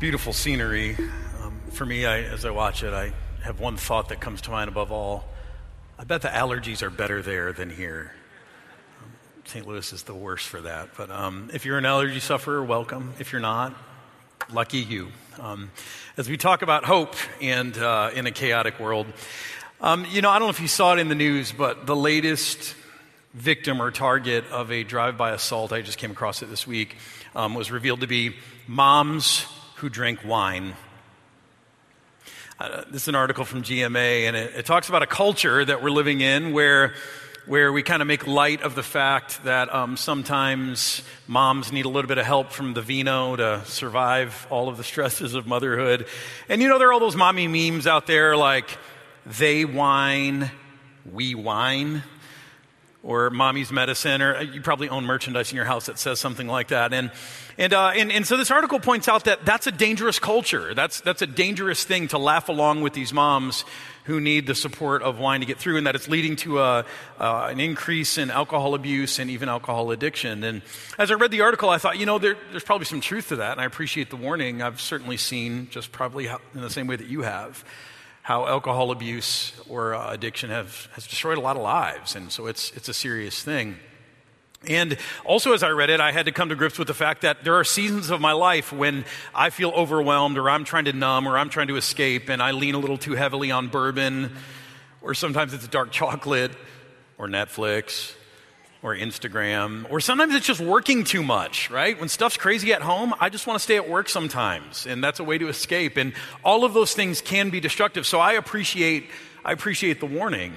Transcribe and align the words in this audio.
beautiful 0.00 0.32
scenery. 0.32 0.96
Um, 1.42 1.60
for 1.72 1.84
me, 1.84 2.06
I, 2.06 2.22
as 2.22 2.46
I 2.46 2.50
watch 2.50 2.82
it, 2.82 2.94
I 2.94 3.12
have 3.42 3.60
one 3.60 3.76
thought 3.76 4.08
that 4.08 4.18
comes 4.18 4.40
to 4.42 4.50
mind 4.50 4.68
above 4.68 4.90
all. 4.90 5.26
I 5.98 6.04
bet 6.04 6.22
the 6.22 6.28
allergies 6.28 6.80
are 6.80 6.88
better 6.88 7.20
there 7.20 7.52
than 7.52 7.68
here. 7.68 8.14
Um, 9.02 9.12
St. 9.44 9.66
Louis 9.66 9.92
is 9.92 10.04
the 10.04 10.14
worst 10.14 10.48
for 10.48 10.62
that. 10.62 10.88
But 10.96 11.10
um, 11.10 11.50
if 11.52 11.66
you're 11.66 11.76
an 11.76 11.84
allergy 11.84 12.18
sufferer, 12.18 12.64
welcome. 12.64 13.12
If 13.18 13.30
you're 13.30 13.42
not, 13.42 13.76
lucky 14.50 14.78
you. 14.78 15.08
Um, 15.38 15.70
as 16.16 16.30
we 16.30 16.38
talk 16.38 16.62
about 16.62 16.86
hope 16.86 17.14
and 17.42 17.76
uh, 17.76 18.10
in 18.14 18.26
a 18.26 18.30
chaotic 18.30 18.80
world, 18.80 19.06
um, 19.82 20.06
you 20.10 20.22
know, 20.22 20.30
I 20.30 20.38
don't 20.38 20.46
know 20.46 20.50
if 20.50 20.60
you 20.60 20.68
saw 20.68 20.94
it 20.94 20.98
in 20.98 21.10
the 21.10 21.14
news, 21.14 21.52
but 21.52 21.84
the 21.84 21.96
latest 21.96 22.74
victim 23.34 23.82
or 23.82 23.90
target 23.90 24.46
of 24.50 24.72
a 24.72 24.82
drive-by 24.82 25.32
assault, 25.32 25.74
I 25.74 25.82
just 25.82 25.98
came 25.98 26.12
across 26.12 26.40
it 26.40 26.46
this 26.46 26.66
week, 26.66 26.96
um, 27.36 27.54
was 27.54 27.70
revealed 27.70 28.00
to 28.00 28.06
be 28.06 28.34
moms 28.66 29.44
who 29.80 29.88
drink 29.88 30.22
wine. 30.26 30.74
Uh, 32.58 32.84
this 32.90 33.02
is 33.02 33.08
an 33.08 33.14
article 33.14 33.46
from 33.46 33.62
GMA, 33.62 34.24
and 34.28 34.36
it, 34.36 34.54
it 34.54 34.66
talks 34.66 34.90
about 34.90 35.02
a 35.02 35.06
culture 35.06 35.64
that 35.64 35.82
we're 35.82 35.90
living 35.90 36.20
in 36.20 36.52
where 36.52 36.92
where 37.46 37.72
we 37.72 37.82
kind 37.82 38.02
of 38.02 38.06
make 38.06 38.26
light 38.26 38.60
of 38.60 38.74
the 38.74 38.82
fact 38.82 39.42
that 39.44 39.74
um, 39.74 39.96
sometimes 39.96 41.02
moms 41.26 41.72
need 41.72 41.86
a 41.86 41.88
little 41.88 42.06
bit 42.06 42.18
of 42.18 42.26
help 42.26 42.52
from 42.52 42.74
the 42.74 42.82
vino 42.82 43.34
to 43.34 43.64
survive 43.64 44.46
all 44.50 44.68
of 44.68 44.76
the 44.76 44.84
stresses 44.84 45.34
of 45.34 45.46
motherhood. 45.46 46.06
And 46.50 46.60
you 46.60 46.68
know, 46.68 46.78
there 46.78 46.90
are 46.90 46.92
all 46.92 47.00
those 47.00 47.16
mommy 47.16 47.48
memes 47.48 47.86
out 47.86 48.06
there 48.06 48.36
like, 48.36 48.76
they 49.24 49.64
whine, 49.64 50.50
we 51.10 51.34
whine 51.34 52.02
or 53.02 53.30
mommy's 53.30 53.72
medicine, 53.72 54.20
or 54.20 54.36
uh, 54.36 54.42
you 54.42 54.60
probably 54.60 54.88
own 54.88 55.04
merchandise 55.04 55.50
in 55.50 55.56
your 55.56 55.64
house 55.64 55.86
that 55.86 55.98
says 55.98 56.20
something 56.20 56.46
like 56.46 56.68
that. 56.68 56.92
And, 56.92 57.10
and, 57.56 57.72
uh, 57.72 57.92
and, 57.96 58.12
and 58.12 58.26
so 58.26 58.36
this 58.36 58.50
article 58.50 58.78
points 58.78 59.08
out 59.08 59.24
that 59.24 59.46
that's 59.46 59.66
a 59.66 59.72
dangerous 59.72 60.18
culture. 60.18 60.74
That's, 60.74 61.00
that's 61.00 61.22
a 61.22 61.26
dangerous 61.26 61.82
thing 61.84 62.08
to 62.08 62.18
laugh 62.18 62.50
along 62.50 62.82
with 62.82 62.92
these 62.92 63.12
moms 63.12 63.64
who 64.04 64.20
need 64.20 64.46
the 64.46 64.54
support 64.54 65.02
of 65.02 65.18
wine 65.18 65.40
to 65.40 65.46
get 65.46 65.56
through, 65.56 65.78
and 65.78 65.86
that 65.86 65.94
it's 65.94 66.08
leading 66.08 66.36
to 66.36 66.58
a, 66.58 66.84
uh, 67.18 67.48
an 67.50 67.60
increase 67.60 68.18
in 68.18 68.30
alcohol 68.30 68.74
abuse 68.74 69.18
and 69.18 69.30
even 69.30 69.48
alcohol 69.48 69.90
addiction. 69.92 70.44
And 70.44 70.62
as 70.98 71.10
I 71.10 71.14
read 71.14 71.30
the 71.30 71.42
article, 71.42 71.70
I 71.70 71.78
thought, 71.78 71.98
you 71.98 72.06
know, 72.06 72.18
there, 72.18 72.36
there's 72.50 72.64
probably 72.64 72.86
some 72.86 73.00
truth 73.00 73.28
to 73.28 73.36
that, 73.36 73.52
and 73.52 73.60
I 73.60 73.64
appreciate 73.64 74.10
the 74.10 74.16
warning. 74.16 74.62
I've 74.62 74.80
certainly 74.80 75.16
seen, 75.16 75.68
just 75.70 75.92
probably 75.92 76.26
in 76.26 76.60
the 76.60 76.70
same 76.70 76.86
way 76.86 76.96
that 76.96 77.06
you 77.06 77.22
have, 77.22 77.64
how 78.30 78.46
alcohol 78.46 78.92
abuse 78.92 79.52
or 79.68 79.92
uh, 79.92 80.12
addiction 80.12 80.50
have, 80.50 80.88
has 80.92 81.04
destroyed 81.04 81.36
a 81.36 81.40
lot 81.40 81.56
of 81.56 81.62
lives. 81.62 82.14
And 82.14 82.30
so 82.30 82.46
it's, 82.46 82.70
it's 82.76 82.88
a 82.88 82.94
serious 82.94 83.42
thing. 83.42 83.74
And 84.68 84.98
also, 85.24 85.52
as 85.52 85.64
I 85.64 85.70
read 85.70 85.90
it, 85.90 85.98
I 85.98 86.12
had 86.12 86.26
to 86.26 86.32
come 86.32 86.50
to 86.50 86.54
grips 86.54 86.78
with 86.78 86.86
the 86.86 86.94
fact 86.94 87.22
that 87.22 87.42
there 87.42 87.56
are 87.56 87.64
seasons 87.64 88.08
of 88.08 88.20
my 88.20 88.30
life 88.30 88.72
when 88.72 89.04
I 89.34 89.50
feel 89.50 89.70
overwhelmed, 89.70 90.38
or 90.38 90.48
I'm 90.48 90.62
trying 90.62 90.84
to 90.84 90.92
numb, 90.92 91.26
or 91.26 91.36
I'm 91.36 91.48
trying 91.48 91.66
to 91.66 91.76
escape, 91.76 92.28
and 92.28 92.40
I 92.40 92.52
lean 92.52 92.76
a 92.76 92.78
little 92.78 92.98
too 92.98 93.14
heavily 93.14 93.50
on 93.50 93.66
bourbon, 93.66 94.36
or 95.02 95.12
sometimes 95.12 95.52
it's 95.52 95.66
dark 95.66 95.90
chocolate, 95.90 96.52
or 97.18 97.26
Netflix, 97.26 98.14
or 98.82 98.96
Instagram, 98.96 99.90
or 99.90 100.00
sometimes 100.00 100.34
it's 100.34 100.46
just 100.46 100.60
working 100.60 101.04
too 101.04 101.22
much, 101.22 101.70
right? 101.70 101.98
When 102.00 102.08
stuff's 102.08 102.38
crazy 102.38 102.72
at 102.72 102.80
home, 102.80 103.12
I 103.20 103.28
just 103.28 103.46
want 103.46 103.58
to 103.58 103.62
stay 103.62 103.76
at 103.76 103.88
work 103.88 104.08
sometimes, 104.08 104.86
and 104.86 105.04
that's 105.04 105.20
a 105.20 105.24
way 105.24 105.36
to 105.36 105.48
escape. 105.48 105.98
And 105.98 106.14
all 106.42 106.64
of 106.64 106.72
those 106.72 106.94
things 106.94 107.20
can 107.20 107.50
be 107.50 107.60
destructive. 107.60 108.06
So 108.06 108.20
I 108.20 108.32
appreciate, 108.32 109.10
I 109.44 109.52
appreciate 109.52 110.00
the 110.00 110.06
warning. 110.06 110.54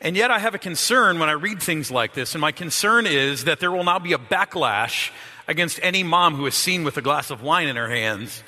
And 0.00 0.16
yet 0.16 0.30
I 0.30 0.38
have 0.38 0.54
a 0.54 0.58
concern 0.58 1.18
when 1.18 1.28
I 1.28 1.32
read 1.32 1.60
things 1.60 1.90
like 1.90 2.14
this, 2.14 2.34
and 2.34 2.40
my 2.40 2.52
concern 2.52 3.06
is 3.06 3.44
that 3.44 3.60
there 3.60 3.70
will 3.70 3.84
now 3.84 3.98
be 3.98 4.14
a 4.14 4.18
backlash 4.18 5.10
against 5.46 5.78
any 5.82 6.02
mom 6.02 6.36
who 6.36 6.46
is 6.46 6.54
seen 6.54 6.84
with 6.84 6.96
a 6.96 7.02
glass 7.02 7.30
of 7.30 7.42
wine 7.42 7.68
in 7.68 7.76
her 7.76 7.88
hands 7.88 8.42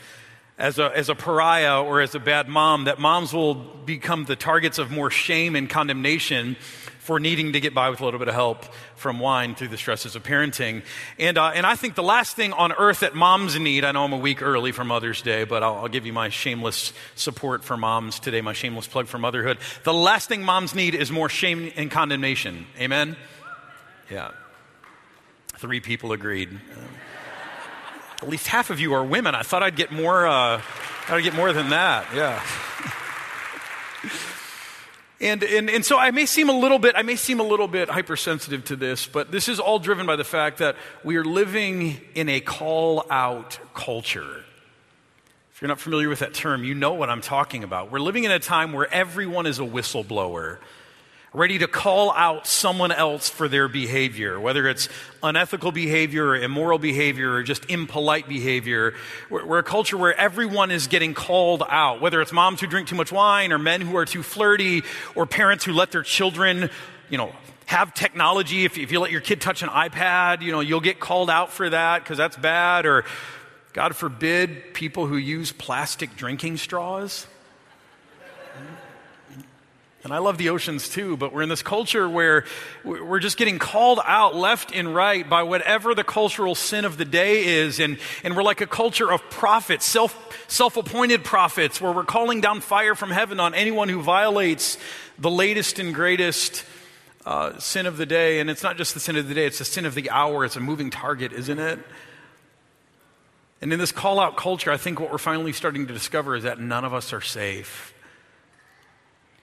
as 0.61 0.78
a, 0.78 0.94
as 0.94 1.08
a 1.08 1.14
pariah 1.14 1.83
or 1.83 2.03
as 2.03 2.14
a 2.14 2.20
bad 2.20 2.47
mom, 2.47 2.84
that 2.84 2.98
moms 2.98 3.33
will 3.33 3.55
become 3.55 4.27
the 4.27 4.36
targets 4.36 4.78
of 4.78 4.91
more 4.91 5.11
shame 5.11 5.56
and 5.56 5.70
condemnation 5.70 6.56
for 7.00 7.19
needing 7.19 7.55
to 7.55 7.61
get 7.61 7.75
by 7.75 7.88
with 7.88 8.00
a 8.00 8.05
little 8.05 8.19
bit 8.19 8.28
of 8.28 8.34
help 8.34 8.62
from 8.94 9.19
wine 9.19 9.55
through 9.55 9.69
the 9.69 9.78
stresses 9.78 10.15
of 10.15 10.22
parenting. 10.22 10.83
And, 11.19 11.38
uh, 11.38 11.53
and 11.55 11.65
I 11.65 11.75
think 11.75 11.94
the 11.94 12.03
last 12.03 12.37
thing 12.37 12.53
on 12.53 12.72
earth 12.72 13.00
that 13.00 13.15
moms 13.15 13.59
need, 13.59 13.87
I 13.87 13.93
know 13.93 14.05
I'm 14.05 14.12
a 14.12 14.19
week 14.19 14.43
early 14.43 14.71
for 14.71 14.84
Mother's 14.84 15.22
Day, 15.22 15.44
but 15.44 15.62
I'll, 15.62 15.77
I'll 15.77 15.88
give 15.88 16.05
you 16.05 16.12
my 16.12 16.28
shameless 16.28 16.93
support 17.15 17.65
for 17.65 17.78
moms 17.78 18.21
today, 18.21 18.43
my 18.43 18.53
shameless 18.53 18.87
plug 18.87 19.06
for 19.06 19.19
motherhood. 19.19 19.56
The 19.84 19.94
last 19.94 20.28
thing 20.28 20.43
moms 20.43 20.75
need 20.75 20.94
is 20.94 21.11
more 21.11 21.31
shame 21.31 21.72
and 21.75 21.91
condemnation. 21.91 22.66
Amen? 22.78 23.17
Yeah. 24.11 24.32
Three 25.56 25.81
people 25.81 26.12
agreed. 26.12 26.61
At 28.21 28.28
least 28.28 28.47
half 28.47 28.69
of 28.69 28.78
you 28.78 28.93
are 28.93 29.03
women. 29.03 29.34
I 29.34 29.43
thought 29.43 29.62
I'd 29.62 29.77
get 29.77 29.91
more, 29.91 30.27
uh, 30.27 30.61
I'd 31.09 31.22
get 31.22 31.34
more 31.34 31.55
than 31.55 31.71
that. 31.71 32.06
Yeah. 32.15 32.43
And, 35.20 35.42
and, 35.42 35.69
and 35.69 35.84
so 35.84 35.98
I 35.98 36.12
may 36.12 36.25
seem 36.25 36.48
a 36.48 36.58
little 36.58 36.78
bit, 36.78 36.94
I 36.97 37.03
may 37.03 37.16
seem 37.16 37.41
a 37.41 37.44
little 37.44 37.69
bit 37.69 37.91
hypersensitive 37.91 38.64
to 38.66 38.76
this, 38.76 39.06
but 39.06 39.31
this 39.31 39.48
is 39.48 39.60
all 39.60 39.78
driven 39.78 40.06
by 40.06 40.16
the 40.16 40.25
fact 40.25 40.58
that 40.58 40.76
we 41.04 41.16
are 41.16 41.25
living 41.25 42.00
in 42.14 42.31
a 42.31 42.41
call 42.41 43.04
out 43.10 43.58
culture. 43.75 44.44
If 45.53 45.60
you're 45.60 45.69
not 45.69 45.78
familiar 45.78 46.08
with 46.08 46.20
that 46.20 46.32
term, 46.32 46.64
you 46.64 46.75
know 46.75 46.94
what 46.94 47.10
I'm 47.10 47.20
talking 47.20 47.64
about. 47.64 47.92
We're 47.92 48.00
living 48.00 48.25
in 48.25 48.31
a 48.31 48.38
time 48.38 48.72
where 48.72 48.91
everyone 48.91 49.47
is 49.47 49.58
a 49.58 49.62
whistleblower 49.62 50.56
ready 51.33 51.59
to 51.59 51.69
call 51.69 52.11
out 52.13 52.47
someone 52.47 52.91
else 52.91 53.29
for 53.29 53.47
their 53.47 53.69
behavior, 53.69 54.41
whether 54.41 54.67
it's 54.67 54.89
unethical 55.23 55.71
behavior 55.71 56.27
or 56.27 56.37
immoral 56.37 56.79
behavior 56.79 57.35
or 57.35 57.43
just 57.45 57.71
impolite 57.71 58.29
behavior. 58.29 58.95
We're, 59.29 59.47
we're, 59.47 59.59
a 59.59 59.63
culture 59.63 59.97
where 59.97 60.19
everyone 60.19 60.73
is 60.73 60.89
getting 60.89 61.15
called 61.15 61.63
out, 61.69 62.01
whether 62.01 62.21
it's 62.21 62.33
moms 62.33 62.61
who 62.61 62.67
drink 62.67 62.89
too 62.89 62.97
much 62.97 63.13
wine 63.13 63.53
or 63.53 63.59
men 63.59 63.81
who 63.81 63.97
are 63.97 64.05
too 64.05 64.25
flirty 64.25 64.83
or 65.15 65.25
parents 65.25 65.65
who 65.65 65.73
let 65.73 65.93
their 65.93 66.03
children, 66.03 66.69
you 67.09 67.19
know, 67.19 67.33
have 67.67 67.95
technology. 67.95 68.65
If, 68.65 68.77
if 68.77 68.91
you 68.91 68.99
let 68.99 69.12
your 69.12 69.21
kid 69.21 69.41
touch 69.41 69.62
an 69.62 69.69
iPad, 69.69 70.43
you 70.43 70.51
know, 70.51 70.61
you'll 70.61 70.81
get 70.81 70.99
called 70.99 71.31
out 71.31 71.53
for 71.53 71.71
that 71.71 72.03
because 72.03 72.19
that's 72.19 72.37
bad. 72.37 72.87
Or, 72.87 73.05
God 73.73 73.95
forbid, 73.95 74.75
people 74.75 75.07
who 75.07 75.17
use 75.17 75.53
plastic 75.53 76.17
drinking 76.17 76.57
straws. 76.57 77.29
And 80.03 80.15
I 80.15 80.19
love 80.19 80.38
the 80.38 80.49
oceans 80.49 80.88
too, 80.88 81.19
but 81.19 81.31
we're 81.31 81.43
in 81.43 81.50
this 81.50 81.62
culture 81.62 82.09
where 82.09 82.44
we're 82.84 83.19
just 83.19 83.37
getting 83.37 83.59
called 83.59 84.00
out 84.03 84.34
left 84.34 84.75
and 84.75 84.94
right 84.94 85.28
by 85.28 85.43
whatever 85.43 85.94
the 85.94 86.05
cultural 86.05 86.55
sin 86.55 86.87
of 86.87 86.97
the 86.97 87.05
day 87.05 87.44
is. 87.44 87.81
And, 87.81 87.99
and 88.25 88.34
we're 88.34 88.43
like 88.43 88.62
a 88.62 88.66
culture 88.66 89.12
of 89.12 89.21
prophets, 89.28 89.84
self, 89.84 90.16
self-appointed 90.49 91.22
prophets, 91.22 91.83
where 91.83 91.93
we're 91.93 92.05
calling 92.05 92.41
down 92.41 92.62
fire 92.62 92.94
from 92.94 93.11
heaven 93.11 93.41
on 93.41 93.55
anyone 93.55 93.91
who 93.91 94.00
violates 94.00 94.78
the 95.19 95.31
latest 95.31 95.78
and 95.78 95.94
greatest 95.94 96.65
uh, 97.27 97.59
sin 97.59 97.84
of 97.84 97.99
the 97.99 98.06
day. 98.06 98.41
And 98.41 98.49
it's 98.49 98.62
not 98.62 98.78
just 98.78 98.94
the 98.94 99.00
sin 99.00 99.17
of 99.17 99.28
the 99.28 99.34
day, 99.34 99.44
it's 99.44 99.59
the 99.59 99.67
sin 99.67 99.84
of 99.84 99.94
the 99.94 100.09
hour. 100.09 100.47
It's 100.47 100.56
a 100.56 100.61
moving 100.61 100.88
target, 100.88 101.34
isn't 101.34 101.59
it? 101.59 101.78
And 103.61 103.71
in 103.71 103.78
this 103.78 103.93
call 103.93 104.19
out 104.19 104.38
culture, 104.38 104.72
I 104.72 104.78
think 104.78 104.99
what 104.99 105.12
we're 105.12 105.19
finally 105.19 105.53
starting 105.53 105.87
to 105.88 105.93
discover 105.93 106.37
is 106.37 106.44
that 106.44 106.59
none 106.59 106.87
of 106.87 106.94
us 106.94 107.12
are 107.12 107.21
safe. 107.21 107.93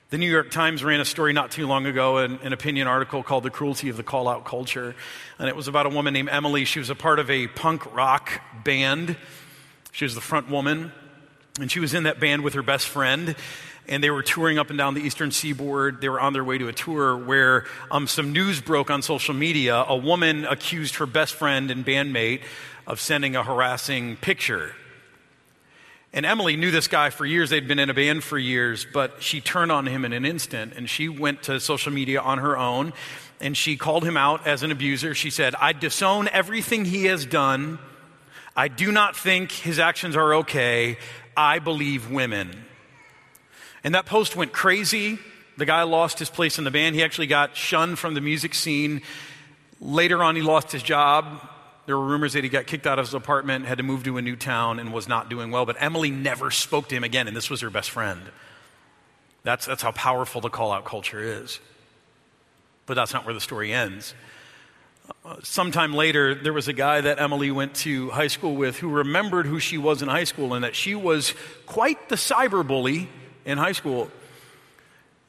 The 0.09 0.18
New 0.18 0.31
York 0.31 0.51
Times 0.51 0.85
ran 0.85 1.01
a 1.01 1.06
story 1.06 1.34
not 1.34 1.51
too 1.51 1.68
long 1.68 1.85
ago, 1.85 2.19
an, 2.19 2.40
an, 2.41 2.53
opinion 2.53 2.88
article 2.88 3.23
called 3.23 3.44
The 3.44 3.50
Cruelty 3.50 3.90
of 3.90 3.97
the 3.97 4.03
Call 4.03 4.29
Out 4.29 4.45
Culture. 4.45 4.95
And 5.38 5.50
it 5.50 5.56
was 5.56 5.68
about 5.68 5.85
a 5.85 5.90
woman 5.90 6.13
named 6.13 6.29
Emily. 6.29 6.63
She 6.63 6.79
was 6.79 6.90
a 6.90 6.95
part 6.95 7.19
of 7.19 7.29
a 7.29 7.47
punk 7.47 7.94
rock 7.94 8.41
band. 8.63 9.18
She 9.91 10.06
was 10.06 10.16
the 10.16 10.22
front 10.22 10.50
woman. 10.50 10.94
And 11.59 11.69
she 11.69 11.81
was 11.81 11.94
in 11.94 12.03
that 12.03 12.22
band 12.22 12.45
with 12.45 12.53
her 12.53 12.62
best 12.62 12.88
friend. 12.88 13.35
And 13.85 14.01
they 14.01 14.09
were 14.09 14.23
touring 14.23 14.57
up 14.57 14.69
and 14.69 14.78
down 14.78 14.94
the 14.94 15.01
eastern 15.01 15.31
seaboard. 15.31 16.00
They 16.00 16.07
were 16.07 16.22
on 16.22 16.31
their 16.31 16.45
way 16.45 16.57
to 16.57 16.69
a 16.69 16.74
tour 16.74 17.18
where 17.18 17.66
um, 17.91 18.07
some 18.07 18.31
news 18.31 18.62
broke 18.62 18.89
on 18.89 19.01
social 19.01 19.34
media. 19.34 19.75
A 19.75 19.97
woman 19.97 20.45
accused 20.45 20.95
her 20.95 21.06
best 21.06 21.34
friend 21.34 21.69
and 21.69 21.85
bandmate 21.85 22.44
of 22.85 23.01
sending 23.01 23.35
a 23.35 23.44
harassing 23.44 24.16
picture 24.16 24.74
and 26.18 26.25
Emily 26.25 26.56
knew 26.56 26.72
this 26.72 26.88
guy 26.88 27.12
for 27.12 27.28
years. 27.28 27.52
They'd 27.52 27.68
been 27.68 27.78
in 27.78 27.92
a 27.92 27.94
band 27.94 28.24
for 28.24 28.40
years, 28.40 28.88
but 28.92 29.22
she 29.22 29.40
turned 29.40 29.72
on 29.72 29.86
him 29.86 30.04
in 30.04 30.14
an 30.14 30.25
instant 30.25 30.74
and 30.75 30.90
she 30.90 31.08
went 31.08 31.44
to 31.44 31.60
social 31.60 31.94
media 31.94 32.19
on 32.19 32.40
her 32.40 32.58
own 32.58 32.92
and 33.40 33.56
she 33.56 33.78
called 33.78 34.04
him 34.04 34.18
out 34.18 34.48
as 34.48 34.64
an 34.64 34.72
abuser. 34.72 35.14
She 35.14 35.30
said, 35.30 35.54
I 35.54 35.74
disown 35.74 36.28
everything 36.30 36.86
he 36.86 37.06
has 37.06 37.24
done. 37.24 37.78
I 38.56 38.68
do 38.68 38.92
not 38.92 39.16
think 39.16 39.52
his 39.52 39.78
actions 39.78 40.16
are 40.16 40.34
okay. 40.38 40.98
I 41.38 41.60
believe 41.60 42.10
women. 42.10 42.66
And 43.84 43.94
that 43.94 44.08
post 44.08 44.36
went 44.36 44.52
crazy. 44.52 45.19
The 45.58 45.68
guy 45.68 45.84
lost 45.84 46.18
his 46.18 46.31
place 46.31 46.58
in 46.58 46.64
the 46.64 46.72
band. 46.72 46.96
He 46.96 47.04
actually 47.04 47.28
got 47.28 47.56
shunned 47.56 48.00
from 48.00 48.16
the 48.16 48.22
music 48.22 48.56
scene. 48.56 49.04
Later 49.80 50.24
on, 50.24 50.36
he 50.36 50.42
lost 50.42 50.72
his 50.72 50.81
job. 50.81 51.48
There 51.88 51.98
were 51.98 52.06
rumors 52.06 52.34
that 52.34 52.44
he 52.44 52.50
got 52.50 52.68
kicked 52.68 52.86
out 52.86 53.00
of 53.00 53.06
his 53.06 53.13
apartment, 53.13 53.66
had 53.66 53.78
to 53.78 53.84
move 53.84 54.04
to 54.04 54.18
a 54.18 54.22
new 54.22 54.36
town, 54.36 54.78
and 54.78 54.92
was 54.94 55.07
not 55.07 55.30
doing 55.30 55.51
well. 55.51 55.66
But 55.66 55.78
Emily 55.80 56.12
never 56.12 56.51
spoke 56.51 56.89
to 56.89 56.95
him 56.95 57.06
again, 57.06 57.30
and 57.30 57.36
this 57.36 57.50
was 57.50 57.62
her 57.62 57.69
best 57.69 57.89
friend. 57.89 58.24
That's, 59.44 59.66
that's 59.66 59.81
how 59.81 59.94
powerful 59.94 60.42
the 60.42 60.50
call 60.50 60.74
out 60.74 60.84
culture 60.84 61.22
is. 61.22 61.62
But 62.88 62.95
that's 62.95 63.13
not 63.13 63.24
where 63.24 63.34
the 63.34 63.39
story 63.39 63.72
ends. 63.72 64.13
sometime 65.44 65.94
later, 65.94 66.36
there 66.36 66.51
was 66.51 66.68
a 66.68 66.74
guy 66.74 67.00
that 67.00 67.22
Emily 67.22 67.51
went 67.51 67.74
to 67.75 68.10
high 68.10 68.28
school 68.28 68.57
with 68.57 68.80
who 68.80 68.90
remembered 68.90 69.45
who 69.45 69.57
she 69.57 69.78
was 69.78 70.01
in 70.01 70.10
high 70.10 70.25
school 70.25 70.54
and 70.54 70.66
that 70.66 70.75
she 70.75 70.94
was 70.94 71.33
quite 71.66 72.10
the 72.10 72.18
cyber 72.18 72.68
bully 72.68 73.07
in 73.45 73.57
high 73.57 73.72
school. 73.72 74.12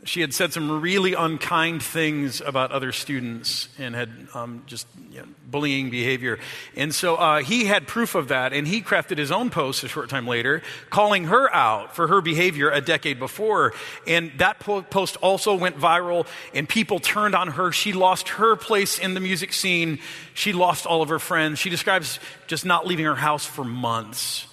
She 0.05 0.21
had 0.21 0.33
said 0.33 0.53
some 0.53 0.81
really 0.81 1.15
unkind 1.15 1.83
things 1.83 2.41
about 2.41 2.71
other 2.71 2.93
students 2.93 3.69
and 3.79 3.97
had 3.97 4.11
um, 4.33 4.63
just 4.67 4.87
you 5.11 5.19
know, 5.19 5.27
bullying 5.51 5.91
behavior. 5.91 6.39
And 6.77 6.95
so 6.95 7.17
uh, 7.17 7.43
he 7.43 7.65
had 7.65 7.89
proof 7.89 8.15
of 8.15 8.29
that, 8.29 8.53
and 8.53 8.67
he 8.67 8.81
crafted 8.81 9.19
his 9.19 9.33
own 9.33 9.51
post 9.51 9.83
a 9.83 9.89
short 9.89 10.09
time 10.09 10.25
later, 10.25 10.63
calling 10.89 11.25
her 11.25 11.53
out 11.53 11.97
for 11.97 12.07
her 12.07 12.21
behavior 12.21 12.71
a 12.71 12.81
decade 12.81 13.19
before. 13.19 13.73
And 14.07 14.31
that 14.39 14.61
po- 14.61 14.83
post 14.83 15.17
also 15.17 15.57
went 15.57 15.77
viral, 15.77 16.29
and 16.55 16.69
people 16.69 17.01
turned 17.01 17.35
on 17.35 17.49
her. 17.49 17.73
She 17.73 17.93
lost 17.93 18.29
her 18.31 18.55
place 18.55 19.01
in 19.01 19.15
the 19.15 19.21
music 19.21 19.53
scene. 19.53 19.99
She 20.33 20.53
lost 20.53 20.87
all 20.87 21.03
of 21.03 21.09
her 21.09 21.19
friends. 21.19 21.59
She 21.59 21.71
describes 21.71 22.21
just 22.47 22.65
not 22.65 22.87
leaving 22.87 23.05
her 23.05 23.17
house 23.17 23.45
for 23.45 23.65
months 23.65 24.47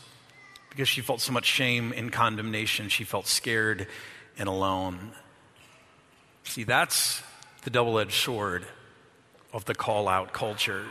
because 0.71 0.89
she 0.89 1.01
felt 1.01 1.21
so 1.21 1.31
much 1.31 1.45
shame 1.45 1.93
and 1.95 2.11
condemnation. 2.11 2.89
She 2.89 3.03
felt 3.03 3.27
scared 3.27 3.87
and 4.39 4.49
alone. 4.49 5.11
See, 6.45 6.63
that's 6.63 7.21
the 7.63 7.69
double 7.69 7.99
edged 7.99 8.13
sword 8.13 8.65
of 9.51 9.65
the 9.65 9.75
call 9.75 10.07
out 10.07 10.31
culture. 10.31 10.85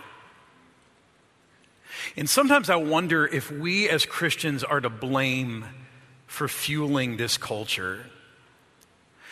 And 2.16 2.28
sometimes 2.28 2.68
I 2.68 2.76
wonder 2.76 3.26
if 3.26 3.50
we 3.50 3.88
as 3.88 4.04
Christians 4.04 4.62
are 4.64 4.80
to 4.80 4.90
blame 4.90 5.64
for 6.26 6.48
fueling 6.48 7.16
this 7.16 7.36
culture. 7.38 8.06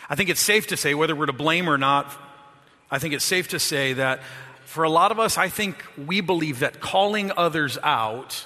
I 0.09 0.15
think 0.15 0.29
it's 0.29 0.41
safe 0.41 0.67
to 0.67 0.77
say, 0.77 0.93
whether 0.93 1.15
we're 1.15 1.25
to 1.27 1.33
blame 1.33 1.69
or 1.69 1.77
not, 1.77 2.11
I 2.89 2.99
think 2.99 3.13
it's 3.13 3.25
safe 3.25 3.49
to 3.49 3.59
say 3.59 3.93
that 3.93 4.21
for 4.65 4.83
a 4.83 4.89
lot 4.89 5.11
of 5.11 5.19
us, 5.19 5.37
I 5.37 5.49
think 5.49 5.83
we 5.97 6.21
believe 6.21 6.59
that 6.59 6.79
calling 6.79 7.31
others 7.35 7.77
out 7.83 8.45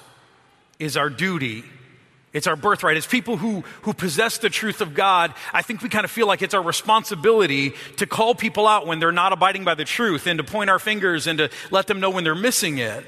is 0.78 0.96
our 0.96 1.10
duty 1.10 1.64
it's 2.32 2.46
our 2.46 2.56
birthright. 2.56 2.96
As 2.96 3.06
people 3.06 3.38
who, 3.38 3.62
who 3.82 3.94
possess 3.94 4.38
the 4.38 4.50
truth 4.50 4.80
of 4.80 4.94
God, 4.94 5.32
I 5.52 5.62
think 5.62 5.82
we 5.82 5.88
kind 5.88 6.04
of 6.04 6.10
feel 6.10 6.26
like 6.26 6.42
it's 6.42 6.54
our 6.54 6.62
responsibility 6.62 7.74
to 7.96 8.06
call 8.06 8.34
people 8.34 8.66
out 8.66 8.86
when 8.86 8.98
they're 9.00 9.12
not 9.12 9.32
abiding 9.32 9.64
by 9.64 9.74
the 9.74 9.84
truth 9.84 10.26
and 10.26 10.38
to 10.38 10.44
point 10.44 10.68
our 10.68 10.78
fingers 10.78 11.26
and 11.26 11.38
to 11.38 11.50
let 11.70 11.86
them 11.86 12.00
know 12.00 12.10
when 12.10 12.24
they're 12.24 12.34
missing 12.34 12.78
it. 12.78 13.04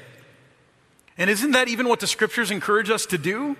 And 1.17 1.29
isn't 1.29 1.51
that 1.51 1.67
even 1.67 1.87
what 1.87 1.99
the 1.99 2.07
scriptures 2.07 2.49
encourage 2.49 2.89
us 2.89 3.05
to 3.07 3.17
do? 3.17 3.55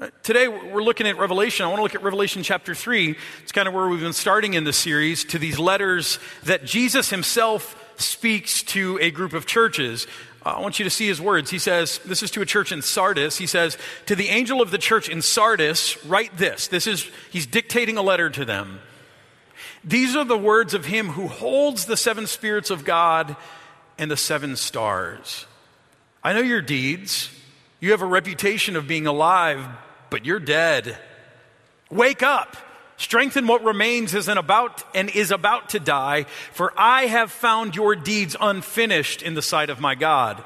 Uh, 0.00 0.08
today, 0.22 0.48
we're 0.48 0.82
looking 0.82 1.06
at 1.06 1.18
Revelation. 1.18 1.64
I 1.64 1.68
want 1.68 1.78
to 1.78 1.82
look 1.82 1.94
at 1.94 2.02
Revelation 2.02 2.42
chapter 2.42 2.74
3. 2.74 3.16
It's 3.42 3.52
kind 3.52 3.68
of 3.68 3.74
where 3.74 3.88
we've 3.88 4.00
been 4.00 4.12
starting 4.12 4.54
in 4.54 4.64
the 4.64 4.72
series 4.72 5.24
to 5.26 5.38
these 5.38 5.58
letters 5.58 6.18
that 6.44 6.64
Jesus 6.64 7.10
himself 7.10 7.76
speaks 7.96 8.62
to 8.62 8.98
a 9.00 9.10
group 9.10 9.32
of 9.32 9.46
churches. 9.46 10.06
I 10.56 10.60
want 10.60 10.78
you 10.78 10.84
to 10.84 10.90
see 10.90 11.06
his 11.06 11.20
words. 11.20 11.50
He 11.50 11.58
says, 11.58 11.98
This 12.04 12.22
is 12.22 12.30
to 12.32 12.42
a 12.42 12.46
church 12.46 12.72
in 12.72 12.82
Sardis. 12.82 13.38
He 13.38 13.46
says, 13.46 13.78
To 14.06 14.14
the 14.14 14.28
angel 14.28 14.60
of 14.60 14.70
the 14.70 14.78
church 14.78 15.08
in 15.08 15.22
Sardis, 15.22 16.04
write 16.04 16.36
this. 16.36 16.68
This 16.68 16.86
is, 16.86 17.08
he's 17.30 17.46
dictating 17.46 17.96
a 17.96 18.02
letter 18.02 18.30
to 18.30 18.44
them. 18.44 18.80
These 19.84 20.16
are 20.16 20.24
the 20.24 20.38
words 20.38 20.74
of 20.74 20.84
him 20.84 21.08
who 21.08 21.28
holds 21.28 21.86
the 21.86 21.96
seven 21.96 22.26
spirits 22.26 22.70
of 22.70 22.84
God 22.84 23.36
and 23.96 24.10
the 24.10 24.16
seven 24.16 24.56
stars. 24.56 25.46
I 26.22 26.32
know 26.32 26.40
your 26.40 26.62
deeds. 26.62 27.30
You 27.80 27.92
have 27.92 28.02
a 28.02 28.06
reputation 28.06 28.76
of 28.76 28.88
being 28.88 29.06
alive, 29.06 29.64
but 30.10 30.26
you're 30.26 30.40
dead. 30.40 30.98
Wake 31.90 32.22
up. 32.22 32.56
Strengthen 32.98 33.46
what 33.46 33.62
remains 33.62 34.12
is 34.12 34.26
about 34.26 34.82
and 34.94 35.08
is 35.08 35.30
about 35.30 35.70
to 35.70 35.80
die, 35.80 36.24
for 36.52 36.72
I 36.76 37.06
have 37.06 37.30
found 37.30 37.76
your 37.76 37.94
deeds 37.94 38.36
unfinished 38.38 39.22
in 39.22 39.34
the 39.34 39.42
sight 39.42 39.70
of 39.70 39.80
my 39.80 39.94
God. 39.94 40.42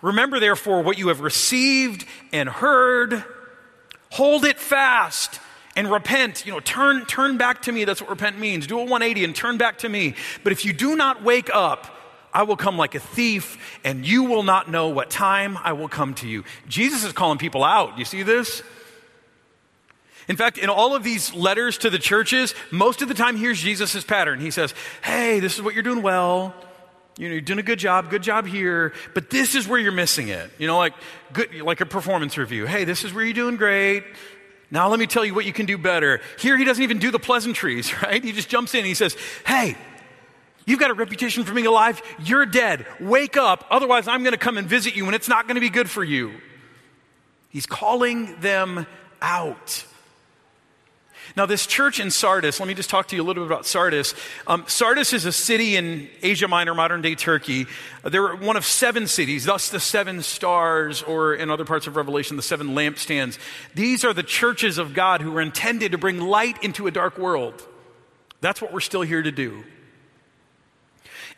Remember 0.00 0.38
therefore 0.38 0.82
what 0.82 0.96
you 0.96 1.08
have 1.08 1.20
received 1.20 2.06
and 2.32 2.48
heard, 2.48 3.24
hold 4.10 4.44
it 4.44 4.58
fast 4.58 5.40
and 5.74 5.90
repent. 5.90 6.46
You 6.46 6.52
know, 6.52 6.60
turn 6.60 7.04
turn 7.04 7.36
back 7.36 7.62
to 7.62 7.72
me. 7.72 7.84
That's 7.84 8.00
what 8.00 8.10
repent 8.10 8.38
means. 8.38 8.68
Do 8.68 8.78
a 8.78 8.82
180 8.82 9.24
and 9.24 9.34
turn 9.34 9.58
back 9.58 9.78
to 9.78 9.88
me. 9.88 10.14
But 10.44 10.52
if 10.52 10.64
you 10.64 10.72
do 10.72 10.94
not 10.94 11.24
wake 11.24 11.50
up, 11.52 11.92
I 12.32 12.44
will 12.44 12.56
come 12.56 12.76
like 12.76 12.94
a 12.94 13.00
thief, 13.00 13.80
and 13.82 14.06
you 14.06 14.24
will 14.24 14.42
not 14.44 14.70
know 14.70 14.88
what 14.88 15.10
time 15.10 15.58
I 15.64 15.72
will 15.72 15.88
come 15.88 16.14
to 16.14 16.28
you. 16.28 16.44
Jesus 16.68 17.02
is 17.02 17.12
calling 17.12 17.38
people 17.38 17.64
out. 17.64 17.98
You 17.98 18.04
see 18.04 18.22
this? 18.22 18.62
In 20.28 20.36
fact, 20.36 20.58
in 20.58 20.68
all 20.68 20.94
of 20.94 21.04
these 21.04 21.32
letters 21.34 21.78
to 21.78 21.90
the 21.90 21.98
churches, 21.98 22.54
most 22.70 23.00
of 23.00 23.08
the 23.08 23.14
time, 23.14 23.36
here's 23.36 23.60
Jesus' 23.60 24.02
pattern. 24.02 24.40
He 24.40 24.50
says, 24.50 24.74
Hey, 25.02 25.40
this 25.40 25.54
is 25.54 25.62
what 25.62 25.74
you're 25.74 25.82
doing 25.82 26.02
well. 26.02 26.54
You 27.18 27.28
know, 27.28 27.32
you're 27.32 27.40
doing 27.40 27.58
a 27.58 27.62
good 27.62 27.78
job, 27.78 28.10
good 28.10 28.22
job 28.22 28.46
here, 28.46 28.92
but 29.14 29.30
this 29.30 29.54
is 29.54 29.66
where 29.66 29.78
you're 29.78 29.92
missing 29.92 30.28
it. 30.28 30.50
You 30.58 30.66
know, 30.66 30.76
like 30.76 30.92
good, 31.32 31.54
like 31.62 31.80
a 31.80 31.86
performance 31.86 32.36
review. 32.36 32.66
Hey, 32.66 32.84
this 32.84 33.04
is 33.04 33.14
where 33.14 33.24
you're 33.24 33.32
doing 33.32 33.56
great. 33.56 34.04
Now 34.70 34.88
let 34.88 34.98
me 34.98 35.06
tell 35.06 35.24
you 35.24 35.32
what 35.32 35.46
you 35.46 35.52
can 35.52 35.64
do 35.64 35.78
better. 35.78 36.20
Here 36.38 36.58
he 36.58 36.64
doesn't 36.64 36.82
even 36.82 36.98
do 36.98 37.10
the 37.10 37.18
pleasantries, 37.18 38.02
right? 38.02 38.22
He 38.22 38.32
just 38.32 38.48
jumps 38.48 38.74
in 38.74 38.80
and 38.80 38.86
he 38.86 38.94
says, 38.94 39.16
Hey, 39.46 39.76
you've 40.66 40.80
got 40.80 40.90
a 40.90 40.94
reputation 40.94 41.44
for 41.44 41.54
being 41.54 41.66
alive. 41.66 42.02
You're 42.18 42.46
dead. 42.46 42.84
Wake 43.00 43.36
up. 43.36 43.64
Otherwise, 43.70 44.08
I'm 44.08 44.22
going 44.22 44.34
to 44.34 44.38
come 44.38 44.58
and 44.58 44.68
visit 44.68 44.96
you 44.96 45.06
and 45.06 45.14
it's 45.14 45.28
not 45.28 45.46
going 45.46 45.54
to 45.54 45.60
be 45.60 45.70
good 45.70 45.88
for 45.88 46.04
you. 46.04 46.32
He's 47.48 47.66
calling 47.66 48.38
them 48.40 48.86
out. 49.22 49.86
Now, 51.36 51.44
this 51.44 51.66
church 51.66 52.00
in 52.00 52.10
Sardis, 52.10 52.60
let 52.60 52.66
me 52.66 52.72
just 52.72 52.88
talk 52.88 53.08
to 53.08 53.16
you 53.16 53.22
a 53.22 53.24
little 53.24 53.44
bit 53.44 53.52
about 53.52 53.66
Sardis. 53.66 54.14
Um, 54.46 54.64
Sardis 54.66 55.12
is 55.12 55.26
a 55.26 55.32
city 55.32 55.76
in 55.76 56.08
Asia 56.22 56.48
Minor, 56.48 56.74
modern 56.74 57.02
day 57.02 57.14
Turkey. 57.14 57.66
Uh, 58.02 58.08
they're 58.08 58.34
one 58.34 58.56
of 58.56 58.64
seven 58.64 59.06
cities, 59.06 59.44
thus 59.44 59.68
the 59.68 59.78
seven 59.78 60.22
stars, 60.22 61.02
or 61.02 61.34
in 61.34 61.50
other 61.50 61.66
parts 61.66 61.86
of 61.86 61.94
Revelation, 61.94 62.36
the 62.36 62.42
seven 62.42 62.68
lampstands. 62.68 63.38
These 63.74 64.02
are 64.02 64.14
the 64.14 64.22
churches 64.22 64.78
of 64.78 64.94
God 64.94 65.20
who 65.20 65.36
are 65.36 65.42
intended 65.42 65.92
to 65.92 65.98
bring 65.98 66.22
light 66.22 66.64
into 66.64 66.86
a 66.86 66.90
dark 66.90 67.18
world. 67.18 67.62
That's 68.40 68.62
what 68.62 68.72
we're 68.72 68.80
still 68.80 69.02
here 69.02 69.22
to 69.22 69.32
do. 69.32 69.62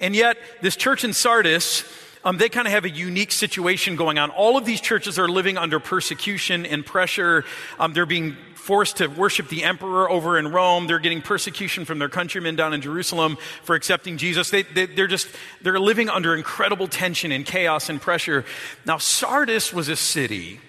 And 0.00 0.14
yet, 0.14 0.38
this 0.62 0.76
church 0.76 1.02
in 1.02 1.12
Sardis, 1.12 1.82
um, 2.24 2.38
they 2.38 2.48
kind 2.48 2.66
of 2.66 2.72
have 2.72 2.84
a 2.84 2.90
unique 2.90 3.32
situation 3.32 3.96
going 3.96 4.18
on. 4.18 4.30
All 4.30 4.56
of 4.56 4.64
these 4.64 4.80
churches 4.80 5.18
are 5.18 5.28
living 5.28 5.56
under 5.56 5.80
persecution 5.80 6.66
and 6.66 6.84
pressure. 6.84 7.44
Um, 7.78 7.92
they're 7.92 8.06
being 8.06 8.36
forced 8.54 8.98
to 8.98 9.06
worship 9.06 9.48
the 9.48 9.64
emperor 9.64 10.10
over 10.10 10.38
in 10.38 10.48
Rome. 10.48 10.86
They're 10.86 10.98
getting 10.98 11.22
persecution 11.22 11.86
from 11.86 11.98
their 11.98 12.10
countrymen 12.10 12.54
down 12.54 12.74
in 12.74 12.82
Jerusalem 12.82 13.38
for 13.62 13.74
accepting 13.74 14.18
Jesus. 14.18 14.50
They, 14.50 14.62
they, 14.62 14.84
they're 14.84 15.06
just, 15.06 15.28
they're 15.62 15.80
living 15.80 16.10
under 16.10 16.36
incredible 16.36 16.86
tension 16.86 17.32
and 17.32 17.46
chaos 17.46 17.88
and 17.88 17.98
pressure. 17.98 18.44
Now, 18.84 18.98
Sardis 18.98 19.72
was 19.72 19.88
a 19.88 19.96
city 19.96 20.60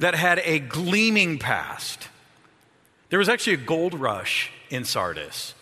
that 0.00 0.16
had 0.16 0.40
a 0.44 0.58
gleaming 0.58 1.38
past. 1.38 2.08
There 3.10 3.18
was 3.20 3.28
actually 3.28 3.54
a 3.54 3.58
gold 3.58 3.94
rush 3.94 4.50
in 4.70 4.84
Sardis. 4.84 5.54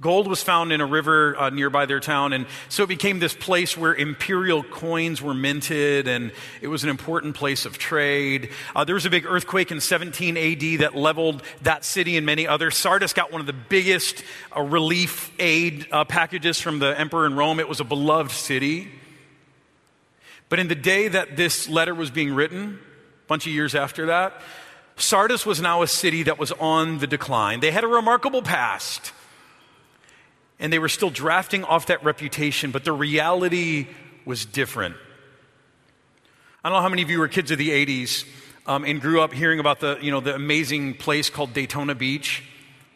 Gold 0.00 0.26
was 0.26 0.42
found 0.42 0.72
in 0.72 0.80
a 0.80 0.86
river 0.86 1.38
uh, 1.38 1.50
nearby 1.50 1.86
their 1.86 2.00
town, 2.00 2.32
and 2.32 2.46
so 2.68 2.82
it 2.82 2.88
became 2.88 3.20
this 3.20 3.32
place 3.32 3.76
where 3.76 3.94
imperial 3.94 4.64
coins 4.64 5.22
were 5.22 5.34
minted, 5.34 6.08
and 6.08 6.32
it 6.60 6.66
was 6.66 6.82
an 6.82 6.90
important 6.90 7.36
place 7.36 7.64
of 7.64 7.78
trade. 7.78 8.50
Uh, 8.74 8.84
there 8.84 8.96
was 8.96 9.06
a 9.06 9.10
big 9.10 9.24
earthquake 9.24 9.70
in 9.70 9.80
17 9.80 10.36
AD 10.36 10.80
that 10.80 10.96
leveled 10.96 11.44
that 11.62 11.84
city 11.84 12.16
and 12.16 12.26
many 12.26 12.44
others. 12.46 12.76
Sardis 12.76 13.12
got 13.12 13.30
one 13.30 13.40
of 13.40 13.46
the 13.46 13.52
biggest 13.52 14.24
uh, 14.54 14.62
relief 14.62 15.30
aid 15.38 15.86
uh, 15.92 16.04
packages 16.04 16.60
from 16.60 16.80
the 16.80 16.98
emperor 16.98 17.24
in 17.24 17.36
Rome. 17.36 17.60
It 17.60 17.68
was 17.68 17.78
a 17.78 17.84
beloved 17.84 18.32
city. 18.32 18.90
But 20.48 20.58
in 20.58 20.66
the 20.66 20.74
day 20.74 21.06
that 21.06 21.36
this 21.36 21.68
letter 21.68 21.94
was 21.94 22.10
being 22.10 22.34
written, 22.34 22.80
a 23.24 23.26
bunch 23.28 23.46
of 23.46 23.52
years 23.52 23.76
after 23.76 24.06
that, 24.06 24.42
Sardis 24.96 25.46
was 25.46 25.60
now 25.60 25.82
a 25.82 25.86
city 25.86 26.24
that 26.24 26.38
was 26.38 26.50
on 26.50 26.98
the 26.98 27.06
decline. 27.06 27.60
They 27.60 27.70
had 27.70 27.84
a 27.84 27.88
remarkable 27.88 28.42
past 28.42 29.12
and 30.58 30.72
they 30.72 30.78
were 30.78 30.88
still 30.88 31.10
drafting 31.10 31.64
off 31.64 31.86
that 31.86 32.04
reputation, 32.04 32.70
but 32.70 32.84
the 32.84 32.92
reality 32.92 33.88
was 34.24 34.44
different. 34.44 34.96
I 36.62 36.68
don't 36.68 36.78
know 36.78 36.82
how 36.82 36.88
many 36.88 37.02
of 37.02 37.10
you 37.10 37.18
were 37.18 37.28
kids 37.28 37.50
of 37.50 37.58
the 37.58 37.70
80s 37.70 38.24
um, 38.66 38.84
and 38.84 39.00
grew 39.00 39.20
up 39.20 39.32
hearing 39.32 39.60
about 39.60 39.80
the, 39.80 39.98
you 40.00 40.10
know, 40.10 40.20
the 40.20 40.34
amazing 40.34 40.94
place 40.94 41.28
called 41.28 41.52
Daytona 41.52 41.94
Beach. 41.94 42.42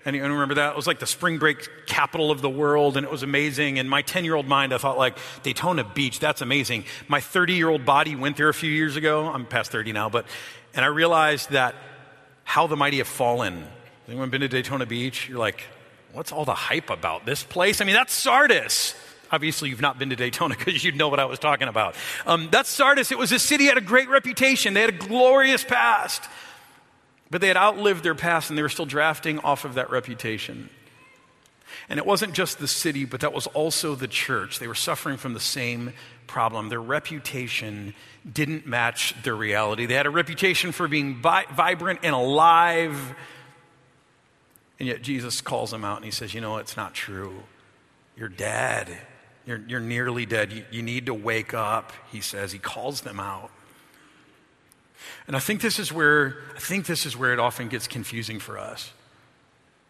Anyone 0.06 0.32
remember 0.32 0.54
that? 0.54 0.70
It 0.70 0.76
was 0.76 0.86
like 0.86 1.00
the 1.00 1.06
spring 1.06 1.36
break 1.36 1.68
capital 1.86 2.30
of 2.30 2.40
the 2.40 2.48
world, 2.48 2.96
and 2.96 3.04
it 3.04 3.12
was 3.12 3.22
amazing. 3.22 3.76
In 3.76 3.88
my 3.88 4.00
10 4.00 4.24
year 4.24 4.34
old 4.34 4.46
mind, 4.46 4.72
I 4.72 4.78
thought, 4.78 4.96
like, 4.96 5.18
Daytona 5.42 5.84
Beach, 5.84 6.18
that's 6.18 6.40
amazing. 6.40 6.84
My 7.08 7.20
30 7.20 7.54
year 7.54 7.68
old 7.68 7.84
body 7.84 8.16
went 8.16 8.38
there 8.38 8.48
a 8.48 8.54
few 8.54 8.70
years 8.70 8.96
ago. 8.96 9.26
I'm 9.26 9.44
past 9.44 9.70
30 9.70 9.92
now, 9.92 10.08
but, 10.08 10.24
and 10.72 10.82
I 10.84 10.88
realized 10.88 11.50
that 11.50 11.74
how 12.44 12.66
the 12.66 12.76
mighty 12.76 12.98
have 12.98 13.08
fallen. 13.08 13.66
Anyone 14.06 14.30
been 14.30 14.40
to 14.40 14.48
Daytona 14.48 14.86
Beach? 14.86 15.28
You're 15.28 15.38
like, 15.38 15.62
what's 16.12 16.32
all 16.32 16.44
the 16.44 16.54
hype 16.54 16.90
about 16.90 17.26
this 17.26 17.42
place? 17.42 17.80
I 17.80 17.84
mean, 17.84 17.94
that's 17.94 18.12
Sardis. 18.12 18.94
Obviously, 19.30 19.68
you've 19.68 19.80
not 19.80 19.98
been 19.98 20.10
to 20.10 20.16
Daytona 20.16 20.56
because 20.58 20.82
you'd 20.82 20.96
know 20.96 21.08
what 21.08 21.20
I 21.20 21.26
was 21.26 21.38
talking 21.38 21.68
about. 21.68 21.94
Um, 22.26 22.48
that's 22.50 22.68
Sardis. 22.68 23.12
It 23.12 23.18
was 23.18 23.32
a 23.32 23.38
city 23.38 23.66
that 23.66 23.74
had 23.74 23.82
a 23.82 23.86
great 23.86 24.08
reputation, 24.08 24.74
they 24.74 24.82
had 24.82 24.90
a 24.90 25.06
glorious 25.06 25.64
past. 25.64 26.22
But 27.30 27.42
they 27.42 27.48
had 27.48 27.58
outlived 27.58 28.02
their 28.02 28.14
past 28.14 28.48
and 28.48 28.56
they 28.58 28.62
were 28.62 28.70
still 28.70 28.86
drafting 28.86 29.38
off 29.40 29.66
of 29.66 29.74
that 29.74 29.90
reputation. 29.90 30.70
And 31.90 31.98
it 31.98 32.06
wasn't 32.06 32.32
just 32.32 32.58
the 32.58 32.68
city, 32.68 33.04
but 33.04 33.20
that 33.20 33.32
was 33.32 33.46
also 33.48 33.94
the 33.94 34.08
church. 34.08 34.58
They 34.58 34.66
were 34.66 34.74
suffering 34.74 35.18
from 35.18 35.34
the 35.34 35.40
same 35.40 35.92
problem. 36.26 36.68
Their 36.68 36.80
reputation 36.80 37.94
didn't 38.30 38.66
match 38.66 39.14
their 39.22 39.36
reality. 39.36 39.86
They 39.86 39.94
had 39.94 40.06
a 40.06 40.10
reputation 40.10 40.72
for 40.72 40.88
being 40.88 41.16
vi- 41.16 41.46
vibrant 41.52 42.00
and 42.02 42.14
alive. 42.14 43.14
And 44.78 44.88
yet 44.88 45.02
Jesus 45.02 45.40
calls 45.40 45.70
them 45.70 45.84
out 45.84 45.96
and 45.96 46.04
he 46.04 46.10
says, 46.10 46.34
You 46.34 46.40
know, 46.40 46.58
it's 46.58 46.76
not 46.76 46.94
true. 46.94 47.42
You're 48.16 48.28
dead. 48.28 48.98
You're, 49.46 49.62
you're 49.66 49.80
nearly 49.80 50.26
dead. 50.26 50.52
You, 50.52 50.64
you 50.70 50.82
need 50.82 51.06
to 51.06 51.14
wake 51.14 51.54
up, 51.54 51.92
he 52.12 52.20
says. 52.20 52.52
He 52.52 52.58
calls 52.58 53.00
them 53.00 53.18
out. 53.18 53.50
And 55.26 55.36
I 55.36 55.38
think 55.38 55.60
this 55.60 55.78
is 55.78 55.92
where 55.92 56.36
I 56.56 56.58
think 56.58 56.86
this 56.86 57.06
is 57.06 57.16
where 57.16 57.32
it 57.32 57.38
often 57.38 57.68
gets 57.68 57.86
confusing 57.86 58.38
for 58.38 58.58
us. 58.58 58.92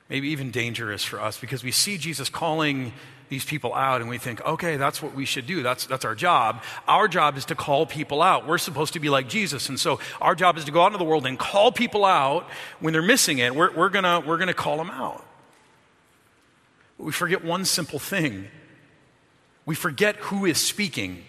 Maybe 0.09 0.29
even 0.29 0.51
dangerous 0.51 1.05
for 1.05 1.21
us 1.21 1.39
because 1.39 1.63
we 1.63 1.71
see 1.71 1.99
Jesus 1.99 2.29
calling 2.29 2.93
these 3.29 3.45
people 3.45 3.75
out 3.75 4.01
and 4.01 4.09
we 4.09 4.19
think, 4.19 4.45
okay, 4.45 4.77
that's 4.77 5.03
what 5.03 5.15
we 5.15 5.25
should 5.25 5.47
do. 5.47 5.63
That's, 5.63 5.87
that's 5.87 6.05
our 6.05 6.15
job. 6.15 6.63
Our 6.87 7.09
job 7.09 7.37
is 7.37 7.45
to 7.47 7.55
call 7.55 7.87
people 7.87 8.23
out. 8.23 8.47
We're 8.47 8.59
supposed 8.59 8.95
to 8.95 9.01
be 9.01 9.09
like 9.09 9.29
Jesus. 9.29 9.69
And 9.69 9.79
so 9.79 10.01
our 10.21 10.35
job 10.35 10.57
is 10.57 10.65
to 10.65 10.71
go 10.71 10.83
out 10.83 10.89
into 10.89 10.99
the 10.99 11.05
world 11.05 11.27
and 11.27 11.39
call 11.39 11.73
people 11.73 12.05
out 12.05 12.49
when 12.81 12.93
they're 12.93 13.03
missing 13.03 13.39
it. 13.39 13.55
We're, 13.55 13.73
we're 13.73 13.91
going 13.91 14.05
we're 14.27 14.39
going 14.39 14.49
to 14.49 14.55
call 14.55 14.77
them 14.77 14.91
out. 14.91 15.25
But 16.97 17.05
we 17.05 17.13
forget 17.13 17.45
one 17.45 17.65
simple 17.65 17.99
thing 17.99 18.49
we 19.69 19.75
forget 19.75 20.17
who 20.17 20.47
is 20.47 20.57
speaking. 20.57 21.27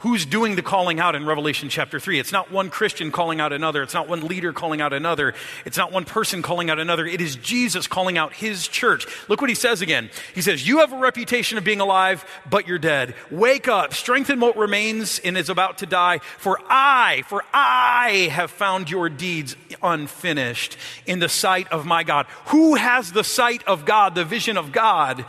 Who's 0.00 0.24
doing 0.24 0.56
the 0.56 0.62
calling 0.62 0.98
out 0.98 1.14
in 1.14 1.26
Revelation 1.26 1.68
chapter 1.68 2.00
3? 2.00 2.18
It's 2.18 2.32
not 2.32 2.50
one 2.50 2.70
Christian 2.70 3.12
calling 3.12 3.38
out 3.38 3.52
another. 3.52 3.82
It's 3.82 3.92
not 3.92 4.08
one 4.08 4.26
leader 4.26 4.50
calling 4.50 4.80
out 4.80 4.94
another. 4.94 5.34
It's 5.66 5.76
not 5.76 5.92
one 5.92 6.06
person 6.06 6.40
calling 6.40 6.70
out 6.70 6.78
another. 6.78 7.04
It 7.04 7.20
is 7.20 7.36
Jesus 7.36 7.86
calling 7.86 8.16
out 8.16 8.32
his 8.32 8.66
church. 8.66 9.06
Look 9.28 9.42
what 9.42 9.50
he 9.50 9.54
says 9.54 9.82
again. 9.82 10.08
He 10.34 10.40
says, 10.40 10.66
You 10.66 10.78
have 10.78 10.94
a 10.94 10.98
reputation 10.98 11.58
of 11.58 11.64
being 11.64 11.82
alive, 11.82 12.24
but 12.48 12.66
you're 12.66 12.78
dead. 12.78 13.14
Wake 13.30 13.68
up, 13.68 13.92
strengthen 13.92 14.40
what 14.40 14.56
remains 14.56 15.18
and 15.18 15.36
is 15.36 15.50
about 15.50 15.78
to 15.78 15.86
die. 15.86 16.20
For 16.38 16.58
I, 16.70 17.22
for 17.26 17.44
I 17.52 18.30
have 18.32 18.50
found 18.50 18.90
your 18.90 19.10
deeds 19.10 19.54
unfinished 19.82 20.78
in 21.04 21.18
the 21.18 21.28
sight 21.28 21.70
of 21.70 21.84
my 21.84 22.04
God. 22.04 22.24
Who 22.46 22.74
has 22.76 23.12
the 23.12 23.24
sight 23.24 23.62
of 23.66 23.84
God, 23.84 24.14
the 24.14 24.24
vision 24.24 24.56
of 24.56 24.72
God, 24.72 25.26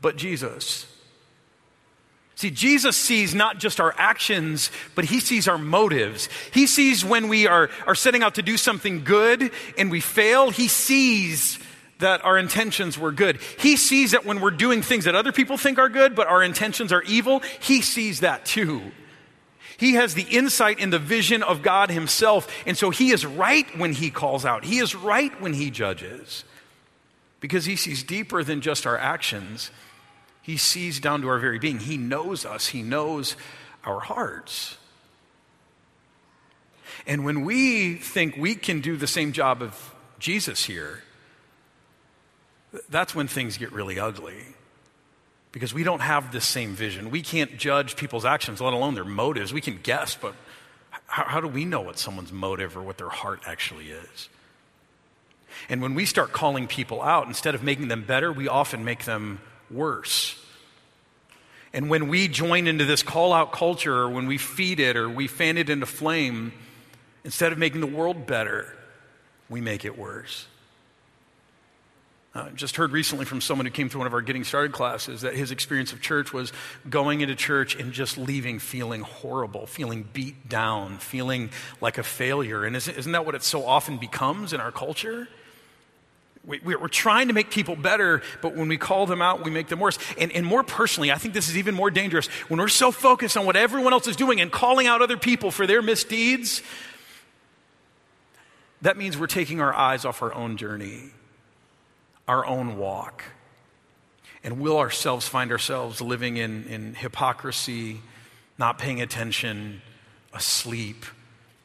but 0.00 0.14
Jesus? 0.16 0.86
See, 2.40 2.50
Jesus 2.50 2.96
sees 2.96 3.34
not 3.34 3.58
just 3.58 3.80
our 3.80 3.94
actions, 3.98 4.70
but 4.94 5.04
he 5.04 5.20
sees 5.20 5.46
our 5.46 5.58
motives. 5.58 6.30
He 6.54 6.66
sees 6.66 7.04
when 7.04 7.28
we 7.28 7.46
are, 7.46 7.68
are 7.86 7.94
setting 7.94 8.22
out 8.22 8.36
to 8.36 8.42
do 8.42 8.56
something 8.56 9.04
good 9.04 9.50
and 9.76 9.90
we 9.90 10.00
fail. 10.00 10.48
He 10.48 10.66
sees 10.66 11.58
that 11.98 12.24
our 12.24 12.38
intentions 12.38 12.96
were 12.96 13.12
good. 13.12 13.40
He 13.58 13.76
sees 13.76 14.12
that 14.12 14.24
when 14.24 14.40
we're 14.40 14.52
doing 14.52 14.80
things 14.80 15.04
that 15.04 15.14
other 15.14 15.32
people 15.32 15.58
think 15.58 15.78
are 15.78 15.90
good, 15.90 16.16
but 16.16 16.28
our 16.28 16.42
intentions 16.42 16.94
are 16.94 17.02
evil, 17.02 17.42
he 17.60 17.82
sees 17.82 18.20
that 18.20 18.46
too. 18.46 18.90
He 19.76 19.96
has 19.96 20.14
the 20.14 20.22
insight 20.22 20.80
and 20.80 20.90
the 20.90 20.98
vision 20.98 21.42
of 21.42 21.60
God 21.60 21.90
himself. 21.90 22.50
And 22.66 22.74
so 22.74 22.88
he 22.88 23.10
is 23.10 23.26
right 23.26 23.66
when 23.78 23.92
he 23.92 24.10
calls 24.10 24.46
out. 24.46 24.64
He 24.64 24.78
is 24.78 24.94
right 24.94 25.38
when 25.42 25.52
he 25.52 25.70
judges 25.70 26.44
because 27.40 27.66
he 27.66 27.76
sees 27.76 28.02
deeper 28.02 28.42
than 28.42 28.62
just 28.62 28.86
our 28.86 28.96
actions. 28.96 29.70
He 30.42 30.56
sees 30.56 31.00
down 31.00 31.22
to 31.22 31.28
our 31.28 31.38
very 31.38 31.58
being. 31.58 31.78
He 31.78 31.96
knows 31.96 32.44
us, 32.44 32.68
He 32.68 32.82
knows 32.82 33.36
our 33.84 34.00
hearts. 34.00 34.76
And 37.06 37.24
when 37.24 37.44
we 37.44 37.94
think 37.94 38.36
we 38.36 38.54
can 38.54 38.80
do 38.80 38.96
the 38.96 39.06
same 39.06 39.32
job 39.32 39.62
of 39.62 39.94
Jesus 40.18 40.64
here, 40.64 41.02
that's 42.88 43.14
when 43.14 43.26
things 43.26 43.56
get 43.56 43.72
really 43.72 43.98
ugly. 43.98 44.44
Because 45.52 45.74
we 45.74 45.82
don't 45.82 46.00
have 46.00 46.30
the 46.30 46.40
same 46.40 46.74
vision. 46.74 47.10
We 47.10 47.22
can't 47.22 47.58
judge 47.58 47.96
people's 47.96 48.24
actions, 48.24 48.60
let 48.60 48.72
alone 48.72 48.94
their 48.94 49.04
motives. 49.04 49.52
We 49.52 49.60
can 49.60 49.80
guess, 49.82 50.14
but 50.14 50.34
how, 51.06 51.24
how 51.24 51.40
do 51.40 51.48
we 51.48 51.64
know 51.64 51.80
what 51.80 51.98
someone's 51.98 52.32
motive 52.32 52.76
or 52.76 52.82
what 52.82 52.98
their 52.98 53.08
heart 53.08 53.40
actually 53.46 53.90
is? 53.90 54.28
And 55.68 55.82
when 55.82 55.94
we 55.94 56.04
start 56.04 56.32
calling 56.32 56.68
people 56.68 57.02
out, 57.02 57.26
instead 57.26 57.56
of 57.56 57.64
making 57.64 57.88
them 57.88 58.04
better, 58.04 58.32
we 58.32 58.46
often 58.46 58.84
make 58.84 59.04
them 59.04 59.40
worse. 59.70 60.36
And 61.72 61.88
when 61.88 62.08
we 62.08 62.26
join 62.28 62.66
into 62.66 62.84
this 62.84 63.02
call 63.02 63.32
out 63.32 63.52
culture, 63.52 63.94
or 63.94 64.10
when 64.10 64.26
we 64.26 64.38
feed 64.38 64.80
it, 64.80 64.96
or 64.96 65.08
we 65.08 65.28
fan 65.28 65.56
it 65.56 65.70
into 65.70 65.86
flame, 65.86 66.52
instead 67.24 67.52
of 67.52 67.58
making 67.58 67.80
the 67.80 67.86
world 67.86 68.26
better, 68.26 68.76
we 69.48 69.60
make 69.60 69.84
it 69.84 69.96
worse. 69.96 70.46
Uh, 72.32 72.48
just 72.50 72.76
heard 72.76 72.92
recently 72.92 73.24
from 73.24 73.40
someone 73.40 73.66
who 73.66 73.72
came 73.72 73.88
to 73.88 73.98
one 73.98 74.06
of 74.06 74.14
our 74.14 74.20
Getting 74.20 74.44
Started 74.44 74.70
classes 74.70 75.22
that 75.22 75.34
his 75.34 75.50
experience 75.50 75.92
of 75.92 76.00
church 76.00 76.32
was 76.32 76.52
going 76.88 77.22
into 77.22 77.34
church 77.34 77.74
and 77.74 77.92
just 77.92 78.16
leaving 78.16 78.60
feeling 78.60 79.00
horrible, 79.00 79.66
feeling 79.66 80.08
beat 80.12 80.48
down, 80.48 80.98
feeling 80.98 81.50
like 81.80 81.98
a 81.98 82.04
failure. 82.04 82.64
And 82.64 82.76
isn't, 82.76 82.96
isn't 82.96 83.12
that 83.12 83.26
what 83.26 83.34
it 83.34 83.42
so 83.42 83.66
often 83.66 83.98
becomes 83.98 84.52
in 84.52 84.60
our 84.60 84.70
culture? 84.70 85.26
We, 86.44 86.74
are 86.74 86.88
trying 86.88 87.28
to 87.28 87.34
make 87.34 87.50
people 87.50 87.76
better, 87.76 88.22
but 88.40 88.56
when 88.56 88.68
we 88.68 88.78
call 88.78 89.06
them 89.06 89.20
out, 89.20 89.44
we 89.44 89.50
make 89.50 89.68
them 89.68 89.78
worse. 89.78 89.98
And, 90.18 90.32
and 90.32 90.44
more 90.44 90.62
personally, 90.62 91.12
I 91.12 91.16
think 91.16 91.34
this 91.34 91.48
is 91.50 91.56
even 91.56 91.74
more 91.74 91.90
dangerous. 91.90 92.26
When 92.48 92.58
we're 92.58 92.68
so 92.68 92.90
focused 92.90 93.36
on 93.36 93.44
what 93.44 93.56
everyone 93.56 93.92
else 93.92 94.06
is 94.06 94.16
doing 94.16 94.40
and 94.40 94.50
calling 94.50 94.86
out 94.86 95.02
other 95.02 95.18
people 95.18 95.50
for 95.50 95.66
their 95.66 95.82
misdeeds, 95.82 96.62
that 98.80 98.96
means 98.96 99.18
we're 99.18 99.26
taking 99.26 99.60
our 99.60 99.74
eyes 99.74 100.06
off 100.06 100.22
our 100.22 100.34
own 100.34 100.56
journey, 100.56 101.10
our 102.26 102.46
own 102.46 102.78
walk. 102.78 103.24
And 104.42 104.58
will 104.60 104.78
ourselves 104.78 105.28
find 105.28 105.52
ourselves 105.52 106.00
living 106.00 106.38
in, 106.38 106.64
in 106.64 106.94
hypocrisy, 106.94 108.00
not 108.58 108.78
paying 108.78 109.02
attention, 109.02 109.82
asleep, 110.32 111.04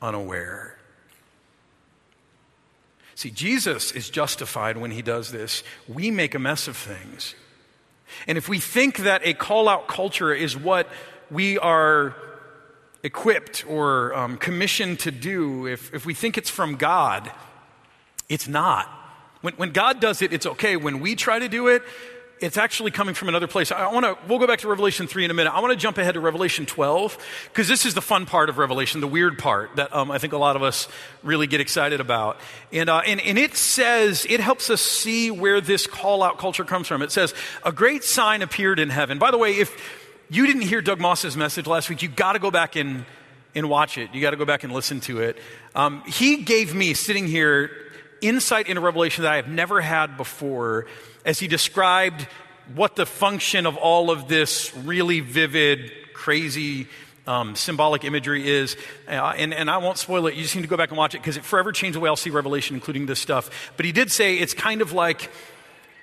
unaware. 0.01 0.75
See, 3.15 3.31
Jesus 3.31 3.91
is 3.91 4.10
justified 4.10 4.77
when 4.77 4.91
he 4.91 5.01
does 5.01 5.31
this. 5.31 5.63
We 5.88 6.12
make 6.12 6.36
a 6.36 6.39
mess 6.39 6.67
of 6.67 6.75
things. 6.75 7.34
And 8.27 8.38
if 8.38 8.50
we 8.50 8.60
think 8.60 9.00
that 9.00 9.22
a 9.24 9.34
call 9.34 9.67
out 9.67 9.88
culture 9.88 10.34
is 10.34 10.57
what 10.57 10.88
we 11.31 11.57
are 11.57 12.15
equipped 13.03 13.65
or 13.67 14.13
um, 14.15 14.38
commissioned 14.38 15.00
to 15.00 15.12
do, 15.12 15.65
if, 15.65 15.93
if 15.93 16.05
we 16.05 16.13
think 16.13 16.38
it's 16.38 16.50
from 16.50 16.75
God, 16.75 17.31
it's 18.27 18.48
not. 18.48 18.88
When, 19.41 19.53
when 19.55 19.72
God 19.72 20.00
does 20.00 20.22
it, 20.22 20.34
it's 20.34 20.45
okay. 20.45 20.75
When 20.75 21.00
we 21.00 21.15
try 21.15 21.39
to 21.39 21.48
do 21.48 21.67
it, 21.67 21.84
it's 22.45 22.57
actually 22.57 22.91
coming 22.91 23.15
from 23.15 23.29
another 23.29 23.47
place. 23.47 23.71
I 23.71 23.91
want 23.91 24.05
to, 24.05 24.17
we'll 24.27 24.39
go 24.39 24.47
back 24.47 24.59
to 24.59 24.67
Revelation 24.67 25.07
3 25.07 25.25
in 25.25 25.31
a 25.31 25.33
minute. 25.33 25.53
I 25.53 25.61
want 25.61 25.71
to 25.71 25.77
jump 25.77 25.97
ahead 25.97 26.13
to 26.13 26.19
Revelation 26.19 26.65
12 26.65 27.17
because 27.45 27.67
this 27.67 27.85
is 27.85 27.93
the 27.93 28.01
fun 28.01 28.25
part 28.25 28.49
of 28.49 28.57
Revelation, 28.57 29.01
the 29.01 29.07
weird 29.07 29.39
part 29.39 29.75
that 29.77 29.93
um, 29.93 30.11
I 30.11 30.17
think 30.17 30.33
a 30.33 30.37
lot 30.37 30.55
of 30.55 30.63
us 30.63 30.87
really 31.23 31.47
get 31.47 31.61
excited 31.61 31.99
about. 31.99 32.37
And, 32.71 32.89
uh, 32.89 33.01
and, 33.05 33.19
and 33.21 33.37
it 33.37 33.55
says, 33.55 34.25
it 34.29 34.39
helps 34.39 34.69
us 34.69 34.81
see 34.81 35.31
where 35.31 35.59
this 35.59 35.87
call 35.87 36.23
out 36.23 36.37
culture 36.37 36.63
comes 36.63 36.87
from. 36.87 37.01
It 37.01 37.11
says, 37.11 37.33
a 37.63 37.71
great 37.71 38.03
sign 38.03 38.41
appeared 38.41 38.79
in 38.79 38.89
heaven. 38.89 39.17
By 39.17 39.31
the 39.31 39.37
way, 39.37 39.57
if 39.57 39.75
you 40.29 40.45
didn't 40.45 40.63
hear 40.63 40.81
Doug 40.81 40.99
Moss's 40.99 41.35
message 41.35 41.67
last 41.67 41.89
week, 41.89 42.01
you 42.01 42.09
got 42.09 42.33
to 42.33 42.39
go 42.39 42.51
back 42.51 42.75
and, 42.75 43.05
and 43.53 43.69
watch 43.69 43.97
it. 43.97 44.13
You 44.13 44.21
got 44.21 44.31
to 44.31 44.37
go 44.37 44.45
back 44.45 44.63
and 44.63 44.73
listen 44.73 44.99
to 45.01 45.21
it. 45.21 45.37
Um, 45.73 46.03
he 46.05 46.37
gave 46.37 46.73
me, 46.73 46.93
sitting 46.93 47.27
here, 47.27 47.71
insight 48.21 48.67
into 48.67 48.81
Revelation 48.81 49.23
that 49.23 49.33
I 49.33 49.35
have 49.37 49.47
never 49.47 49.81
had 49.81 50.17
before 50.17 50.87
as 51.25 51.39
he 51.39 51.48
described 51.48 52.27
what 52.74 52.96
the 52.96 53.05
function 53.05 53.65
of 53.65 53.75
all 53.75 54.10
of 54.10 54.27
this 54.27 54.75
really 54.77 55.20
vivid, 55.20 55.91
crazy, 56.13 56.88
um, 57.27 57.55
symbolic 57.55 58.03
imagery 58.03 58.48
is. 58.48 58.77
Uh, 59.08 59.34
and, 59.38 59.53
and 59.53 59.70
I 59.70 59.77
won't 59.77 59.98
spoil 59.98 60.27
it. 60.27 60.36
You 60.36 60.44
just 60.44 60.55
need 60.55 60.62
to 60.62 60.67
go 60.67 60.77
back 60.77 60.89
and 60.89 60.98
watch 60.98 61.15
it 61.15 61.20
because 61.20 61.38
it 61.38 61.44
forever 61.44 61.72
changed 61.72 61.96
the 61.96 62.00
way 62.00 62.10
I'll 62.10 62.15
see 62.15 62.29
Revelation, 62.29 62.75
including 62.75 63.08
this 63.08 63.20
stuff. 63.20 63.72
But 63.77 63.86
he 63.86 63.91
did 63.91 64.12
say 64.12 64.38
it's 64.38 64.53
kind 64.53 64.82
of 64.82 64.94
like. 64.94 65.29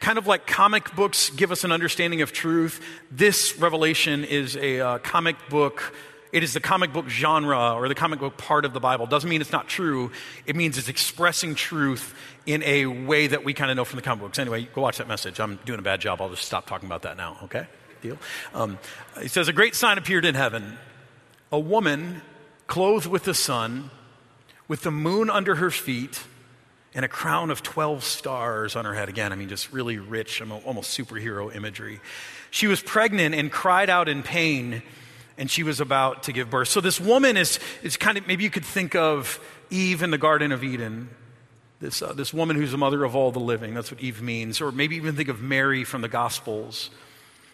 Kind 0.01 0.19
of 0.19 0.27
like 0.27 0.49
comic 0.49 0.97
books 0.97 1.31
give 1.31 1.53
us 1.53 1.63
an 1.63 1.71
understanding 1.71 2.23
of 2.23 2.33
truth, 2.33 2.85
this 3.13 3.57
revelation 3.57 4.25
is 4.25 4.57
a 4.57 4.81
uh, 4.81 4.99
comic 4.99 5.37
book 5.49 5.95
it 6.33 6.43
is 6.43 6.55
the 6.55 6.61
comic 6.61 6.93
book 6.93 7.09
genre 7.09 7.75
or 7.75 7.89
the 7.89 7.95
comic 7.95 8.19
book 8.19 8.39
part 8.39 8.65
of 8.65 8.73
the 8.73 8.81
Bible. 8.81 9.07
Doesn't 9.07 9.29
mean 9.29 9.43
it's 9.43 9.53
not 9.53 9.69
true. 9.69 10.11
It 10.47 10.57
means 10.57 10.79
it's 10.79 10.89
expressing 10.89 11.55
truth 11.55 12.15
in 12.47 12.63
a 12.63 12.87
way 12.87 13.27
that 13.27 13.45
we 13.45 13.53
kind 13.53 13.71
of 13.71 13.77
know 13.77 13.85
from 13.85 13.97
the 13.97 14.03
comic 14.03 14.23
books. 14.23 14.39
Anyway, 14.39 14.67
go 14.75 14.81
watch 14.81 14.99
that 14.99 15.09
message. 15.09 15.39
I'm 15.39 15.57
doing 15.67 15.79
a 15.79 15.83
bad 15.83 16.01
job. 16.01 16.23
I'll 16.23 16.31
just 16.31 16.45
stop 16.45 16.67
talking 16.67 16.89
about 16.89 17.03
that 17.03 17.19
now, 17.19 17.37
okay? 17.45 17.67
Deal? 18.01 18.19
Um, 18.55 18.79
he 19.21 19.29
says, 19.29 19.49
A 19.49 19.53
great 19.53 19.75
sign 19.75 19.99
appeared 19.99 20.25
in 20.25 20.35
heaven 20.35 20.79
a 21.53 21.61
woman 21.61 22.23
clothed 22.67 23.07
with 23.07 23.25
the 23.25 23.35
sun, 23.35 23.91
with 24.67 24.81
the 24.83 24.91
moon 24.91 25.29
under 25.29 25.57
her 25.57 25.71
feet, 25.71 26.25
and 26.95 27.05
a 27.05 27.09
crown 27.09 27.51
of 27.51 27.63
12 27.63 28.03
stars 28.03 28.75
on 28.75 28.87
her 28.87 28.95
head. 28.95 29.11
Again, 29.11 29.33
I 29.33 29.37
mean, 29.37 29.51
just 29.51 29.71
really 29.71 29.99
rich, 29.99 30.41
almost 30.41 30.99
superhero 30.99 31.55
imagery. 31.55 32.01
She 32.51 32.67
was 32.67 32.81
pregnant 32.81 33.35
and 33.35 33.53
cried 33.53 33.91
out 33.91 34.09
in 34.09 34.23
pain 34.23 34.83
and 35.39 35.51
she 35.51 35.63
was 35.63 35.81
about 35.81 36.25
to 36.25 36.33
give 36.33 36.51
birth. 36.51 36.69
So 36.69 36.81
this 36.81 37.01
woman 37.01 37.37
is, 37.37 37.59
is 37.83 37.97
kind 37.97 38.19
of, 38.19 38.27
maybe 38.27 38.45
you 38.45 38.51
could 38.51 38.65
think 38.65 38.95
of 38.95 39.41
Eve 39.71 40.03
in 40.03 40.11
the 40.11 40.19
Garden 40.19 40.53
of 40.53 40.63
Eden. 40.63 41.09
this, 41.83 42.01
uh, 42.01 42.13
this 42.13 42.33
woman 42.33 42.57
who's 42.57 42.71
the 42.71 42.79
mother 42.79 43.05
of 43.05 43.15
all 43.15 43.33
the 43.33 43.41
living. 43.41 43.75
That's 43.75 43.91
what 43.91 44.01
Eve 44.01 44.23
means. 44.23 44.61
Or 44.61 44.73
maybe 44.73 44.97
even 44.97 45.17
think 45.17 45.29
of 45.29 45.43
Mary 45.43 45.85
from 45.85 46.01
the 46.01 46.09
Gospels. 46.09 46.91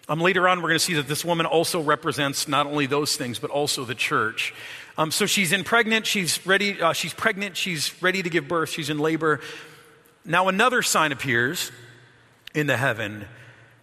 Um, 0.08 0.20
later 0.20 0.48
on, 0.48 0.58
we're 0.58 0.68
going 0.68 0.78
to 0.78 0.84
see 0.84 0.94
that 0.94 1.08
this 1.08 1.24
woman 1.24 1.46
also 1.46 1.80
represents 1.80 2.48
not 2.48 2.66
only 2.66 2.86
those 2.86 3.16
things, 3.16 3.38
but 3.38 3.50
also 3.50 3.84
the 3.84 3.94
church. 3.94 4.54
Um, 4.96 5.10
so 5.10 5.26
she's 5.26 5.52
in 5.52 5.64
pregnant, 5.64 6.06
she's 6.06 6.44
ready, 6.46 6.80
uh, 6.80 6.92
she's 6.92 7.14
pregnant, 7.14 7.56
she's 7.56 8.02
ready 8.02 8.22
to 8.22 8.30
give 8.30 8.48
birth, 8.48 8.70
she's 8.70 8.90
in 8.90 8.98
labor. 8.98 9.40
Now 10.24 10.48
another 10.48 10.82
sign 10.82 11.12
appears 11.12 11.70
in 12.54 12.66
the 12.66 12.76
heaven, 12.76 13.26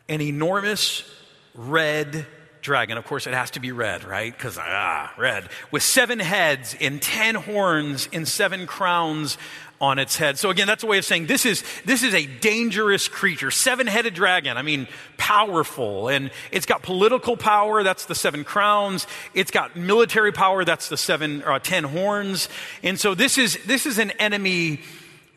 an 0.10 0.20
enormous 0.20 1.10
red 1.54 2.26
dragon. 2.66 2.98
Of 2.98 3.06
course, 3.06 3.28
it 3.28 3.34
has 3.34 3.52
to 3.52 3.62
be 3.62 3.72
red, 3.72 4.04
right? 4.04 4.36
Because, 4.36 4.58
ah, 4.60 5.14
red. 5.18 5.48
With 5.72 5.84
seven 5.84 6.20
heads 6.20 6.76
and 6.82 7.02
ten 7.02 7.36
horns 7.36 8.10
and 8.12 8.28
seven 8.28 8.68
crowns 8.68 9.38
on 9.82 10.00
its 10.00 10.16
head. 10.16 10.38
So 10.38 10.50
again, 10.50 10.68
that's 10.68 10.84
a 10.84 10.88
way 10.88 10.98
of 10.98 11.06
saying 11.06 11.28
this 11.28 11.46
is, 11.46 11.64
this 11.84 12.02
is 12.02 12.14
a 12.14 12.26
dangerous 12.26 13.08
creature. 13.08 13.52
Seven-headed 13.52 14.14
dragon. 14.14 14.58
I 14.58 14.62
mean, 14.62 14.88
powerful. 15.18 16.08
And 16.08 16.32
it's 16.52 16.66
got 16.66 16.82
political 16.82 17.36
power. 17.36 17.84
That's 17.84 18.06
the 18.06 18.16
seven 18.16 18.44
crowns. 18.46 19.06
It's 19.34 19.52
got 19.52 19.76
military 19.76 20.32
power. 20.32 20.64
That's 20.64 20.88
the 20.88 20.98
seven, 20.98 21.44
uh, 21.44 21.60
ten 21.60 21.84
horns. 21.84 22.50
And 22.84 23.00
so 23.00 23.16
this 23.16 23.38
is, 23.38 23.60
this 23.66 23.86
is 23.86 23.98
an 23.98 24.12
enemy 24.12 24.80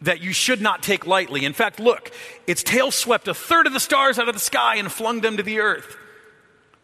that 0.03 0.21
you 0.21 0.33
should 0.33 0.61
not 0.61 0.85
take 0.85 1.05
lightly. 1.09 1.45
In 1.45 1.53
fact, 1.53 1.81
look, 1.81 2.13
its 2.47 2.63
tail 2.63 2.93
swept 2.93 3.27
a 3.27 3.35
third 3.35 3.67
of 3.67 3.73
the 3.73 3.81
stars 3.81 4.21
out 4.21 4.29
of 4.29 4.35
the 4.35 4.41
sky 4.41 4.77
and 4.77 4.91
flung 4.91 5.21
them 5.21 5.37
to 5.37 5.43
the 5.43 5.59
earth. 5.59 5.97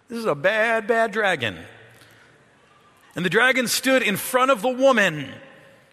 This 0.08 0.18
is 0.18 0.26
a 0.26 0.34
bad, 0.34 0.86
bad 0.86 1.12
dragon. 1.12 1.56
And 3.16 3.24
the 3.24 3.30
dragon 3.30 3.68
stood 3.68 4.02
in 4.02 4.16
front 4.16 4.50
of 4.50 4.60
the 4.60 4.68
woman 4.68 5.28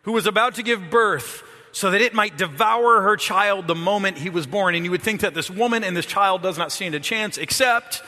who 0.03 0.11
was 0.11 0.25
about 0.25 0.55
to 0.55 0.63
give 0.63 0.89
birth 0.89 1.43
so 1.71 1.91
that 1.91 2.01
it 2.01 2.13
might 2.13 2.37
devour 2.37 3.01
her 3.01 3.15
child 3.15 3.67
the 3.67 3.75
moment 3.75 4.17
he 4.17 4.29
was 4.29 4.45
born. 4.45 4.75
And 4.75 4.83
you 4.83 4.91
would 4.91 5.01
think 5.01 5.21
that 5.21 5.33
this 5.33 5.49
woman 5.49 5.83
and 5.83 5.95
this 5.95 6.05
child 6.05 6.41
does 6.41 6.57
not 6.57 6.71
stand 6.71 6.95
a 6.95 6.99
chance, 6.99 7.37
except 7.37 8.03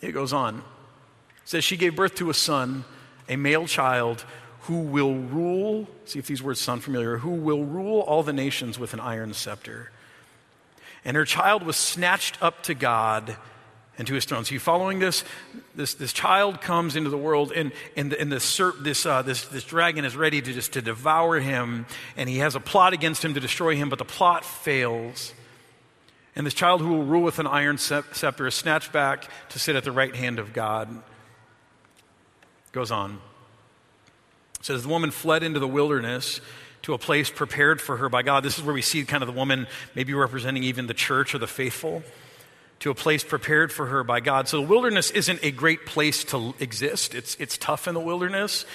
it 0.00 0.12
goes 0.12 0.32
on. 0.32 0.58
It 0.58 0.62
says 1.44 1.64
she 1.64 1.76
gave 1.76 1.94
birth 1.94 2.14
to 2.16 2.30
a 2.30 2.34
son, 2.34 2.84
a 3.28 3.36
male 3.36 3.66
child, 3.66 4.24
who 4.62 4.80
will 4.80 5.14
rule, 5.14 5.86
see 6.06 6.18
if 6.18 6.26
these 6.26 6.42
words 6.42 6.60
sound 6.60 6.82
familiar, 6.82 7.18
who 7.18 7.30
will 7.30 7.64
rule 7.64 8.00
all 8.00 8.22
the 8.22 8.32
nations 8.32 8.78
with 8.78 8.94
an 8.94 9.00
iron 9.00 9.34
scepter. 9.34 9.90
And 11.04 11.16
her 11.16 11.24
child 11.24 11.64
was 11.64 11.76
snatched 11.76 12.42
up 12.42 12.62
to 12.64 12.74
God 12.74 13.36
and 13.98 14.06
to 14.06 14.14
his 14.14 14.24
throne. 14.24 14.44
So 14.44 14.52
you 14.52 14.60
following 14.60 14.98
this? 14.98 15.24
This, 15.74 15.94
this 15.94 16.12
child 16.12 16.60
comes 16.60 16.96
into 16.96 17.10
the 17.10 17.18
world, 17.18 17.52
and, 17.52 17.72
and, 17.96 18.12
and 18.12 18.30
this, 18.30 18.60
this, 18.80 19.06
uh, 19.06 19.22
this, 19.22 19.46
this 19.46 19.64
dragon 19.64 20.04
is 20.04 20.16
ready 20.16 20.40
to 20.40 20.52
just 20.52 20.72
to 20.74 20.82
devour 20.82 21.40
him, 21.40 21.86
and 22.16 22.28
he 22.28 22.38
has 22.38 22.54
a 22.54 22.60
plot 22.60 22.92
against 22.92 23.24
him 23.24 23.34
to 23.34 23.40
destroy 23.40 23.76
him, 23.76 23.88
but 23.88 23.98
the 23.98 24.04
plot 24.04 24.44
fails. 24.44 25.32
And 26.34 26.46
this 26.46 26.54
child 26.54 26.82
who 26.82 26.88
will 26.88 27.04
rule 27.04 27.22
with 27.22 27.38
an 27.38 27.46
iron 27.46 27.78
scepter 27.78 28.46
is 28.46 28.54
snatched 28.54 28.92
back 28.92 29.28
to 29.50 29.58
sit 29.58 29.76
at 29.76 29.84
the 29.84 29.92
right 29.92 30.14
hand 30.14 30.38
of 30.38 30.52
God. 30.52 30.88
Goes 32.72 32.90
on. 32.90 33.20
It 34.60 34.66
says 34.66 34.82
the 34.82 34.88
woman 34.88 35.10
fled 35.10 35.42
into 35.42 35.58
the 35.58 35.68
wilderness 35.68 36.42
to 36.82 36.92
a 36.92 36.98
place 36.98 37.30
prepared 37.30 37.80
for 37.80 37.96
her 37.96 38.10
by 38.10 38.22
God. 38.22 38.44
This 38.44 38.58
is 38.58 38.64
where 38.64 38.74
we 38.74 38.82
see 38.82 39.02
kind 39.04 39.22
of 39.22 39.26
the 39.26 39.32
woman 39.32 39.66
maybe 39.94 40.12
representing 40.12 40.62
even 40.64 40.86
the 40.86 40.94
church 40.94 41.34
or 41.34 41.38
the 41.38 41.46
faithful 41.46 42.02
to 42.80 42.90
a 42.90 42.94
place 42.94 43.24
prepared 43.24 43.72
for 43.72 43.86
her 43.86 44.04
by 44.04 44.20
God. 44.20 44.48
So 44.48 44.60
the 44.60 44.66
wilderness 44.66 45.10
isn't 45.10 45.40
a 45.42 45.50
great 45.50 45.86
place 45.86 46.24
to 46.24 46.54
exist. 46.60 47.14
It's, 47.14 47.34
it's 47.36 47.56
tough 47.56 47.88
in 47.88 47.94
the 47.94 48.00
wilderness, 48.00 48.66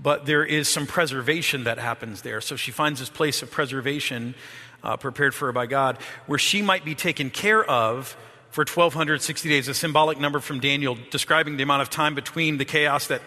but 0.00 0.26
there 0.26 0.44
is 0.44 0.68
some 0.68 0.86
preservation 0.86 1.64
that 1.64 1.78
happens 1.78 2.22
there. 2.22 2.40
So 2.40 2.56
she 2.56 2.72
finds 2.72 3.00
this 3.00 3.08
place 3.08 3.42
of 3.42 3.50
preservation 3.50 4.34
uh, 4.82 4.96
prepared 4.96 5.34
for 5.34 5.46
her 5.46 5.52
by 5.52 5.66
God 5.66 5.98
where 6.26 6.38
she 6.38 6.62
might 6.62 6.84
be 6.84 6.94
taken 6.94 7.30
care 7.30 7.64
of 7.64 8.16
for 8.50 8.60
1260 8.60 9.48
days, 9.48 9.66
a 9.66 9.74
symbolic 9.74 10.20
number 10.20 10.38
from 10.38 10.60
Daniel 10.60 10.96
describing 11.10 11.56
the 11.56 11.64
amount 11.64 11.82
of 11.82 11.90
time 11.90 12.14
between 12.14 12.56
the 12.56 12.64
chaos 12.64 13.08
that 13.08 13.20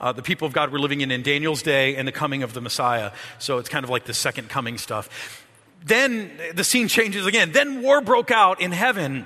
uh, 0.00 0.10
the 0.10 0.22
people 0.22 0.46
of 0.46 0.52
God 0.52 0.72
were 0.72 0.80
living 0.80 1.02
in 1.02 1.12
in 1.12 1.22
Daniel's 1.22 1.62
day 1.62 1.94
and 1.94 2.08
the 2.08 2.12
coming 2.12 2.42
of 2.42 2.52
the 2.52 2.60
Messiah. 2.60 3.12
So 3.38 3.58
it's 3.58 3.68
kind 3.68 3.84
of 3.84 3.90
like 3.90 4.06
the 4.06 4.14
second 4.14 4.48
coming 4.48 4.78
stuff. 4.78 5.46
Then 5.84 6.32
the 6.54 6.64
scene 6.64 6.88
changes 6.88 7.26
again. 7.26 7.52
Then 7.52 7.82
war 7.82 8.00
broke 8.00 8.32
out 8.32 8.60
in 8.60 8.72
heaven. 8.72 9.24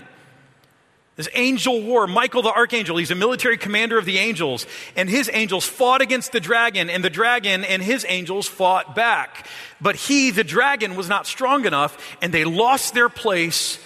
This 1.16 1.28
angel 1.32 1.80
war, 1.80 2.06
Michael 2.06 2.42
the 2.42 2.52
archangel, 2.52 2.98
he's 2.98 3.10
a 3.10 3.14
military 3.14 3.56
commander 3.56 3.96
of 3.96 4.04
the 4.04 4.18
angels, 4.18 4.66
and 4.94 5.08
his 5.08 5.30
angels 5.32 5.64
fought 5.64 6.02
against 6.02 6.32
the 6.32 6.40
dragon, 6.40 6.90
and 6.90 7.02
the 7.02 7.08
dragon 7.08 7.64
and 7.64 7.82
his 7.82 8.04
angels 8.06 8.46
fought 8.46 8.94
back. 8.94 9.46
But 9.80 9.96
he, 9.96 10.30
the 10.30 10.44
dragon, 10.44 10.94
was 10.94 11.08
not 11.08 11.26
strong 11.26 11.64
enough, 11.64 12.16
and 12.20 12.34
they 12.34 12.44
lost 12.44 12.92
their 12.92 13.08
place 13.08 13.78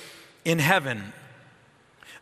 in 0.45 0.59
heaven. 0.59 1.13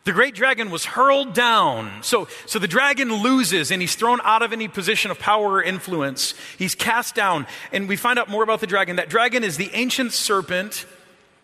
The 0.03 0.13
great 0.13 0.35
dragon 0.35 0.69
was 0.69 0.85
hurled 0.85 1.33
down. 1.33 2.03
So, 2.03 2.27
so 2.45 2.59
the 2.59 2.67
dragon 2.67 3.11
loses 3.11 3.69
and 3.69 3.81
he's 3.81 3.95
thrown 3.95 4.19
out 4.23 4.41
of 4.41 4.53
any 4.53 4.67
position 4.67 5.11
of 5.11 5.19
power 5.19 5.55
or 5.55 5.61
influence. 5.61 6.33
He's 6.57 6.73
cast 6.73 7.15
down. 7.15 7.45
And 7.71 7.87
we 7.87 7.95
find 7.95 8.17
out 8.17 8.29
more 8.29 8.41
about 8.41 8.61
the 8.61 8.65
dragon. 8.65 8.95
That 8.95 9.09
dragon 9.09 9.43
is 9.43 9.57
the 9.57 9.69
ancient 9.73 10.13
serpent 10.13 10.85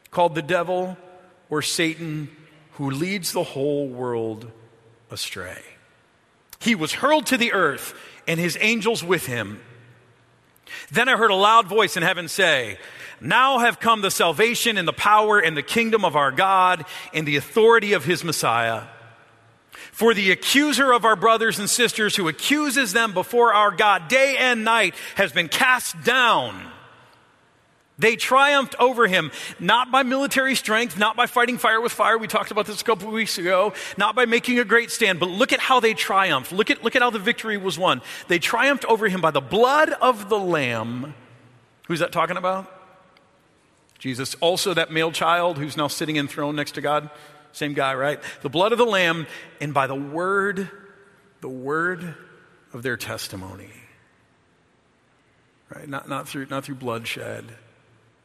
called 0.10 0.36
the 0.36 0.42
devil 0.42 0.98
or 1.50 1.62
Satan 1.62 2.30
who 2.76 2.90
leads 2.90 3.32
the 3.32 3.44
whole 3.44 3.88
world 3.88 4.52
astray. 5.10 5.62
He 6.60 6.76
was 6.76 6.94
hurled 6.94 7.28
to 7.28 7.38
the 7.38 7.54
earth 7.54 7.94
and 8.28 8.40
his 8.40 8.58
angels 8.60 9.04
with 9.04 9.26
him. 9.26 9.62
Then 10.92 11.08
I 11.08 11.16
heard 11.16 11.32
a 11.32 11.36
loud 11.36 11.68
voice 11.68 11.96
in 11.96 12.04
heaven 12.04 12.28
say, 12.28 12.78
Now 13.22 13.60
have 13.60 13.80
come 13.80 14.02
the 14.02 14.12
salvation 14.12 14.78
and 14.78 14.88
the 14.88 14.94
power 14.94 15.40
and 15.40 15.56
the 15.56 15.64
kingdom 15.64 16.04
of 16.04 16.16
our 16.16 16.32
God 16.32 16.86
and 17.14 17.28
the 17.28 17.38
authority 17.38 17.94
of 17.94 18.04
his 18.04 18.24
Messiah. 18.24 18.84
For 19.92 20.14
the 20.14 20.32
accuser 20.32 20.92
of 20.92 21.06
our 21.06 21.16
brothers 21.16 21.60
and 21.60 21.70
sisters 21.70 22.16
who 22.16 22.28
accuses 22.28 22.92
them 22.92 23.14
before 23.14 23.54
our 23.54 23.72
God 23.72 24.10
day 24.10 24.36
and 24.38 24.66
night 24.66 24.96
has 25.16 25.32
been 25.32 25.48
cast 25.48 26.04
down. 26.04 26.72
They 27.98 28.18
triumphed 28.18 28.76
over 28.78 29.08
him, 29.08 29.32
not 29.58 29.90
by 29.90 30.04
military 30.04 30.56
strength, 30.56 31.00
not 31.00 31.16
by 31.16 31.28
fighting 31.28 31.58
fire 31.58 31.80
with 31.80 31.94
fire. 31.94 32.18
We 32.18 32.28
talked 32.28 32.52
about 32.52 32.66
this 32.66 32.82
a 32.82 32.84
couple 32.84 33.10
weeks 33.10 33.38
ago, 33.38 33.74
not 33.98 34.16
by 34.16 34.26
making 34.26 34.60
a 34.60 34.66
great 34.66 34.92
stand, 34.92 35.20
but 35.20 35.30
look 35.30 35.54
at 35.54 35.62
how 35.62 35.80
they 35.80 35.94
triumphed. 35.94 36.52
Look 36.52 36.70
at, 36.70 36.84
look 36.84 36.96
at 36.98 37.02
how 37.02 37.10
the 37.10 37.20
victory 37.20 37.56
was 37.56 37.80
won. 37.80 38.02
They 38.28 38.38
triumphed 38.38 38.84
over 38.86 39.08
him 39.08 39.22
by 39.22 39.32
the 39.32 39.42
blood 39.42 39.92
of 40.02 40.28
the 40.28 40.38
Lamb. 40.38 41.14
Who's 41.88 42.00
that 42.00 42.12
talking 42.12 42.36
about? 42.36 42.70
Jesus. 43.98 44.36
Also, 44.42 44.74
that 44.74 44.92
male 44.92 45.14
child 45.14 45.58
who's 45.58 45.78
now 45.78 45.88
sitting 45.88 46.18
enthroned 46.18 46.58
next 46.58 46.74
to 46.74 46.82
God. 46.82 47.10
Same 47.54 47.74
guy, 47.74 47.96
right? 47.96 48.20
The 48.42 48.50
blood 48.50 48.74
of 48.74 48.78
the 48.78 48.86
Lamb, 48.86 49.26
and 49.62 49.74
by 49.74 49.88
the 49.88 49.96
word, 49.96 50.70
the 51.40 51.48
word 51.48 52.16
of 52.74 52.84
their 52.84 52.98
testimony. 52.98 53.72
Right? 55.74 55.88
Not, 55.88 56.10
not, 56.10 56.28
through, 56.28 56.48
not 56.48 56.66
through 56.66 56.76
bloodshed 56.76 57.46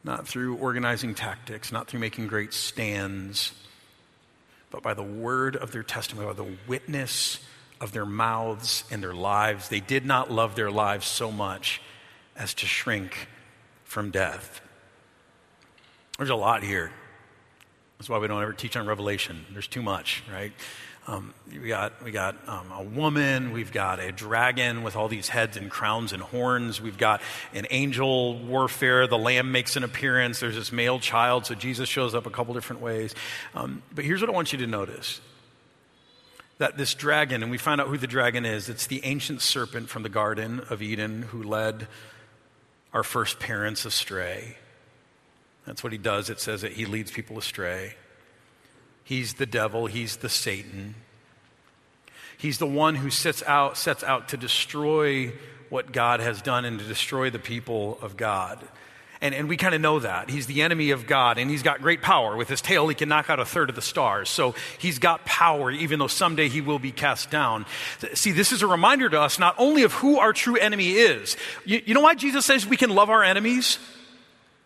not 0.03 0.27
through 0.27 0.57
organizing 0.57 1.13
tactics, 1.15 1.71
not 1.71 1.87
through 1.87 1.99
making 1.99 2.27
great 2.27 2.53
stands, 2.53 3.53
but 4.71 4.81
by 4.81 4.93
the 4.93 5.03
word 5.03 5.55
of 5.55 5.71
their 5.71 5.83
testimony, 5.83 6.27
by 6.27 6.33
the 6.33 6.51
witness 6.67 7.39
of 7.79 7.91
their 7.91 8.05
mouths 8.05 8.83
and 8.91 9.03
their 9.03 9.13
lives. 9.13 9.69
They 9.69 9.79
did 9.79 10.05
not 10.05 10.31
love 10.31 10.55
their 10.55 10.71
lives 10.71 11.05
so 11.05 11.31
much 11.31 11.81
as 12.35 12.53
to 12.55 12.65
shrink 12.65 13.27
from 13.83 14.11
death. 14.11 14.61
There's 16.17 16.29
a 16.29 16.35
lot 16.35 16.63
here. 16.63 16.91
That's 17.97 18.09
why 18.09 18.17
we 18.17 18.27
don't 18.27 18.41
ever 18.41 18.53
teach 18.53 18.75
on 18.75 18.87
Revelation. 18.87 19.45
There's 19.51 19.67
too 19.67 19.81
much, 19.81 20.23
right? 20.31 20.53
Um, 21.07 21.33
we 21.51 21.67
got, 21.67 22.03
we 22.03 22.11
got 22.11 22.35
um, 22.47 22.71
a 22.71 22.83
woman, 22.83 23.53
we've 23.53 23.71
got 23.71 23.99
a 23.99 24.11
dragon 24.11 24.83
with 24.83 24.95
all 24.95 25.07
these 25.07 25.29
heads 25.29 25.57
and 25.57 25.69
crowns 25.69 26.13
and 26.13 26.21
horns, 26.21 26.79
we've 26.79 26.97
got 26.97 27.21
an 27.55 27.65
angel 27.71 28.37
warfare, 28.37 29.07
the 29.07 29.17
lamb 29.17 29.51
makes 29.51 29.75
an 29.75 29.83
appearance, 29.83 30.39
there's 30.39 30.55
this 30.55 30.71
male 30.71 30.99
child, 30.99 31.47
so 31.47 31.55
Jesus 31.55 31.89
shows 31.89 32.13
up 32.13 32.27
a 32.27 32.29
couple 32.29 32.53
different 32.53 32.83
ways. 32.83 33.15
Um, 33.55 33.81
but 33.93 34.05
here's 34.05 34.21
what 34.21 34.29
I 34.29 34.33
want 34.33 34.53
you 34.53 34.59
to 34.59 34.67
notice 34.67 35.19
that 36.59 36.77
this 36.77 36.93
dragon, 36.93 37.41
and 37.41 37.49
we 37.49 37.57
find 37.57 37.81
out 37.81 37.87
who 37.87 37.97
the 37.97 38.05
dragon 38.05 38.45
is, 38.45 38.69
it's 38.69 38.85
the 38.85 39.03
ancient 39.03 39.41
serpent 39.41 39.89
from 39.89 40.03
the 40.03 40.09
Garden 40.09 40.59
of 40.69 40.83
Eden 40.83 41.23
who 41.23 41.41
led 41.41 41.87
our 42.93 43.01
first 43.01 43.39
parents 43.39 43.83
astray. 43.85 44.57
That's 45.65 45.83
what 45.83 45.91
he 45.91 45.97
does. 45.97 46.29
It 46.29 46.39
says 46.39 46.61
that 46.61 46.73
he 46.73 46.85
leads 46.85 47.09
people 47.09 47.39
astray. 47.39 47.95
He's 49.03 49.35
the 49.35 49.45
devil, 49.45 49.87
he's 49.87 50.17
the 50.17 50.29
Satan. 50.29 50.95
He's 52.37 52.57
the 52.57 52.67
one 52.67 52.95
who 52.95 53.09
sets 53.09 53.43
out, 53.43 53.77
sets 53.77 54.03
out 54.03 54.29
to 54.29 54.37
destroy 54.37 55.31
what 55.69 55.91
God 55.91 56.19
has 56.19 56.41
done 56.41 56.65
and 56.65 56.79
to 56.79 56.85
destroy 56.85 57.29
the 57.29 57.39
people 57.39 57.99
of 58.01 58.17
God. 58.17 58.59
And, 59.21 59.35
and 59.35 59.47
we 59.47 59.55
kind 59.55 59.75
of 59.75 59.81
know 59.81 59.99
that. 59.99 60.31
He's 60.31 60.47
the 60.47 60.63
enemy 60.63 60.89
of 60.89 61.05
God, 61.05 61.37
and 61.37 61.49
he's 61.51 61.61
got 61.61 61.79
great 61.79 62.01
power. 62.01 62.35
With 62.35 62.49
his 62.49 62.59
tail, 62.59 62.87
he 62.87 62.95
can 62.95 63.07
knock 63.07 63.29
out 63.29 63.39
a 63.39 63.45
third 63.45 63.69
of 63.69 63.75
the 63.75 63.81
stars. 63.81 64.29
So 64.31 64.55
he's 64.79 64.97
got 64.97 65.23
power, 65.25 65.69
even 65.69 65.99
though 65.99 66.07
someday 66.07 66.49
he 66.49 66.59
will 66.59 66.79
be 66.79 66.91
cast 66.91 67.29
down. 67.29 67.67
See, 68.15 68.31
this 68.31 68.51
is 68.51 68.63
a 68.63 68.67
reminder 68.67 69.07
to 69.09 69.21
us 69.21 69.37
not 69.37 69.53
only 69.59 69.83
of 69.83 69.93
who 69.93 70.17
our 70.17 70.33
true 70.33 70.57
enemy 70.57 70.93
is. 70.93 71.37
You, 71.63 71.83
you 71.85 71.93
know 71.93 72.01
why 72.01 72.15
Jesus 72.15 72.47
says 72.47 72.65
we 72.65 72.77
can 72.77 72.89
love 72.89 73.11
our 73.11 73.23
enemies? 73.23 73.77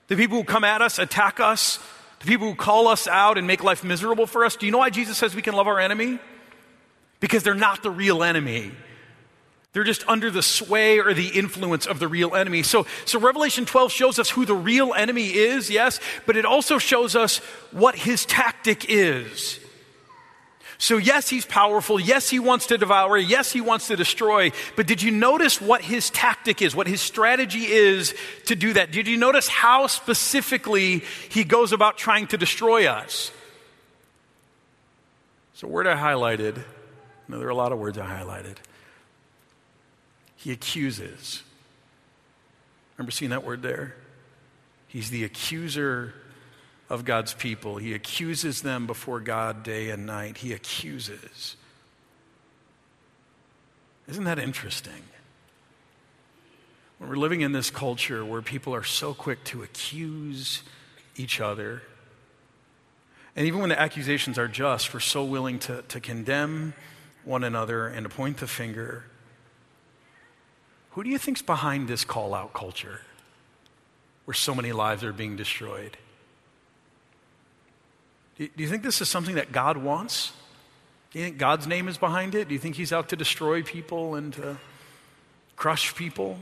The 0.08 0.16
people 0.16 0.38
who 0.38 0.46
come 0.46 0.64
at 0.64 0.82
us, 0.82 1.00
attack 1.00 1.42
us, 1.42 1.80
the 2.20 2.26
people 2.26 2.48
who 2.48 2.56
call 2.56 2.88
us 2.88 3.08
out 3.08 3.38
and 3.38 3.46
make 3.48 3.64
life 3.64 3.84
miserable 3.84 4.28
for 4.28 4.46
us. 4.46 4.56
Do 4.56 4.66
you 4.66 4.72
know 4.72 4.80
why 4.80 4.90
Jesus 4.90 5.18
says 5.18 5.36
we 5.36 5.42
can 5.42 5.56
love 5.56 5.68
our 5.68 5.80
enemy? 5.80 6.20
Because 7.20 7.44
they're 7.44 7.54
not 7.56 7.84
the 7.84 7.92
real 7.92 8.24
enemy. 8.24 8.72
They're 9.74 9.84
just 9.84 10.08
under 10.08 10.32
the 10.32 10.42
sway 10.42 11.00
or 11.00 11.14
the 11.14 11.28
influence 11.28 11.86
of 11.86 12.00
the 12.00 12.08
real 12.08 12.34
enemy. 12.34 12.64
So, 12.64 12.86
so 13.04 13.20
Revelation 13.20 13.66
12 13.66 13.92
shows 13.92 14.20
us 14.20 14.30
who 14.30 14.46
the 14.46 14.56
real 14.56 14.94
enemy 14.94 15.34
is, 15.34 15.70
yes, 15.70 16.00
but 16.26 16.38
it 16.38 16.46
also 16.46 16.78
shows 16.78 17.14
us 17.14 17.40
what 17.72 17.96
his 17.96 18.26
tactic 18.26 18.86
is. 18.88 19.60
So, 20.78 20.98
yes, 20.98 21.30
he's 21.30 21.46
powerful. 21.46 22.00
Yes, 22.00 22.30
he 22.30 22.40
wants 22.40 22.68
to 22.68 22.78
devour. 22.78 23.18
Yes, 23.18 23.52
he 23.52 23.62
wants 23.62 23.88
to 23.88 23.96
destroy. 23.96 24.52
But 24.76 24.88
did 24.88 25.02
you 25.02 25.12
notice 25.12 25.62
what 25.62 25.82
his 25.82 26.10
tactic 26.10 26.62
is, 26.62 26.76
what 26.76 26.88
his 26.88 27.02
strategy 27.02 27.66
is 27.66 28.14
to 28.46 28.56
do 28.56 28.74
that? 28.74 28.92
Did 28.92 29.08
you 29.08 29.18
notice 29.18 29.48
how 29.48 29.88
specifically 29.88 31.04
he 31.30 31.44
goes 31.44 31.72
about 31.72 31.98
trying 31.98 32.28
to 32.28 32.38
destroy 32.38 32.88
us? 32.88 33.32
So, 35.54 35.68
word 35.68 35.88
I 35.88 35.96
highlighted, 35.96 36.62
no, 37.28 37.40
there 37.40 37.48
are 37.48 37.52
a 37.52 37.56
lot 37.56 37.72
of 37.72 37.80
words 37.80 37.98
I 37.98 38.06
highlighted. 38.06 38.58
He 40.36 40.52
accuses. 40.52 41.42
Remember 42.98 43.12
seeing 43.12 43.32
that 43.32 43.46
word 43.46 43.62
there? 43.62 43.96
He's 44.88 45.10
the 45.10 45.24
accuser 45.24 46.14
of 46.90 47.06
God's 47.06 47.34
people. 47.34 47.78
He 47.78 47.94
accuses 47.94 48.62
them 48.62 48.86
before 48.88 49.20
God 49.20 49.64
day 49.64 49.90
and 49.90 50.06
night. 50.06 50.38
He 50.38 50.54
accuses. 50.54 51.56
Isn't 54.08 54.26
that 54.26 54.38
interesting? 54.38 55.04
When 57.00 57.10
we're 57.10 57.16
living 57.16 57.42
in 57.42 57.52
this 57.52 57.70
culture 57.70 58.24
where 58.24 58.42
people 58.42 58.74
are 58.74 58.84
so 58.84 59.14
quick 59.14 59.44
to 59.46 59.64
accuse 59.64 60.62
each 61.18 61.42
other, 61.42 61.82
and 63.36 63.48
even 63.48 63.60
when 63.60 63.70
the 63.70 63.80
accusations 63.80 64.38
are 64.38 64.48
just, 64.48 64.94
we're 64.94 65.00
so 65.02 65.24
willing 65.26 65.60
to, 65.60 65.82
to 65.84 66.00
condemn 66.00 66.74
one 67.26 67.44
another 67.44 67.88
and 67.88 68.04
to 68.04 68.10
point 68.10 68.38
the 68.38 68.48
finger. 68.48 69.06
Who 70.92 71.04
do 71.04 71.10
you 71.10 71.18
think's 71.18 71.42
behind 71.42 71.90
this 71.90 72.06
call 72.06 72.34
out 72.34 72.54
culture 72.54 73.02
where 74.24 74.36
so 74.36 74.56
many 74.56 74.72
lives 74.72 75.04
are 75.04 75.12
being 75.12 75.36
destroyed? 75.36 75.98
Do 78.38 78.50
you 78.58 78.68
think 78.68 78.84
this 78.84 79.02
is 79.02 79.10
something 79.10 79.36
that 79.36 79.52
God 79.52 79.78
wants? 79.78 80.34
Do 81.12 81.20
you 81.20 81.26
think 81.26 81.38
God's 81.38 81.68
name 81.68 81.88
is 81.88 81.98
behind 81.98 82.36
it? 82.36 82.50
Do 82.50 82.54
you 82.54 82.60
think 82.60 82.76
He's 82.76 82.92
out 82.92 83.10
to 83.10 83.16
destroy 83.16 83.64
people 83.64 84.16
and 84.16 84.34
to 84.34 84.58
crush 85.56 85.96
people? 85.96 86.38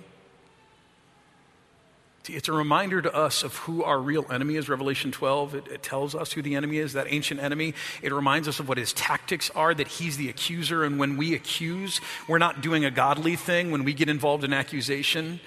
It's 2.28 2.48
a 2.48 2.54
reminder 2.54 3.02
to 3.02 3.14
us 3.14 3.44
of 3.44 3.56
who 3.58 3.84
our 3.84 4.00
real 4.00 4.26
enemy 4.32 4.56
is. 4.56 4.70
Revelation 4.70 5.12
12, 5.12 5.56
it, 5.56 5.68
it, 5.68 5.84
tells 5.84 6.16
us 6.16 6.32
who 6.32 6.42
the 6.42 6.56
enemy 6.56 6.78
is, 6.78 6.94
that 6.94 7.08
ancient 7.10 7.42
enemy. 7.42 7.74
It 8.02 8.14
reminds 8.14 8.48
us 8.48 8.60
of 8.60 8.70
what 8.70 8.78
his 8.78 8.94
tactics 8.94 9.50
are, 9.52 9.74
that 9.74 9.88
he's 9.90 10.16
the 10.16 10.30
accuser. 10.30 10.86
And 10.86 10.98
when 10.98 11.18
we 11.18 11.36
accuse, 11.36 12.00
we're 12.28 12.38
not 12.38 12.62
doing 12.62 12.86
a 12.86 12.92
godly 12.92 13.36
thing. 13.36 13.72
When 13.72 13.84
we 13.84 13.94
get 13.94 14.08
involved 14.08 14.46
in 14.46 14.54
accusation, 14.54 15.42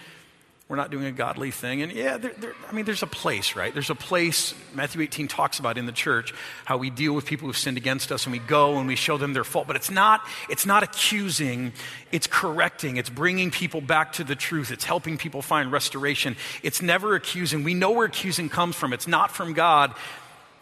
we're 0.68 0.76
not 0.76 0.90
doing 0.90 1.04
a 1.04 1.12
godly 1.12 1.52
thing. 1.52 1.82
And 1.82 1.92
yeah, 1.92 2.16
there, 2.16 2.32
there, 2.38 2.52
I 2.68 2.72
mean, 2.72 2.86
there's 2.86 3.04
a 3.04 3.06
place, 3.06 3.54
right? 3.54 3.72
There's 3.72 3.90
a 3.90 3.94
place, 3.94 4.52
Matthew 4.74 5.00
18 5.00 5.28
talks 5.28 5.60
about 5.60 5.78
in 5.78 5.86
the 5.86 5.92
church, 5.92 6.34
how 6.64 6.76
we 6.76 6.90
deal 6.90 7.12
with 7.12 7.24
people 7.24 7.46
who've 7.46 7.56
sinned 7.56 7.76
against 7.76 8.10
us 8.10 8.26
and 8.26 8.32
we 8.32 8.40
go 8.40 8.78
and 8.78 8.88
we 8.88 8.96
show 8.96 9.16
them 9.16 9.32
their 9.32 9.44
fault. 9.44 9.68
But 9.68 9.76
it's 9.76 9.92
not, 9.92 10.22
it's 10.50 10.66
not 10.66 10.82
accusing, 10.82 11.72
it's 12.10 12.26
correcting, 12.26 12.96
it's 12.96 13.10
bringing 13.10 13.52
people 13.52 13.80
back 13.80 14.14
to 14.14 14.24
the 14.24 14.34
truth, 14.34 14.72
it's 14.72 14.84
helping 14.84 15.18
people 15.18 15.40
find 15.40 15.70
restoration. 15.70 16.34
It's 16.64 16.82
never 16.82 17.14
accusing. 17.14 17.62
We 17.62 17.74
know 17.74 17.92
where 17.92 18.06
accusing 18.06 18.48
comes 18.48 18.74
from. 18.74 18.92
It's 18.92 19.06
not 19.06 19.30
from 19.30 19.52
God, 19.52 19.94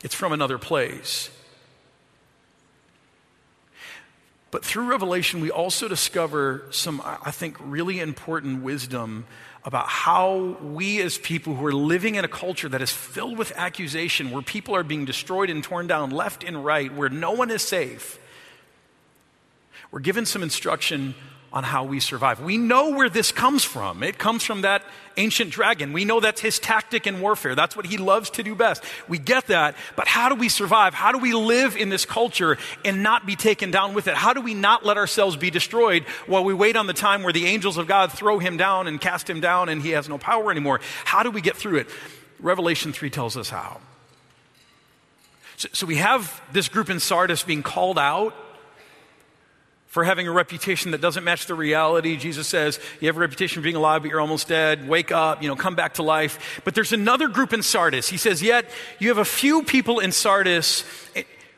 it's 0.03 0.15
from 0.15 0.33
another 0.33 0.59
place. 0.59 1.31
But 4.51 4.65
through 4.65 4.87
Revelation, 4.87 5.41
we 5.41 5.51
also 5.51 5.89
discover 5.89 6.63
some, 6.71 7.03
I 7.05 7.33
think, 7.33 7.57
really 7.61 7.99
important 7.99 8.63
wisdom 8.63 9.25
about 9.65 9.89
how 9.89 10.57
we 10.63 11.01
as 11.01 11.17
people 11.17 11.55
who 11.55 11.65
are 11.65 11.73
living 11.73 12.17
in 12.17 12.25
a 12.25 12.29
culture 12.29 12.69
that 12.69 12.83
is 12.83 12.91
filled 12.91 13.39
with 13.39 13.51
accusation, 13.57 14.31
where 14.31 14.43
people 14.43 14.77
are 14.77 14.83
being 14.83 15.05
destroyed 15.07 15.49
and 15.49 15.65
torn 15.65 15.87
down 15.87 16.11
left 16.11 16.45
and 16.45 16.65
right, 16.65 16.95
where 16.95 17.09
no 17.09 17.33
one 17.33 17.51
is 17.51 17.63
safe, 17.63 18.19
we're 19.91 20.01
given 20.01 20.27
some 20.27 20.43
instruction 20.43 21.15
on 21.55 21.63
how 21.63 21.85
we 21.85 22.01
survive. 22.01 22.41
We 22.41 22.59
know 22.59 22.91
where 22.91 23.09
this 23.09 23.31
comes 23.31 23.63
from. 23.63 24.03
It 24.03 24.19
comes 24.19 24.43
from 24.43 24.63
that 24.63 24.83
ancient 25.17 25.51
dragon. 25.51 25.93
We 25.93 26.05
know 26.05 26.19
that's 26.19 26.41
his 26.41 26.59
tactic 26.59 27.07
in 27.07 27.21
warfare. 27.21 27.55
That's 27.55 27.77
what 27.77 27.87
he 27.87 27.97
loves 27.97 28.29
to 28.31 28.43
do 28.43 28.57
best. 28.57 28.83
We 29.07 29.19
get 29.19 29.47
that. 29.47 29.77
But 29.95 30.09
how 30.09 30.29
do 30.29 30.35
we 30.35 30.49
survive? 30.49 30.95
How 30.95 31.13
do 31.13 31.19
we 31.19 31.33
live 31.33 31.77
in 31.77 31.91
this 31.91 32.05
culture 32.05 32.59
and 32.85 33.05
not 33.05 33.25
be 33.25 33.37
taken 33.37 33.71
down 33.71 33.95
with 33.95 34.09
it? 34.09 34.15
How 34.15 34.33
do 34.33 34.41
we 34.41 34.53
not 34.53 34.85
let 34.85 34.97
ourselves 34.97 35.37
be 35.37 35.49
destroyed 35.49 36.03
while 36.27 36.43
we 36.43 36.53
wait 36.53 36.75
on 36.75 36.89
the 36.89 36.93
time 36.93 37.23
where 37.23 37.33
the 37.33 37.47
angels 37.47 37.79
of 37.79 37.87
God 37.87 38.11
throw 38.11 38.41
him 38.41 38.57
down 38.57 38.89
and 38.89 39.01
cast 39.01 39.31
him 39.31 39.41
down 39.41 39.69
and 39.69 39.81
he 39.81 39.91
has 39.91 40.09
no 40.09 40.19
power 40.19 40.51
anymore? 40.51 40.81
How 41.05 41.23
do 41.23 41.31
we 41.31 41.41
get 41.41 41.57
through 41.57 41.77
it? 41.77 41.87
Revelation 42.41 42.93
3 42.93 43.11
tells 43.11 43.37
us 43.37 43.49
how. 43.49 43.81
So, 45.57 45.69
so 45.73 45.87
we 45.87 45.97
have 45.97 46.43
this 46.53 46.69
group 46.69 46.91
in 46.91 46.99
Sardis 46.99 47.45
being 47.45 47.63
called 47.63 47.97
out 47.97 48.35
for 49.95 50.03
having 50.03 50.27
a 50.27 50.33
reputation 50.33 50.91
that 50.91 51.01
doesn't 51.01 51.23
match 51.23 51.47
the 51.47 51.55
reality. 51.55 52.17
Jesus 52.17 52.49
says, 52.49 52.81
You 53.01 53.07
have 53.07 53.17
a 53.17 53.21
reputation 53.21 53.61
of 53.61 53.63
being 53.63 53.77
alive, 53.77 54.03
but 54.03 54.11
you're 54.11 54.21
almost 54.21 54.49
dead. 54.49 54.89
Wake 54.89 55.13
up, 55.13 55.41
you 55.41 55.47
know, 55.47 55.55
come 55.55 55.77
back 55.77 55.95
to 55.95 56.03
life. 56.03 56.61
But 56.65 56.75
there's 56.75 56.93
another 56.93 57.29
group 57.29 57.53
in 57.53 57.63
Sardis. 57.63 58.09
He 58.09 58.17
says, 58.17 58.43
Yet 58.43 58.69
you 58.99 59.07
have 59.07 59.19
a 59.19 59.25
few 59.25 59.63
people 59.63 60.01
in 60.01 60.11
Sardis 60.11 60.83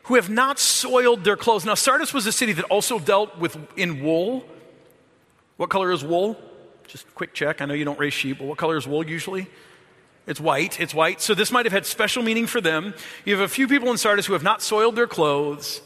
who 0.03 0.17
have 0.17 0.29
not 0.29 0.59
soiled 0.59 1.25
their 1.25 1.39
clothes. 1.39 1.65
Now, 1.65 1.73
Sardis 1.73 2.13
was 2.13 2.27
a 2.27 2.31
city 2.31 2.53
that 2.53 2.67
also 2.67 2.99
dealt 2.99 3.39
with 3.39 3.57
in 3.75 4.03
wool. 4.03 4.45
What 5.57 5.71
color 5.71 5.91
is 5.91 6.05
wool? 6.05 6.37
Just 6.89 7.07
quick 7.15 7.33
check. 7.33 7.63
I 7.63 7.65
know 7.65 7.73
you 7.73 7.87
don't 7.87 7.99
raise 7.99 8.13
sheep, 8.13 8.37
but 8.41 8.45
what 8.45 8.59
color 8.59 8.77
is 8.77 8.87
wool 8.87 9.03
usually? 9.03 9.47
It's 10.27 10.41
white. 10.41 10.79
It's 10.79 10.93
white. 10.93 11.23
So 11.23 11.33
this 11.33 11.51
might 11.51 11.65
have 11.65 11.73
had 11.73 11.87
special 11.87 12.23
meaning 12.23 12.47
for 12.47 12.61
them. 12.61 12.93
You 13.25 13.33
have 13.33 13.43
a 13.43 13.49
few 13.49 13.67
people 13.67 13.91
in 13.91 13.97
Sardis 13.97 14.27
who 14.27 14.35
have 14.35 14.43
not 14.43 14.61
soiled 14.61 14.95
their 14.95 15.07
clothes. 15.07 15.81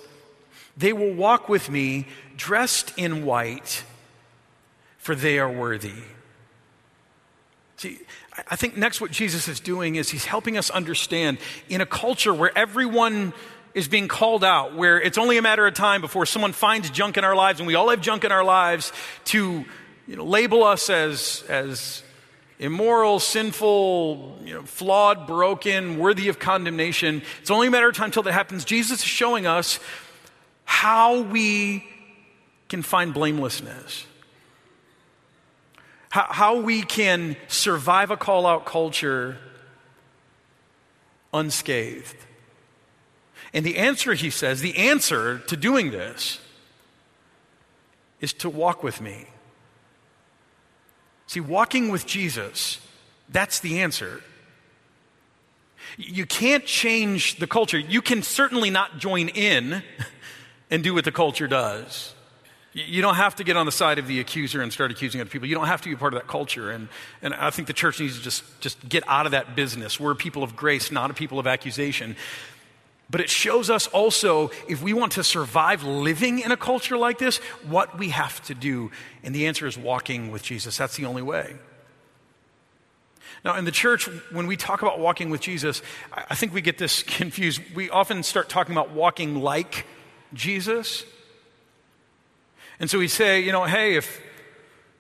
They 0.77 0.93
will 0.93 1.13
walk 1.13 1.49
with 1.49 1.69
me 1.69 2.07
dressed 2.41 2.95
in 2.97 3.27
white, 3.27 3.85
for 4.97 5.15
they 5.15 5.39
are 5.39 5.53
worthy. 5.53 5.93
See, 7.77 7.99
I 8.49 8.57
think 8.57 8.79
next 8.79 8.99
what 9.01 9.11
Jesus 9.11 9.47
is 9.47 9.61
doing 9.61 9.97
is 9.97 10.09
he's 10.09 10.25
helping 10.25 10.57
us 10.57 10.71
understand 10.71 11.37
in 11.69 11.83
a 11.83 11.87
culture 11.87 12.33
where 12.33 12.57
everyone 12.57 13.35
is 13.75 13.89
being 13.89 14.09
called 14.09 14.43
out, 14.43 14.75
where 14.75 14.99
it's 14.99 15.19
only 15.19 15.37
a 15.37 15.43
matter 15.43 15.67
of 15.67 15.75
time 15.75 16.01
before 16.01 16.25
someone 16.25 16.53
finds 16.53 16.89
junk 16.89 17.19
in 17.19 17.25
our 17.25 17.37
lives, 17.37 17.61
and 17.61 17.67
we 17.67 17.75
all 17.75 17.91
have 17.91 18.01
junk 18.01 18.25
in 18.25 18.33
our 18.33 18.43
lives, 18.43 18.91
to 19.27 19.67
you 20.07 20.17
know, 20.17 20.25
label 20.25 20.65
us 20.65 20.89
as, 20.89 21.45
as 21.47 22.03
immoral, 22.59 23.21
sinful, 23.21 24.39
you 24.45 24.55
know, 24.55 24.63
flawed, 24.63 25.27
broken, 25.27 25.99
worthy 25.99 26.29
of 26.29 26.39
condemnation. 26.39 27.23
It's 27.43 27.51
only 27.51 27.67
a 27.67 27.71
matter 27.71 27.91
of 27.91 27.95
time 27.95 28.07
until 28.07 28.23
that 28.23 28.33
happens. 28.33 28.65
Jesus 28.65 29.01
is 29.01 29.05
showing 29.05 29.47
us 29.47 29.79
how 30.65 31.21
we 31.21 31.87
can 32.71 32.83
find 32.83 33.13
blamelessness. 33.13 34.07
How, 36.09 36.27
how 36.31 36.61
we 36.61 36.83
can 36.83 37.37
survive 37.49 38.11
a 38.11 38.17
call 38.17 38.47
out 38.47 38.65
culture 38.65 39.37
unscathed. 41.35 42.17
And 43.53 43.67
the 43.67 43.77
answer, 43.77 44.15
he 44.15 44.31
says, 44.31 44.61
the 44.61 44.77
answer 44.77 45.41
to 45.41 45.57
doing 45.57 45.91
this 45.91 46.41
is 48.21 48.33
to 48.35 48.49
walk 48.49 48.83
with 48.83 49.01
me. 49.01 49.27
See, 51.27 51.41
walking 51.41 51.91
with 51.91 52.07
Jesus, 52.07 52.81
that's 53.29 53.61
the 53.61 53.81
answer. 53.81 54.23
You 55.97 56.27
can't 56.27 56.65
change 56.65 57.37
the 57.37 57.47
culture. 57.47 57.79
You 57.79 58.03
can 58.03 58.23
certainly 58.23 58.71
not 58.71 58.99
join 58.99 59.29
in 59.29 59.83
and 60.71 60.85
do 60.85 60.95
what 60.95 61.05
the 61.05 61.13
culture 61.13 61.49
does. 61.49 62.15
You 62.73 63.03
don't 63.03 63.17
have 63.17 63.35
to 63.37 63.45
get 63.45 63.57
on 63.57 63.67
the 63.67 63.73
side 63.73 63.99
of 63.99 64.07
the 64.07 64.21
accuser 64.21 64.63
and 64.63 64.73
start 64.73 64.93
accusing 64.93 65.21
other 65.21 65.29
people. 65.29 65.49
You 65.49 65.57
don't 65.57 65.67
have 65.67 65.83
to 65.83 65.89
be 65.89 65.97
part 65.97 66.15
of 66.15 66.21
that 66.21 66.29
culture. 66.29 66.71
And, 66.71 66.89
and 67.21 67.35
I 67.35 67.51
think 67.51 67.67
the 67.67 67.75
church 67.75 67.99
needs 67.99 68.17
to 68.17 68.23
just, 68.23 68.61
just 68.61 68.89
get 68.89 69.03
out 69.09 69.27
of 69.27 69.33
that 69.33 69.57
business. 69.57 69.99
We're 69.99 70.13
a 70.13 70.17
people 70.17 70.45
of 70.45 70.55
grace, 70.55 70.93
not 70.93 71.11
a 71.11 71.15
people 71.15 71.41
of 71.41 71.49
accusation. 71.49 72.15
But 73.11 73.21
it 73.21 73.29
shows 73.29 73.71
us 73.71 73.89
also, 73.89 74.53
if 74.69 74.83
we 74.83 74.93
want 74.93 75.13
to 75.13 75.25
survive 75.25 75.83
living 75.83 76.39
in 76.39 76.53
a 76.53 76.57
culture 76.57 76.97
like 76.97 77.19
this, 77.19 77.39
what 77.67 77.99
we 77.99 78.11
have 78.11 78.41
to 78.43 78.55
do. 78.55 78.93
And 79.25 79.35
the 79.35 79.49
answer 79.49 79.67
is 79.67 79.77
walking 79.77 80.31
with 80.31 80.45
Jesus. 80.45 80.77
That's 80.77 80.97
the 80.97 81.07
only 81.07 81.23
way. 81.23 81.57
Now, 83.45 83.57
in 83.57 83.65
the 83.65 83.73
church, 83.73 84.09
when 84.31 84.47
we 84.47 84.57
talk 84.57 84.83
about 84.83 85.01
walking 85.01 85.31
with 85.31 85.41
Jesus, 85.41 85.83
I 86.13 86.37
think 86.37 86.55
we 86.55 86.61
get 86.61 86.79
this 86.79 87.03
confused. 87.07 87.61
We 87.75 87.91
often 87.91 88.23
start 88.23 88.49
talking 88.49 88.75
about 88.75 88.93
walking 88.93 89.35
like 89.35 89.87
Jesus. 90.35 91.05
And 92.81 92.89
so 92.89 92.99
we 92.99 93.09
say, 93.09 93.41
you 93.41 93.53
know, 93.53 93.65
hey, 93.65 93.95
if, 93.95 94.21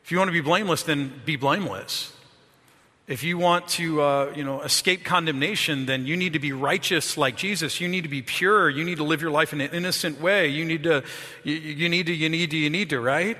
if 0.04 0.12
you 0.12 0.18
want 0.18 0.28
to 0.28 0.32
be 0.32 0.42
blameless, 0.42 0.82
then 0.82 1.12
be 1.24 1.36
blameless. 1.36 2.12
If 3.08 3.24
you 3.24 3.38
want 3.38 3.66
to, 3.68 4.02
uh, 4.02 4.32
you 4.36 4.44
know, 4.44 4.60
escape 4.60 5.02
condemnation, 5.02 5.86
then 5.86 6.06
you 6.06 6.16
need 6.16 6.34
to 6.34 6.38
be 6.38 6.52
righteous 6.52 7.16
like 7.16 7.36
Jesus. 7.36 7.80
You 7.80 7.88
need 7.88 8.02
to 8.02 8.08
be 8.08 8.22
pure. 8.22 8.68
You 8.68 8.84
need 8.84 8.98
to 8.98 9.04
live 9.04 9.22
your 9.22 9.32
life 9.32 9.52
in 9.52 9.60
an 9.60 9.70
innocent 9.72 10.20
way. 10.20 10.46
You 10.46 10.64
need 10.64 10.84
to, 10.84 11.02
you, 11.42 11.54
you 11.54 11.88
need 11.88 12.06
to, 12.06 12.14
you 12.14 12.28
need 12.28 12.50
to, 12.50 12.56
you 12.56 12.70
need 12.70 12.90
to, 12.90 13.00
right? 13.00 13.36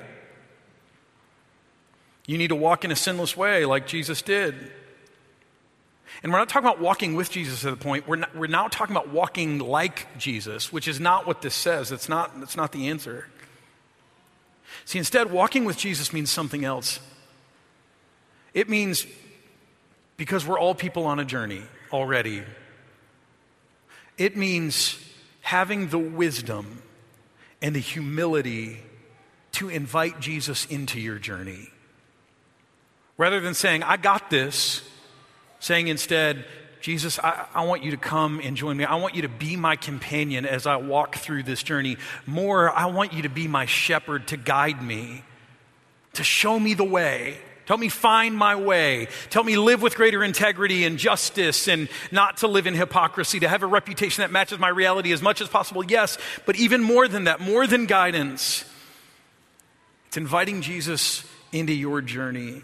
You 2.27 2.39
need 2.39 2.49
to 2.49 2.57
walk 2.57 2.85
in 2.85 2.91
a 2.91 2.97
sinless 2.97 3.37
way 3.37 3.65
like 3.65 3.87
Jesus 3.87 4.23
did. 4.23 4.55
And 6.23 6.33
we're 6.33 6.39
not 6.39 6.49
talking 6.49 6.69
about 6.69 6.81
walking 6.81 7.15
with 7.15 7.31
Jesus 7.31 7.65
at 7.65 7.71
the 7.71 7.77
point. 7.77 8.09
We're, 8.09 8.17
not, 8.17 8.35
we're 8.35 8.47
now 8.47 8.69
talking 8.69 8.97
about 8.97 9.11
walking 9.11 9.59
like 9.59 10.19
Jesus, 10.19 10.73
which 10.73 10.89
is 10.89 10.99
not 10.99 11.27
what 11.27 11.43
this 11.43 11.55
says. 11.55 11.93
It's 11.93 12.09
not, 12.09 12.33
it's 12.43 12.57
not 12.57 12.73
the 12.73 12.89
answer. 12.89 13.27
See, 14.85 14.99
instead, 14.99 15.31
walking 15.31 15.65
with 15.65 15.77
Jesus 15.77 16.13
means 16.13 16.31
something 16.31 16.65
else. 16.65 17.01
It 18.55 18.69
means 18.69 19.07
because 20.17 20.47
we're 20.47 20.59
all 20.59 20.75
people 20.75 21.07
on 21.07 21.19
a 21.19 21.25
journey 21.25 21.63
already, 21.93 22.43
it 24.19 24.37
means 24.37 24.99
having 25.41 25.89
the 25.89 25.99
wisdom 25.99 26.83
and 27.63 27.75
the 27.75 27.81
humility 27.81 28.83
to 29.53 29.69
invite 29.69 30.21
Jesus 30.21 30.67
into 30.67 31.01
your 31.01 31.19
journey. 31.19 31.71
Rather 33.17 33.41
than 33.41 33.55
saying, 33.55 33.83
I 33.83 33.97
got 33.97 34.31
this, 34.31 34.83
saying 35.59 35.89
instead, 35.89 36.45
Jesus, 36.81 37.19
I, 37.19 37.47
I, 37.55 37.65
want 37.65 37.85
you 37.85 37.91
to 37.91 37.97
come 37.97 38.41
and 38.43 38.57
join 38.57 38.77
me. 38.77 38.85
I 38.85 38.95
want 38.97 39.15
you 39.15 39.23
to 39.23 39.29
be 39.29 39.57
my 39.57 39.77
companion 39.77 40.47
as 40.47 40.67
I 40.67 40.77
walk 40.77 41.17
through 41.17 41.43
this 41.43 41.63
journey. 41.63 41.99
More, 42.27 42.71
I 42.71 42.87
want 42.87 43.13
you 43.13 43.23
to 43.23 43.29
be 43.29 43.47
my 43.49 43.67
shepherd 43.67 44.29
to 44.29 44.37
guide 44.37 44.83
me, 44.83 45.23
to 46.15 46.25
show 46.25 46.59
me 46.59 46.75
the 46.75 46.85
way. 46.85 47.39
Help 47.67 47.79
me 47.79 47.89
find 47.89 48.35
my 48.35 48.57
way. 48.57 49.07
Help 49.31 49.47
me 49.47 49.57
live 49.57 49.81
with 49.81 49.95
greater 49.95 50.25
integrity 50.25 50.85
and 50.85 50.99
justice 50.99 51.69
and 51.69 51.89
not 52.11 52.39
to 52.39 52.49
live 52.49 52.67
in 52.67 52.75
hypocrisy, 52.75 53.39
to 53.41 53.49
have 53.49 53.63
a 53.63 53.67
reputation 53.67 54.23
that 54.23 54.33
matches 54.33 54.59
my 54.59 54.69
reality 54.69 55.13
as 55.13 55.23
much 55.23 55.41
as 55.41 55.49
possible. 55.49 55.85
Yes, 55.85 56.19
but 56.47 56.57
even 56.57 56.83
more 56.83 57.07
than 57.07 57.25
that, 57.25 57.41
more 57.41 57.67
than 57.69 57.87
guidance, 57.87 58.65
it's 60.09 60.17
inviting 60.17 60.63
Jesus 60.63 61.25
into 61.53 61.73
your 61.73 62.01
journey 62.01 62.63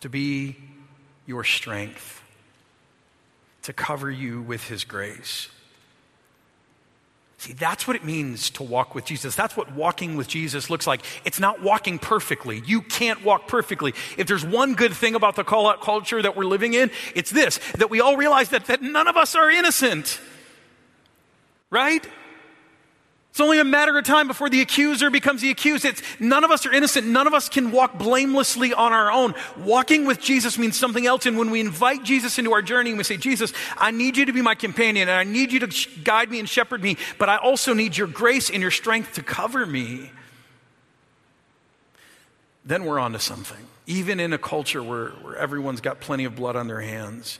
to 0.00 0.10
be 0.10 0.56
your 1.24 1.42
strength, 1.44 2.15
to 3.66 3.72
cover 3.72 4.08
you 4.08 4.40
with 4.40 4.68
his 4.68 4.84
grace. 4.84 5.48
See, 7.38 7.52
that's 7.52 7.86
what 7.88 7.96
it 7.96 8.04
means 8.04 8.48
to 8.50 8.62
walk 8.62 8.94
with 8.94 9.04
Jesus. 9.04 9.34
That's 9.34 9.56
what 9.56 9.72
walking 9.72 10.16
with 10.16 10.28
Jesus 10.28 10.70
looks 10.70 10.86
like. 10.86 11.04
It's 11.24 11.40
not 11.40 11.60
walking 11.60 11.98
perfectly. 11.98 12.62
You 12.64 12.80
can't 12.80 13.24
walk 13.24 13.48
perfectly. 13.48 13.92
If 14.16 14.28
there's 14.28 14.44
one 14.44 14.74
good 14.74 14.94
thing 14.94 15.16
about 15.16 15.34
the 15.34 15.42
call 15.42 15.68
out 15.68 15.82
culture 15.82 16.22
that 16.22 16.36
we're 16.36 16.44
living 16.44 16.74
in, 16.74 16.92
it's 17.16 17.30
this 17.30 17.58
that 17.78 17.90
we 17.90 18.00
all 18.00 18.16
realize 18.16 18.50
that, 18.50 18.66
that 18.66 18.82
none 18.82 19.08
of 19.08 19.16
us 19.16 19.34
are 19.34 19.50
innocent. 19.50 20.20
Right? 21.68 22.06
It's 23.36 23.40
only 23.42 23.58
a 23.58 23.64
matter 23.64 23.98
of 23.98 24.02
time 24.06 24.28
before 24.28 24.48
the 24.48 24.62
accuser 24.62 25.10
becomes 25.10 25.42
the 25.42 25.50
accused. 25.50 25.84
It's, 25.84 26.00
none 26.18 26.42
of 26.42 26.50
us 26.50 26.64
are 26.64 26.72
innocent. 26.72 27.06
None 27.06 27.26
of 27.26 27.34
us 27.34 27.50
can 27.50 27.70
walk 27.70 27.98
blamelessly 27.98 28.72
on 28.72 28.94
our 28.94 29.12
own. 29.12 29.34
Walking 29.58 30.06
with 30.06 30.22
Jesus 30.22 30.56
means 30.56 30.78
something 30.78 31.06
else. 31.06 31.26
And 31.26 31.36
when 31.36 31.50
we 31.50 31.60
invite 31.60 32.02
Jesus 32.02 32.38
into 32.38 32.54
our 32.54 32.62
journey 32.62 32.92
and 32.92 32.96
we 32.96 33.04
say, 33.04 33.18
Jesus, 33.18 33.52
I 33.76 33.90
need 33.90 34.16
you 34.16 34.24
to 34.24 34.32
be 34.32 34.40
my 34.40 34.54
companion 34.54 35.10
and 35.10 35.18
I 35.18 35.24
need 35.24 35.52
you 35.52 35.60
to 35.60 35.88
guide 36.00 36.30
me 36.30 36.38
and 36.38 36.48
shepherd 36.48 36.82
me, 36.82 36.96
but 37.18 37.28
I 37.28 37.36
also 37.36 37.74
need 37.74 37.94
your 37.94 38.06
grace 38.06 38.48
and 38.48 38.62
your 38.62 38.70
strength 38.70 39.12
to 39.16 39.22
cover 39.22 39.66
me, 39.66 40.10
then 42.64 42.86
we're 42.86 42.98
on 42.98 43.12
to 43.12 43.18
something. 43.18 43.66
Even 43.86 44.18
in 44.18 44.32
a 44.32 44.38
culture 44.38 44.82
where, 44.82 45.10
where 45.10 45.36
everyone's 45.36 45.82
got 45.82 46.00
plenty 46.00 46.24
of 46.24 46.36
blood 46.36 46.56
on 46.56 46.68
their 46.68 46.80
hands, 46.80 47.38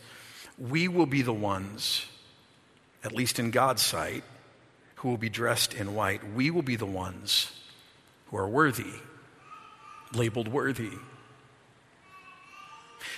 we 0.59 0.89
will 0.89 1.07
be 1.07 1.23
the 1.23 1.33
ones, 1.33 2.05
at 3.03 3.13
least 3.15 3.39
in 3.39 3.51
God's 3.51 3.81
sight, 3.81 4.25
who 4.97 5.09
will 5.09 5.17
be 5.17 5.29
dressed 5.29 5.75
in 5.75 5.95
white. 5.95 6.33
We 6.35 6.51
will 6.51 6.63
be 6.63 6.77
the 6.77 6.87
ones 6.87 7.53
who 8.27 8.37
are 8.37 8.49
worthy, 8.49 8.93
labeled 10.13 10.49
worthy. 10.49 10.93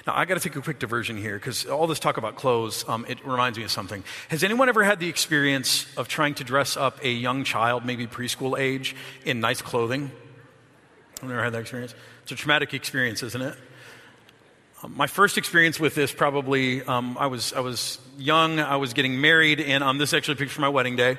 Now, 0.06 0.14
I 0.16 0.24
got 0.24 0.34
to 0.34 0.40
take 0.40 0.56
a 0.56 0.60
quick 0.60 0.78
diversion 0.78 1.16
here 1.16 1.36
because 1.36 1.66
all 1.66 1.86
this 1.86 1.98
talk 1.98 2.16
about 2.16 2.36
clothes, 2.36 2.84
um, 2.88 3.04
it 3.08 3.24
reminds 3.26 3.58
me 3.58 3.64
of 3.64 3.70
something. 3.70 4.04
Has 4.28 4.44
anyone 4.44 4.68
ever 4.68 4.84
had 4.84 5.00
the 5.00 5.08
experience 5.08 5.86
of 5.96 6.08
trying 6.08 6.34
to 6.34 6.44
dress 6.44 6.76
up 6.76 7.02
a 7.02 7.10
young 7.10 7.44
child, 7.44 7.84
maybe 7.84 8.06
preschool 8.06 8.58
age, 8.58 8.94
in 9.24 9.40
nice 9.40 9.62
clothing? 9.62 10.10
I've 11.22 11.28
never 11.28 11.42
had 11.42 11.52
that 11.52 11.60
experience. 11.60 11.94
It's 12.22 12.32
a 12.32 12.36
traumatic 12.36 12.74
experience, 12.74 13.22
isn't 13.22 13.42
it? 13.42 13.56
Um, 14.82 14.96
my 14.96 15.08
first 15.08 15.36
experience 15.38 15.80
with 15.80 15.94
this 15.94 16.12
probably, 16.12 16.82
um, 16.82 17.16
I, 17.18 17.26
was, 17.26 17.52
I 17.52 17.60
was 17.60 17.98
young, 18.16 18.60
I 18.60 18.76
was 18.76 18.92
getting 18.92 19.20
married, 19.20 19.60
and 19.60 19.82
um, 19.82 19.98
this 19.98 20.10
is 20.10 20.14
actually 20.14 20.34
a 20.34 20.36
picture 20.36 20.54
from 20.54 20.62
my 20.62 20.68
wedding 20.68 20.94
day. 20.94 21.18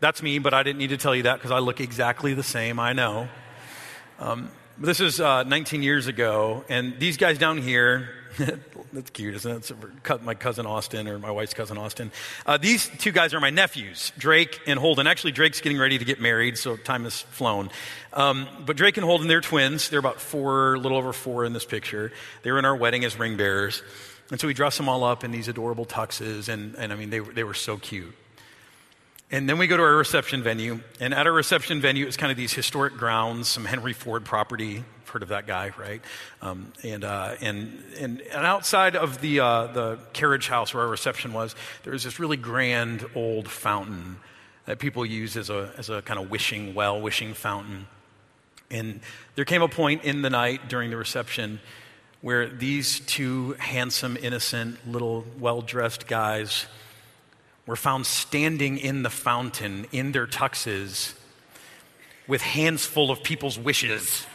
That's 0.00 0.22
me, 0.22 0.38
but 0.38 0.54
I 0.54 0.62
didn't 0.62 0.78
need 0.78 0.90
to 0.90 0.96
tell 0.96 1.14
you 1.14 1.24
that 1.24 1.36
because 1.36 1.50
I 1.50 1.58
look 1.58 1.78
exactly 1.78 2.32
the 2.32 2.42
same, 2.42 2.80
I 2.80 2.94
know. 2.94 3.28
Um, 4.18 4.50
this 4.78 4.98
is 4.98 5.20
uh, 5.20 5.42
19 5.42 5.82
years 5.82 6.06
ago, 6.06 6.64
and 6.70 6.98
these 6.98 7.18
guys 7.18 7.36
down 7.36 7.58
here, 7.58 8.08
that's 8.94 9.10
cute, 9.10 9.34
isn't 9.34 9.70
it? 9.70 10.22
My 10.22 10.34
cousin 10.34 10.64
Austin, 10.64 11.06
or 11.06 11.18
my 11.18 11.30
wife's 11.30 11.52
cousin 11.52 11.76
Austin. 11.76 12.12
Uh, 12.46 12.56
these 12.56 12.88
two 12.88 13.12
guys 13.12 13.34
are 13.34 13.40
my 13.40 13.50
nephews, 13.50 14.10
Drake 14.16 14.58
and 14.66 14.78
Holden. 14.78 15.06
Actually, 15.06 15.32
Drake's 15.32 15.60
getting 15.60 15.78
ready 15.78 15.98
to 15.98 16.04
get 16.06 16.18
married, 16.18 16.56
so 16.56 16.78
time 16.78 17.04
has 17.04 17.20
flown. 17.20 17.68
Um, 18.14 18.48
but 18.64 18.78
Drake 18.78 18.96
and 18.96 19.04
Holden, 19.04 19.28
they're 19.28 19.42
twins. 19.42 19.90
They're 19.90 19.98
about 19.98 20.18
four, 20.18 20.76
a 20.76 20.78
little 20.78 20.96
over 20.96 21.12
four 21.12 21.44
in 21.44 21.52
this 21.52 21.66
picture. 21.66 22.10
They 22.42 22.50
were 22.50 22.58
in 22.58 22.64
our 22.64 22.76
wedding 22.76 23.04
as 23.04 23.18
ring 23.18 23.36
bearers. 23.36 23.82
And 24.30 24.40
so 24.40 24.46
we 24.46 24.54
dressed 24.54 24.78
them 24.78 24.88
all 24.88 25.04
up 25.04 25.24
in 25.24 25.30
these 25.30 25.48
adorable 25.48 25.84
tuxes, 25.84 26.48
and, 26.48 26.74
and 26.76 26.90
I 26.90 26.96
mean, 26.96 27.10
they, 27.10 27.18
they 27.18 27.44
were 27.44 27.52
so 27.52 27.76
cute. 27.76 28.14
And 29.32 29.48
then 29.48 29.58
we 29.58 29.68
go 29.68 29.76
to 29.76 29.82
our 29.82 29.94
reception 29.94 30.42
venue. 30.42 30.80
And 30.98 31.14
at 31.14 31.26
our 31.26 31.32
reception 31.32 31.80
venue, 31.80 32.06
it's 32.06 32.16
kind 32.16 32.32
of 32.32 32.36
these 32.36 32.52
historic 32.52 32.94
grounds, 32.94 33.46
some 33.46 33.64
Henry 33.64 33.92
Ford 33.92 34.24
property. 34.24 34.84
Heard 35.06 35.22
of 35.22 35.30
that 35.30 35.48
guy, 35.48 35.72
right? 35.76 36.00
Um, 36.40 36.72
and, 36.84 37.02
uh, 37.02 37.34
and, 37.40 37.82
and, 37.98 38.20
and 38.20 38.46
outside 38.46 38.94
of 38.94 39.20
the, 39.20 39.40
uh, 39.40 39.66
the 39.66 39.98
carriage 40.12 40.46
house 40.46 40.72
where 40.72 40.84
our 40.84 40.88
reception 40.88 41.32
was, 41.32 41.56
there 41.82 41.92
was 41.92 42.04
this 42.04 42.20
really 42.20 42.36
grand 42.36 43.04
old 43.16 43.48
fountain 43.48 44.18
that 44.66 44.78
people 44.78 45.04
use 45.04 45.36
as 45.36 45.50
a, 45.50 45.72
as 45.76 45.90
a 45.90 46.00
kind 46.02 46.20
of 46.20 46.30
wishing 46.30 46.74
well, 46.74 47.00
wishing 47.00 47.34
fountain. 47.34 47.88
And 48.70 49.00
there 49.34 49.44
came 49.44 49.62
a 49.62 49.68
point 49.68 50.04
in 50.04 50.22
the 50.22 50.30
night 50.30 50.68
during 50.68 50.90
the 50.90 50.96
reception 50.96 51.58
where 52.20 52.48
these 52.48 53.00
two 53.00 53.54
handsome, 53.58 54.16
innocent, 54.16 54.86
little, 54.86 55.24
well 55.40 55.60
dressed 55.60 56.06
guys 56.06 56.66
were 57.70 57.76
found 57.76 58.04
standing 58.04 58.78
in 58.78 59.04
the 59.04 59.08
fountain 59.08 59.86
in 59.92 60.10
their 60.10 60.26
tuxes 60.26 61.14
with 62.26 62.42
hands 62.42 62.84
full 62.84 63.12
of 63.12 63.22
people's 63.22 63.56
wishes. 63.56 64.26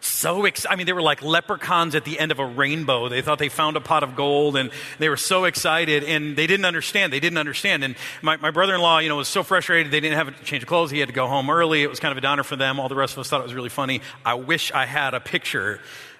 so 0.00 0.44
excited. 0.46 0.72
I 0.72 0.76
mean, 0.76 0.86
they 0.86 0.92
were 0.92 1.00
like 1.00 1.22
leprechauns 1.22 1.94
at 1.94 2.04
the 2.04 2.18
end 2.18 2.32
of 2.32 2.40
a 2.40 2.44
rainbow. 2.44 3.08
They 3.08 3.22
thought 3.22 3.38
they 3.38 3.48
found 3.48 3.76
a 3.76 3.80
pot 3.80 4.02
of 4.02 4.16
gold 4.16 4.56
and 4.56 4.72
they 4.98 5.08
were 5.08 5.16
so 5.16 5.44
excited 5.44 6.02
and 6.02 6.34
they 6.34 6.48
didn't 6.48 6.66
understand. 6.66 7.12
They 7.12 7.20
didn't 7.20 7.38
understand. 7.38 7.84
And 7.84 7.94
my, 8.20 8.36
my 8.38 8.50
brother 8.50 8.74
in 8.74 8.80
law, 8.80 8.98
you 8.98 9.08
know, 9.08 9.16
was 9.16 9.28
so 9.28 9.44
frustrated 9.44 9.92
they 9.92 10.00
didn't 10.00 10.18
have 10.18 10.26
a 10.26 10.32
change 10.44 10.64
of 10.64 10.68
clothes. 10.68 10.90
He 10.90 10.98
had 10.98 11.08
to 11.08 11.14
go 11.14 11.28
home 11.28 11.50
early. 11.50 11.84
It 11.84 11.88
was 11.88 12.00
kind 12.00 12.10
of 12.10 12.18
a 12.18 12.20
downer 12.20 12.42
for 12.42 12.56
them. 12.56 12.80
All 12.80 12.88
the 12.88 12.96
rest 12.96 13.12
of 13.12 13.20
us 13.20 13.28
thought 13.28 13.42
it 13.42 13.44
was 13.44 13.54
really 13.54 13.68
funny. 13.68 14.00
I 14.24 14.34
wish 14.34 14.72
I 14.72 14.86
had 14.86 15.14
a 15.14 15.20
picture 15.20 15.78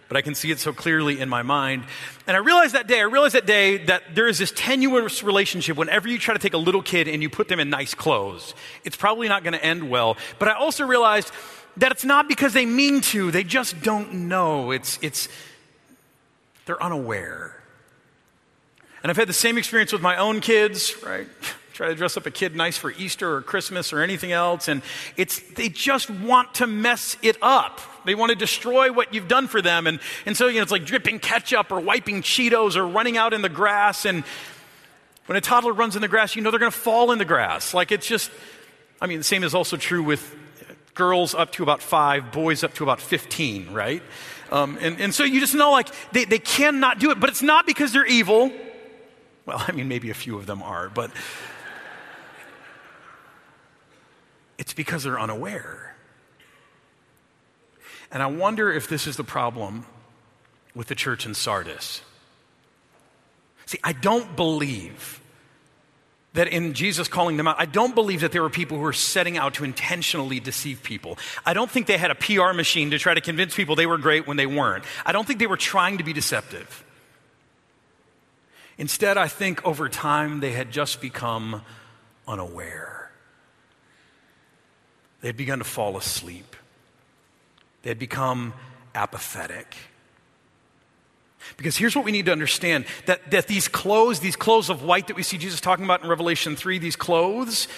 but 0.09 0.17
I 0.17 0.23
can 0.23 0.35
see 0.35 0.51
it 0.51 0.59
so 0.59 0.73
clearly 0.73 1.21
in 1.21 1.29
my 1.29 1.43
mind. 1.43 1.85
And 2.27 2.37
I 2.37 2.41
realized 2.41 2.75
that 2.75 2.87
day, 2.87 2.99
I 2.99 3.05
realized 3.05 3.35
that 3.35 3.47
day 3.47 3.85
that 3.85 4.15
there 4.15 4.27
is 4.27 4.39
this 4.39 4.53
tenuous 4.57 5.23
relationship 5.23 5.77
whenever 5.77 6.09
you 6.09 6.19
try 6.19 6.35
to 6.35 6.41
take 6.41 6.55
a 6.55 6.59
little 6.59 6.83
kid 6.83 7.09
and 7.09 7.23
you 7.23 7.29
put 7.29 7.49
them 7.49 7.61
in 7.61 7.69
nice 7.71 7.95
clothes. 7.95 8.55
It's 8.85 8.97
probably 8.97 9.29
not 9.29 9.45
going 9.45 9.53
to 9.53 9.65
end 9.65 9.91
well. 9.91 10.17
But 10.39 10.49
I 10.49 10.55
also 10.55 10.87
realized 10.87 11.31
that 11.77 11.93
it's 11.93 12.05
not 12.05 12.29
because 12.29 12.55
they 12.55 12.67
mean 12.67 13.03
to, 13.03 13.31
they 13.31 13.45
just 13.45 13.83
don't 13.83 14.13
know. 14.29 14.71
It's, 14.71 14.99
it's, 15.03 15.29
they're 16.65 16.83
unaware. 16.83 17.55
And 19.03 19.11
I've 19.11 19.17
had 19.17 19.29
the 19.29 19.33
same 19.33 19.59
experience 19.59 19.93
with 19.93 20.03
my 20.03 20.17
own 20.17 20.41
kids, 20.41 20.95
right? 21.05 21.29
Try 21.79 21.87
to 21.91 21.95
dress 21.95 22.17
up 22.17 22.27
a 22.27 22.33
kid 22.33 22.57
nice 22.57 22.77
for 22.77 22.91
Easter 22.91 23.37
or 23.37 23.41
Christmas 23.41 23.93
or 23.93 24.03
anything 24.03 24.33
else, 24.33 24.67
and 24.67 24.83
it's, 25.17 25.39
they 25.39 25.69
just 25.69 26.11
want 26.11 26.55
to 26.55 26.67
mess 26.67 27.17
it 27.23 27.37
up. 27.41 27.81
They 28.05 28.17
want 28.17 28.31
to 28.31 28.35
destroy 28.35 28.93
what 28.93 29.15
you've 29.15 29.29
done 29.29 29.47
for 29.47 29.63
them. 29.63 29.87
And, 29.87 30.01
and 30.27 30.37
so, 30.37 30.49
you 30.49 30.57
know, 30.57 30.63
it's 30.63 30.73
like 30.73 30.85
dripping 30.85 31.21
ketchup 31.21 31.71
or 31.71 31.79
wiping 31.79 32.23
Cheetos 32.23 32.75
or 32.75 32.85
running 32.85 33.17
out 33.17 33.33
in 33.33 33.43
the 33.43 33.49
grass. 33.49 34.07
And 34.07 34.25
when 35.27 35.39
a 35.39 35.41
toddler 35.41 35.73
runs 35.73 35.95
in 35.95 36.03
the 36.03 36.09
grass, 36.09 36.35
you 36.35 36.43
know 36.43 36.51
they're 36.51 36.59
going 36.59 36.73
to 36.73 36.77
fall 36.77 37.13
in 37.13 37.19
the 37.21 37.25
grass. 37.25 37.73
Like 37.73 37.93
it's 37.93 38.09
just, 38.09 38.33
I 39.01 39.07
mean, 39.07 39.19
the 39.19 39.23
same 39.23 39.45
is 39.45 39.55
also 39.55 39.77
true 39.77 40.03
with 40.03 40.35
girls 40.95 41.33
up 41.33 41.53
to 41.53 41.63
about 41.63 41.81
five, 41.81 42.33
boys 42.33 42.65
up 42.65 42.75
to 42.75 42.83
about 42.83 43.01
15, 43.01 43.73
right? 43.73 44.03
Um, 44.51 44.79
and, 44.81 45.01
and 45.01 45.15
so 45.15 45.23
you 45.23 45.39
just 45.39 45.55
know, 45.55 45.71
like, 45.71 45.87
they, 46.11 46.25
they 46.25 46.41
cannot 46.41 46.99
do 46.99 47.13
it, 47.13 47.21
but 47.21 47.31
it's 47.31 47.41
not 47.41 47.67
because 47.67 47.93
they're 47.93 48.05
evil. 48.05 48.51
Well, 49.47 49.65
I 49.69 49.71
mean, 49.71 49.87
maybe 49.87 50.11
a 50.11 50.15
few 50.15 50.37
of 50.39 50.47
them 50.47 50.61
are, 50.61 50.89
but 50.89 51.13
it's 54.59 54.75
because 54.75 55.05
they're 55.05 55.21
unaware. 55.21 55.97
And 58.11 58.23
I 58.23 58.27
wonder 58.27 58.73
if 58.73 58.89
this 58.89 59.07
is 59.07 59.17
the 59.17 59.25
problem 59.25 59.87
with 60.75 60.89
the 60.89 60.95
church 60.95 61.27
in 61.27 61.35
Sardis. 61.35 62.03
See, 63.67 63.79
I 63.85 63.93
don't 63.93 64.35
believe 64.35 65.21
that 66.35 66.49
in 66.49 66.73
Jesus 66.73 67.09
calling 67.09 67.37
them 67.37 67.49
out, 67.49 67.57
I 67.59 67.67
don't 67.67 67.95
believe 67.95 68.21
that 68.21 68.33
there 68.33 68.43
were 68.43 68.51
people 68.51 68.77
who 68.77 68.83
were 68.83 68.93
setting 68.93 69.37
out 69.37 69.55
to 69.55 69.65
intentionally 69.65 70.41
deceive 70.41 70.83
people. 70.83 71.19
I 71.45 71.53
don't 71.53 71.71
think 71.71 71.87
they 71.87 71.99
had 71.99 72.11
a 72.11 72.15
PR 72.15 72.53
machine 72.53 72.91
to 72.91 72.99
try 72.99 73.15
to 73.15 73.21
convince 73.21 73.55
people 73.55 73.77
they 73.77 73.87
were 73.87 73.99
great 73.99 74.27
when 74.27 74.37
they 74.37 74.47
weren't. 74.47 74.85
I 75.05 75.13
don't 75.13 75.27
think 75.27 75.39
they 75.39 75.47
were 75.47 75.57
trying 75.57 75.99
to 75.99 76.05
be 76.05 76.13
deceptive. 76.13 76.85
Instead, 78.79 79.19
I 79.19 79.27
think 79.27 79.65
over 79.67 79.89
time 79.89 80.41
they 80.41 80.53
had 80.53 80.71
just 80.71 81.01
become 81.01 81.63
unaware. 82.27 82.98
They 85.21 85.29
had 85.29 85.37
begun 85.37 85.59
to 85.59 85.65
fall 85.65 85.97
asleep. 85.97 86.57
They 87.83 87.91
had 87.91 87.99
become 87.99 88.55
apathetic. 88.95 89.77
Because 91.57 91.77
here's 91.77 91.97
what 91.97 92.05
we 92.05 92.13
need 92.13 92.27
to 92.27 92.33
understand 92.33 92.85
that, 93.07 93.31
that 93.31 93.47
these 93.47 93.69
clothes, 93.69 94.21
these 94.21 94.37
clothes 94.37 94.69
of 94.69 94.83
white 94.83 95.07
that 95.07 95.17
we 95.17 95.23
see 95.23 95.39
Jesus 95.39 95.61
talking 95.61 95.85
about 95.85 96.03
in 96.03 96.09
Revelation 96.09 96.57
3, 96.57 96.79
these 96.79 96.97
clothes, 96.97 97.69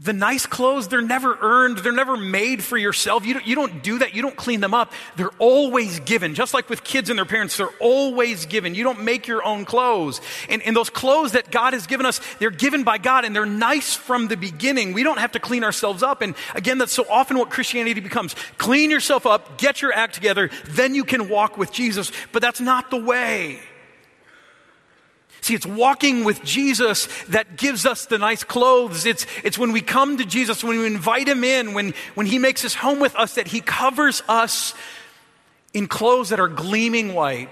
the 0.00 0.12
nice 0.12 0.46
clothes, 0.46 0.86
they're 0.86 1.02
never 1.02 1.36
earned. 1.40 1.78
They're 1.78 1.90
never 1.90 2.16
made 2.16 2.62
for 2.62 2.78
yourself. 2.78 3.26
You 3.26 3.34
don't, 3.34 3.46
you 3.46 3.56
don't 3.56 3.82
do 3.82 3.98
that. 3.98 4.14
You 4.14 4.22
don't 4.22 4.36
clean 4.36 4.60
them 4.60 4.72
up. 4.72 4.92
They're 5.16 5.32
always 5.40 5.98
given. 6.00 6.36
Just 6.36 6.54
like 6.54 6.70
with 6.70 6.84
kids 6.84 7.10
and 7.10 7.18
their 7.18 7.26
parents, 7.26 7.56
they're 7.56 7.68
always 7.80 8.46
given. 8.46 8.76
You 8.76 8.84
don't 8.84 9.02
make 9.02 9.26
your 9.26 9.44
own 9.44 9.64
clothes. 9.64 10.20
And, 10.48 10.62
and 10.62 10.76
those 10.76 10.88
clothes 10.88 11.32
that 11.32 11.50
God 11.50 11.72
has 11.72 11.88
given 11.88 12.06
us, 12.06 12.20
they're 12.38 12.50
given 12.50 12.84
by 12.84 12.98
God 12.98 13.24
and 13.24 13.34
they're 13.34 13.44
nice 13.44 13.94
from 13.94 14.28
the 14.28 14.36
beginning. 14.36 14.92
We 14.92 15.02
don't 15.02 15.18
have 15.18 15.32
to 15.32 15.40
clean 15.40 15.64
ourselves 15.64 16.04
up. 16.04 16.22
And 16.22 16.36
again, 16.54 16.78
that's 16.78 16.92
so 16.92 17.04
often 17.10 17.36
what 17.36 17.50
Christianity 17.50 18.00
becomes. 18.00 18.36
Clean 18.56 18.90
yourself 18.90 19.26
up, 19.26 19.58
get 19.58 19.82
your 19.82 19.92
act 19.92 20.14
together, 20.14 20.48
then 20.68 20.94
you 20.94 21.02
can 21.02 21.28
walk 21.28 21.58
with 21.58 21.72
Jesus. 21.72 22.12
But 22.30 22.40
that's 22.40 22.60
not 22.60 22.90
the 22.90 23.02
way. 23.02 23.58
See, 25.48 25.54
it's 25.54 25.64
walking 25.64 26.24
with 26.24 26.44
Jesus 26.44 27.08
that 27.28 27.56
gives 27.56 27.86
us 27.86 28.04
the 28.04 28.18
nice 28.18 28.44
clothes. 28.44 29.06
It's, 29.06 29.24
it's 29.42 29.56
when 29.56 29.72
we 29.72 29.80
come 29.80 30.18
to 30.18 30.26
Jesus, 30.26 30.62
when 30.62 30.78
we 30.78 30.84
invite 30.84 31.26
Him 31.26 31.42
in, 31.42 31.72
when, 31.72 31.94
when 32.14 32.26
He 32.26 32.38
makes 32.38 32.60
His 32.60 32.74
home 32.74 33.00
with 33.00 33.16
us, 33.16 33.36
that 33.36 33.46
He 33.46 33.62
covers 33.62 34.22
us 34.28 34.74
in 35.72 35.86
clothes 35.86 36.28
that 36.28 36.38
are 36.38 36.48
gleaming 36.48 37.14
white. 37.14 37.48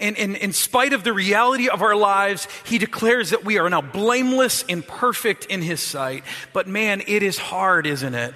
And, 0.00 0.18
and 0.18 0.34
in 0.34 0.52
spite 0.52 0.92
of 0.92 1.04
the 1.04 1.12
reality 1.12 1.68
of 1.68 1.80
our 1.80 1.94
lives, 1.94 2.48
he 2.64 2.78
declares 2.78 3.30
that 3.30 3.44
we 3.44 3.58
are 3.58 3.70
now 3.70 3.80
blameless 3.80 4.64
and 4.68 4.84
perfect 4.84 5.44
in 5.44 5.62
his 5.62 5.80
sight. 5.80 6.24
But 6.52 6.66
man, 6.66 7.00
it 7.06 7.22
is 7.22 7.38
hard, 7.38 7.86
isn't 7.86 8.14
it? 8.14 8.34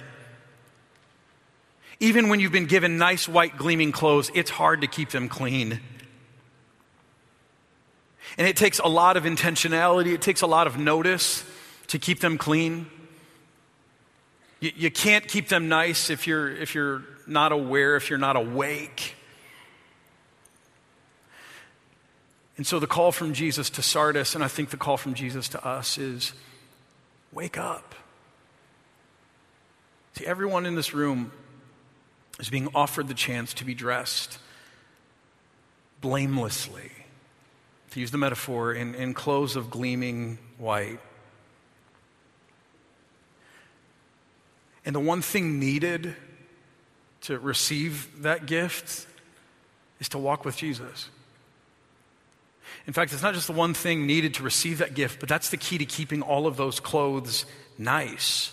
Even 1.99 2.29
when 2.29 2.39
you've 2.39 2.53
been 2.53 2.65
given 2.65 2.97
nice 2.97 3.27
white 3.27 3.57
gleaming 3.57 3.91
clothes, 3.91 4.31
it's 4.33 4.51
hard 4.51 4.79
to 4.81 4.87
keep 4.87 5.09
them 5.09 5.27
clean. 5.27 5.81
And 8.37 8.47
it 8.47 8.57
takes 8.57 8.79
a 8.79 8.87
lot 8.87 9.17
of 9.17 9.23
intentionality, 9.23 10.13
it 10.13 10.21
takes 10.21 10.41
a 10.41 10.47
lot 10.47 10.67
of 10.67 10.77
notice 10.77 11.43
to 11.87 11.99
keep 11.99 12.19
them 12.19 12.37
clean. 12.37 12.87
You, 14.59 14.71
you 14.75 14.91
can't 14.91 15.27
keep 15.27 15.49
them 15.49 15.67
nice 15.69 16.09
if 16.09 16.25
you're, 16.25 16.49
if 16.49 16.73
you're 16.73 17.03
not 17.27 17.51
aware, 17.51 17.95
if 17.95 18.09
you're 18.09 18.19
not 18.19 18.35
awake. 18.35 19.15
And 22.57 22.65
so 22.65 22.79
the 22.79 22.87
call 22.87 23.11
from 23.11 23.33
Jesus 23.33 23.69
to 23.71 23.81
Sardis, 23.81 24.35
and 24.35 24.43
I 24.43 24.47
think 24.47 24.69
the 24.69 24.77
call 24.77 24.97
from 24.97 25.15
Jesus 25.15 25.49
to 25.49 25.65
us 25.65 25.97
is 25.97 26.33
wake 27.31 27.57
up. 27.57 27.95
See, 30.15 30.25
everyone 30.25 30.65
in 30.65 30.75
this 30.75 30.93
room 30.93 31.31
is 32.39 32.49
being 32.49 32.69
offered 32.75 33.07
the 33.07 33.15
chance 33.15 33.53
to 33.55 33.65
be 33.65 33.73
dressed 33.73 34.37
blamelessly 36.01 36.91
to 37.93 37.99
use 37.99 38.09
the 38.09 38.17
metaphor, 38.17 38.73
in, 38.73 38.95
in 38.95 39.13
clothes 39.13 39.55
of 39.55 39.69
gleaming 39.69 40.39
white. 40.57 40.99
And 44.83 44.95
the 44.95 44.99
one 44.99 45.21
thing 45.21 45.59
needed 45.59 46.15
to 47.21 47.37
receive 47.37 48.23
that 48.23 48.47
gift 48.47 49.05
is 49.99 50.09
to 50.09 50.17
walk 50.17 50.43
with 50.43 50.57
Jesus. 50.57 51.09
In 52.87 52.93
fact, 52.93 53.13
it's 53.13 53.21
not 53.21 53.35
just 53.35 53.45
the 53.45 53.53
one 53.53 53.75
thing 53.75 54.07
needed 54.07 54.33
to 54.35 54.43
receive 54.43 54.79
that 54.79 54.95
gift, 54.95 55.19
but 55.19 55.29
that's 55.29 55.49
the 55.49 55.57
key 55.57 55.77
to 55.77 55.85
keeping 55.85 56.23
all 56.23 56.47
of 56.47 56.57
those 56.57 56.79
clothes 56.79 57.45
nice. 57.77 58.51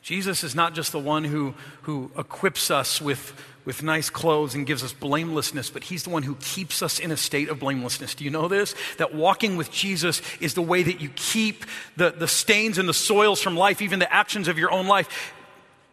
Jesus 0.00 0.44
is 0.44 0.54
not 0.54 0.74
just 0.74 0.92
the 0.92 0.98
one 1.00 1.24
who, 1.24 1.54
who 1.82 2.10
equips 2.16 2.70
us 2.70 3.02
with, 3.02 3.34
with 3.70 3.84
nice 3.84 4.10
clothes 4.10 4.56
and 4.56 4.66
gives 4.66 4.82
us 4.82 4.92
blamelessness, 4.92 5.70
but 5.70 5.84
He's 5.84 6.02
the 6.02 6.10
one 6.10 6.24
who 6.24 6.34
keeps 6.40 6.82
us 6.82 6.98
in 6.98 7.12
a 7.12 7.16
state 7.16 7.48
of 7.48 7.60
blamelessness. 7.60 8.16
Do 8.16 8.24
you 8.24 8.30
know 8.30 8.48
this? 8.48 8.74
That 8.96 9.14
walking 9.14 9.56
with 9.56 9.70
Jesus 9.70 10.22
is 10.40 10.54
the 10.54 10.62
way 10.62 10.82
that 10.82 11.00
you 11.00 11.08
keep 11.14 11.64
the, 11.96 12.10
the 12.10 12.26
stains 12.26 12.78
and 12.78 12.88
the 12.88 12.92
soils 12.92 13.40
from 13.40 13.56
life, 13.56 13.80
even 13.80 14.00
the 14.00 14.12
actions 14.12 14.48
of 14.48 14.58
your 14.58 14.72
own 14.72 14.88
life. 14.88 15.32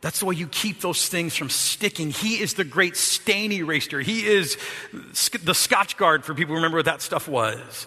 That's 0.02 0.20
the 0.20 0.26
way 0.26 0.34
you 0.34 0.48
keep 0.48 0.82
those 0.82 1.08
things 1.08 1.36
from 1.36 1.52
sticking. 1.52 2.10
He 2.10 2.42
is 2.42 2.56
the 2.56 2.64
great 2.64 2.98
stain 2.98 3.52
eraser. 3.52 4.02
He 4.02 4.26
is 4.26 4.58
the 4.92 5.54
Scotchgard 5.54 6.24
for 6.24 6.34
people 6.34 6.54
who 6.54 6.56
remember 6.56 6.80
what 6.80 6.86
that 6.86 7.04
stuff 7.04 7.28
was. 7.28 7.86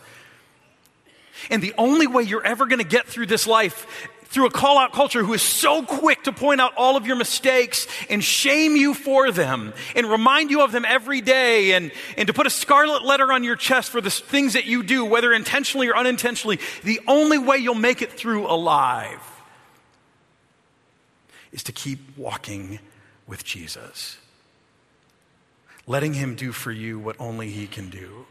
And 1.50 1.61
the 1.61 1.74
only 1.76 2.07
way 2.07 2.22
you're 2.22 2.46
ever 2.46 2.66
going 2.66 2.79
to 2.79 2.85
get 2.85 3.09
through 3.09 3.26
this 3.26 3.48
life 3.48 3.88
through 4.31 4.47
a 4.47 4.51
call 4.51 4.79
out 4.79 4.93
culture 4.93 5.25
who 5.25 5.35
is 5.35 5.43
so 5.43 5.83
quick 5.83 6.23
to 6.23 6.33
point 6.33 6.61
out 6.61 6.73
all 6.77 6.97
of 6.97 7.05
your 7.07 7.16
mistakes 7.16 7.88
and 8.09 8.23
shame 8.23 8.77
you 8.77 8.95
for 8.95 9.33
them 9.33 9.75
and 9.97 10.07
remind 10.09 10.51
you 10.51 10.62
of 10.62 10.71
them 10.71 10.85
every 10.85 11.21
day 11.21 11.73
and, 11.73 11.90
and 12.16 12.29
to 12.29 12.33
put 12.33 12.47
a 12.47 12.51
scarlet 12.51 13.05
letter 13.05 13.33
on 13.33 13.43
your 13.43 13.57
chest 13.57 13.90
for 13.90 14.01
the 14.01 14.11
things 14.11 14.53
that 14.53 14.66
you 14.66 14.85
do, 14.85 15.05
whether 15.05 15.33
intentionally 15.33 15.88
or 15.88 15.97
unintentionally, 15.97 16.61
the 16.85 17.01
only 17.09 17.38
way 17.38 17.57
you'll 17.57 17.75
make 17.75 18.03
it 18.03 18.12
through 18.12 18.47
alive 18.47 19.21
is 21.51 21.64
to 21.64 21.73
keep 21.73 21.99
walking 22.16 22.79
with 23.27 23.45
Jesus. 23.45 24.16
Letting 25.88 26.14
Him 26.14 26.37
do 26.37 26.53
for 26.53 26.71
you 26.71 27.01
what 27.01 27.16
only 27.19 27.51
He 27.51 27.66
can 27.66 27.90
do. 27.90 28.27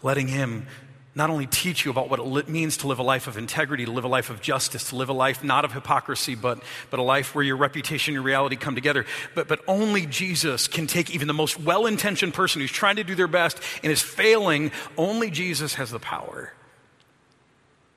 Letting 0.00 0.28
Him 0.28 0.68
not 1.16 1.30
only 1.30 1.46
teach 1.46 1.84
you 1.84 1.90
about 1.90 2.10
what 2.10 2.18
it 2.18 2.48
means 2.48 2.78
to 2.78 2.88
live 2.88 2.98
a 2.98 3.02
life 3.02 3.28
of 3.28 3.38
integrity, 3.38 3.84
to 3.84 3.92
live 3.92 4.04
a 4.04 4.08
life 4.08 4.30
of 4.30 4.40
justice, 4.40 4.88
to 4.88 4.96
live 4.96 5.08
a 5.08 5.12
life 5.12 5.44
not 5.44 5.64
of 5.64 5.72
hypocrisy, 5.72 6.34
but, 6.34 6.60
but 6.90 6.98
a 6.98 7.02
life 7.02 7.34
where 7.34 7.44
your 7.44 7.56
reputation 7.56 8.16
and 8.16 8.24
reality 8.24 8.56
come 8.56 8.74
together. 8.74 9.06
But, 9.34 9.46
but 9.46 9.60
only 9.68 10.06
Jesus 10.06 10.66
can 10.66 10.88
take 10.88 11.14
even 11.14 11.28
the 11.28 11.34
most 11.34 11.60
well 11.60 11.86
intentioned 11.86 12.34
person 12.34 12.60
who's 12.60 12.72
trying 12.72 12.96
to 12.96 13.04
do 13.04 13.14
their 13.14 13.28
best 13.28 13.60
and 13.84 13.92
is 13.92 14.02
failing. 14.02 14.72
Only 14.96 15.30
Jesus 15.30 15.74
has 15.74 15.90
the 15.90 16.00
power 16.00 16.52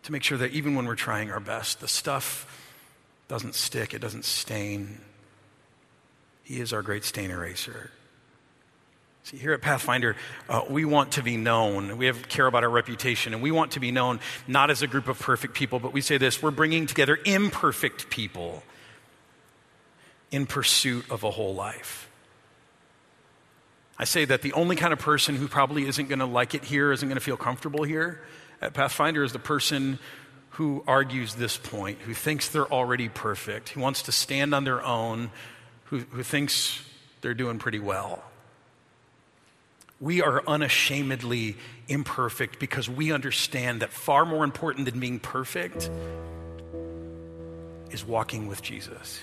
to 0.04 0.12
make 0.12 0.24
sure 0.24 0.38
that 0.38 0.52
even 0.52 0.76
when 0.76 0.86
we're 0.86 0.96
trying 0.96 1.32
our 1.32 1.40
best, 1.40 1.80
the 1.80 1.88
stuff 1.88 2.46
doesn't 3.28 3.56
stick, 3.56 3.94
it 3.96 4.00
doesn't 4.00 4.26
stain. 4.26 5.02
He 6.44 6.62
is 6.62 6.72
our 6.72 6.84
great 6.84 7.04
stain 7.04 7.32
eraser. 7.32 7.92
See, 9.28 9.36
here 9.36 9.52
at 9.52 9.60
Pathfinder, 9.60 10.16
uh, 10.48 10.62
we 10.70 10.86
want 10.86 11.12
to 11.14 11.22
be 11.22 11.36
known. 11.36 11.98
We 11.98 12.06
have 12.06 12.30
care 12.30 12.48
about 12.48 12.64
our 12.64 12.70
reputation, 12.70 13.34
and 13.34 13.44
we 13.44 13.52
want 13.52 13.74
to 13.74 13.82
be 13.82 13.92
known 13.92 14.22
not 14.48 14.72
as 14.72 14.84
a 14.84 14.88
group 14.88 15.10
of 15.10 15.20
perfect 15.20 15.54
people, 15.54 15.80
but 15.80 15.92
we 15.92 16.00
say 16.00 16.18
this 16.18 16.42
we're 16.42 16.50
bringing 16.50 16.86
together 16.86 17.20
imperfect 17.26 18.10
people 18.10 18.64
in 20.32 20.46
pursuit 20.46 21.12
of 21.12 21.26
a 21.26 21.30
whole 21.32 21.54
life. 21.54 22.10
I 24.00 24.06
say 24.06 24.24
that 24.24 24.44
the 24.44 24.54
only 24.54 24.78
kind 24.78 24.94
of 24.94 25.00
person 25.00 25.36
who 25.36 25.50
probably 25.50 25.88
isn't 25.88 26.08
going 26.08 26.20
to 26.20 26.26
like 26.26 26.56
it 26.56 26.64
here, 26.64 26.94
isn't 26.94 27.10
going 27.10 27.20
to 27.20 27.26
feel 27.26 27.36
comfortable 27.36 27.84
here 27.84 28.22
at 28.62 28.74
Pathfinder, 28.74 29.26
is 29.26 29.34
the 29.34 29.40
person 29.40 30.00
who 30.52 30.86
argues 30.88 31.36
this 31.36 31.58
point, 31.58 32.00
who 32.00 32.14
thinks 32.14 32.48
they're 32.48 32.72
already 32.72 33.10
perfect, 33.10 33.68
who 33.68 33.82
wants 33.82 34.04
to 34.04 34.14
stand 34.14 34.56
on 34.56 34.64
their 34.64 34.82
own, 34.86 35.32
who, 35.88 36.00
who 36.12 36.24
thinks 36.24 36.82
they're 37.20 37.34
doing 37.34 37.60
pretty 37.60 37.80
well. 37.80 38.24
We 40.00 40.22
are 40.22 40.44
unashamedly 40.46 41.56
imperfect 41.88 42.60
because 42.60 42.88
we 42.88 43.12
understand 43.12 43.82
that 43.82 43.92
far 43.92 44.26
more 44.26 44.44
important 44.44 44.86
than 44.86 45.00
being 45.00 45.20
perfect 45.20 45.90
is 47.92 48.06
walking 48.06 48.48
with 48.48 48.62
Jesus, 48.62 49.20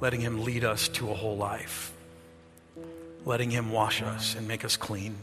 letting 0.00 0.20
Him 0.20 0.44
lead 0.44 0.64
us 0.64 0.88
to 0.88 1.10
a 1.10 1.14
whole 1.14 1.36
life, 1.36 1.92
letting 3.24 3.50
Him 3.50 3.72
wash 3.72 4.02
us 4.02 4.36
and 4.36 4.46
make 4.46 4.64
us 4.64 4.76
clean, 4.76 5.16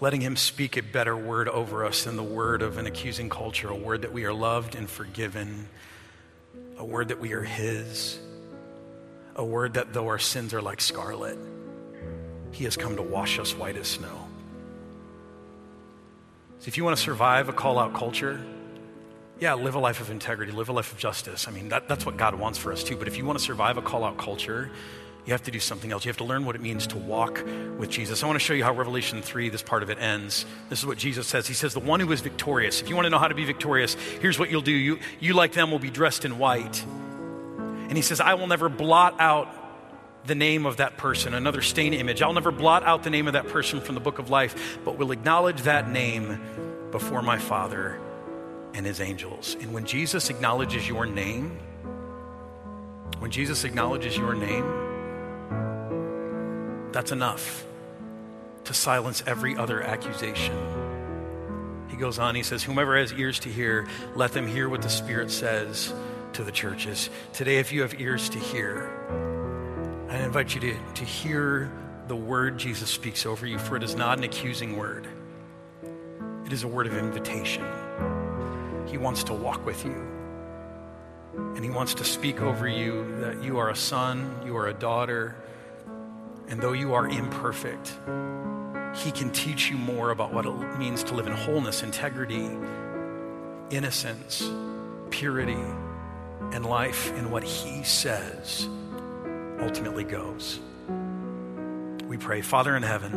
letting 0.00 0.22
Him 0.22 0.36
speak 0.36 0.78
a 0.78 0.82
better 0.82 1.16
word 1.16 1.48
over 1.48 1.84
us 1.84 2.04
than 2.04 2.16
the 2.16 2.22
word 2.22 2.62
of 2.62 2.78
an 2.78 2.86
accusing 2.86 3.28
culture, 3.28 3.68
a 3.68 3.76
word 3.76 4.02
that 4.02 4.14
we 4.14 4.24
are 4.24 4.32
loved 4.32 4.74
and 4.74 4.88
forgiven, 4.88 5.68
a 6.78 6.84
word 6.84 7.08
that 7.08 7.20
we 7.20 7.32
are 7.32 7.42
His, 7.42 8.18
a 9.36 9.44
word 9.44 9.74
that 9.74 9.92
though 9.92 10.06
our 10.06 10.18
sins 10.18 10.54
are 10.54 10.62
like 10.62 10.80
scarlet, 10.80 11.38
he 12.52 12.64
has 12.64 12.76
come 12.76 12.96
to 12.96 13.02
wash 13.02 13.38
us 13.38 13.54
white 13.54 13.76
as 13.76 13.86
snow. 13.86 14.26
So 16.60 16.68
if 16.68 16.76
you 16.76 16.84
want 16.84 16.96
to 16.96 17.02
survive 17.02 17.48
a 17.48 17.52
call 17.52 17.78
out 17.78 17.94
culture, 17.94 18.40
yeah, 19.38 19.54
live 19.54 19.76
a 19.76 19.78
life 19.78 20.00
of 20.00 20.10
integrity, 20.10 20.50
live 20.50 20.68
a 20.68 20.72
life 20.72 20.92
of 20.92 20.98
justice. 20.98 21.46
I 21.46 21.52
mean, 21.52 21.68
that, 21.68 21.88
that's 21.88 22.04
what 22.04 22.16
God 22.16 22.34
wants 22.34 22.58
for 22.58 22.72
us 22.72 22.82
too. 22.82 22.96
But 22.96 23.06
if 23.06 23.16
you 23.16 23.24
want 23.24 23.38
to 23.38 23.44
survive 23.44 23.76
a 23.76 23.82
call 23.82 24.02
out 24.02 24.18
culture, 24.18 24.70
you 25.28 25.32
have 25.32 25.42
to 25.44 25.50
do 25.50 25.60
something 25.60 25.92
else. 25.92 26.04
You 26.04 26.08
have 26.08 26.16
to 26.16 26.24
learn 26.24 26.44
what 26.44 26.56
it 26.56 26.62
means 26.62 26.86
to 26.88 26.96
walk 26.96 27.44
with 27.78 27.90
Jesus. 27.90 28.22
I 28.22 28.26
want 28.26 28.38
to 28.38 28.44
show 28.44 28.54
you 28.54 28.64
how 28.64 28.72
Revelation 28.72 29.20
3, 29.22 29.50
this 29.50 29.62
part 29.62 29.82
of 29.82 29.90
it 29.90 29.98
ends. 30.00 30.46
This 30.70 30.80
is 30.80 30.86
what 30.86 30.98
Jesus 30.98 31.26
says. 31.26 31.46
He 31.46 31.54
says, 31.54 31.74
The 31.74 31.80
one 31.80 32.00
who 32.00 32.10
is 32.12 32.22
victorious, 32.22 32.80
if 32.80 32.88
you 32.88 32.96
want 32.96 33.04
to 33.04 33.10
know 33.10 33.18
how 33.18 33.28
to 33.28 33.34
be 33.34 33.44
victorious, 33.44 33.94
here's 34.20 34.38
what 34.38 34.50
you'll 34.50 34.62
do. 34.62 34.72
You, 34.72 34.98
you 35.20 35.34
like 35.34 35.52
them, 35.52 35.70
will 35.70 35.78
be 35.78 35.90
dressed 35.90 36.24
in 36.24 36.38
white. 36.38 36.82
And 36.82 37.92
he 37.92 38.02
says, 38.02 38.20
I 38.20 38.34
will 38.34 38.46
never 38.46 38.68
blot 38.68 39.20
out 39.20 39.54
the 40.24 40.34
name 40.34 40.66
of 40.66 40.78
that 40.78 40.96
person, 40.96 41.34
another 41.34 41.62
stain 41.62 41.94
image. 41.94 42.22
I'll 42.22 42.32
never 42.32 42.50
blot 42.50 42.82
out 42.82 43.02
the 43.02 43.10
name 43.10 43.26
of 43.26 43.32
that 43.34 43.48
person 43.48 43.80
from 43.80 43.94
the 43.94 44.00
book 44.00 44.18
of 44.18 44.30
life, 44.30 44.78
but 44.84 44.98
will 44.98 45.12
acknowledge 45.12 45.62
that 45.62 45.88
name 45.90 46.40
before 46.90 47.22
my 47.22 47.38
Father 47.38 47.98
and 48.74 48.84
his 48.84 49.00
angels. 49.00 49.56
And 49.60 49.72
when 49.72 49.84
Jesus 49.86 50.30
acknowledges 50.30 50.88
your 50.88 51.06
name, 51.06 51.58
when 53.18 53.30
Jesus 53.30 53.64
acknowledges 53.64 54.16
your 54.16 54.34
name, 54.34 54.86
that's 56.92 57.12
enough 57.12 57.64
to 58.64 58.74
silence 58.74 59.22
every 59.26 59.56
other 59.56 59.82
accusation. 59.82 60.56
He 61.88 61.96
goes 61.96 62.18
on, 62.18 62.34
he 62.34 62.42
says, 62.42 62.62
Whomever 62.62 62.98
has 62.98 63.12
ears 63.12 63.38
to 63.40 63.48
hear, 63.48 63.88
let 64.14 64.32
them 64.32 64.46
hear 64.46 64.68
what 64.68 64.82
the 64.82 64.90
Spirit 64.90 65.30
says 65.30 65.92
to 66.34 66.44
the 66.44 66.52
churches. 66.52 67.08
Today, 67.32 67.58
if 67.58 67.72
you 67.72 67.82
have 67.82 68.00
ears 68.00 68.28
to 68.30 68.38
hear, 68.38 68.90
I 70.08 70.16
invite 70.20 70.54
you 70.54 70.60
to, 70.62 70.74
to 70.94 71.04
hear 71.04 71.70
the 72.06 72.16
word 72.16 72.56
Jesus 72.56 72.88
speaks 72.88 73.26
over 73.26 73.46
you, 73.46 73.58
for 73.58 73.76
it 73.76 73.82
is 73.82 73.94
not 73.94 74.16
an 74.16 74.24
accusing 74.24 74.78
word, 74.78 75.06
it 76.46 76.52
is 76.52 76.62
a 76.62 76.68
word 76.68 76.86
of 76.86 76.96
invitation. 76.96 77.62
He 78.86 78.96
wants 78.96 79.22
to 79.24 79.34
walk 79.34 79.66
with 79.66 79.84
you. 79.84 79.92
And 81.34 81.62
he 81.62 81.70
wants 81.70 81.92
to 81.94 82.04
speak 82.04 82.40
over 82.40 82.66
you 82.66 83.16
that 83.20 83.44
you 83.44 83.58
are 83.58 83.68
a 83.68 83.76
son, 83.76 84.34
you 84.46 84.56
are 84.56 84.68
a 84.68 84.72
daughter, 84.72 85.36
and 86.48 86.58
though 86.58 86.72
you 86.72 86.94
are 86.94 87.06
imperfect, 87.06 87.92
he 88.96 89.10
can 89.10 89.30
teach 89.30 89.68
you 89.68 89.76
more 89.76 90.10
about 90.10 90.32
what 90.32 90.46
it 90.46 90.78
means 90.78 91.04
to 91.04 91.14
live 91.14 91.26
in 91.26 91.34
wholeness, 91.34 91.82
integrity, 91.82 92.48
innocence, 93.68 94.50
purity, 95.10 95.62
and 96.52 96.64
life 96.64 97.12
in 97.18 97.30
what 97.30 97.44
he 97.44 97.82
says 97.82 98.66
ultimately 99.60 100.04
goes. 100.04 100.60
We 102.06 102.16
pray, 102.16 102.40
Father 102.40 102.76
in 102.76 102.82
heaven, 102.82 103.12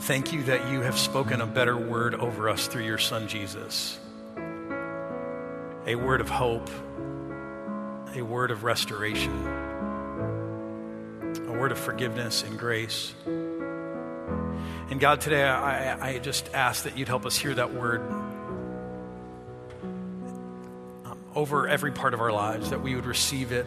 thank 0.00 0.32
you 0.32 0.44
that 0.44 0.70
you 0.70 0.80
have 0.80 0.98
spoken 0.98 1.40
a 1.40 1.46
better 1.46 1.76
word 1.76 2.14
over 2.14 2.48
us 2.48 2.68
through 2.68 2.84
your 2.84 2.98
Son 2.98 3.28
Jesus. 3.28 3.98
A 5.86 5.94
word 5.94 6.20
of 6.20 6.28
hope, 6.28 6.70
a 8.14 8.22
word 8.22 8.50
of 8.50 8.64
restoration, 8.64 9.32
a 11.48 11.52
word 11.52 11.70
of 11.70 11.78
forgiveness 11.78 12.42
and 12.42 12.58
grace. 12.58 13.14
And 14.88 15.00
God, 15.00 15.20
today 15.20 15.44
I, 15.44 16.14
I 16.14 16.18
just 16.18 16.48
ask 16.54 16.84
that 16.84 16.96
you'd 16.96 17.08
help 17.08 17.26
us 17.26 17.36
hear 17.36 17.54
that 17.54 17.74
word 17.74 18.00
over 21.36 21.68
every 21.68 21.92
part 21.92 22.14
of 22.14 22.20
our 22.20 22.32
lives, 22.32 22.70
that 22.70 22.82
we 22.82 22.94
would 22.94 23.06
receive 23.06 23.52
it. 23.52 23.66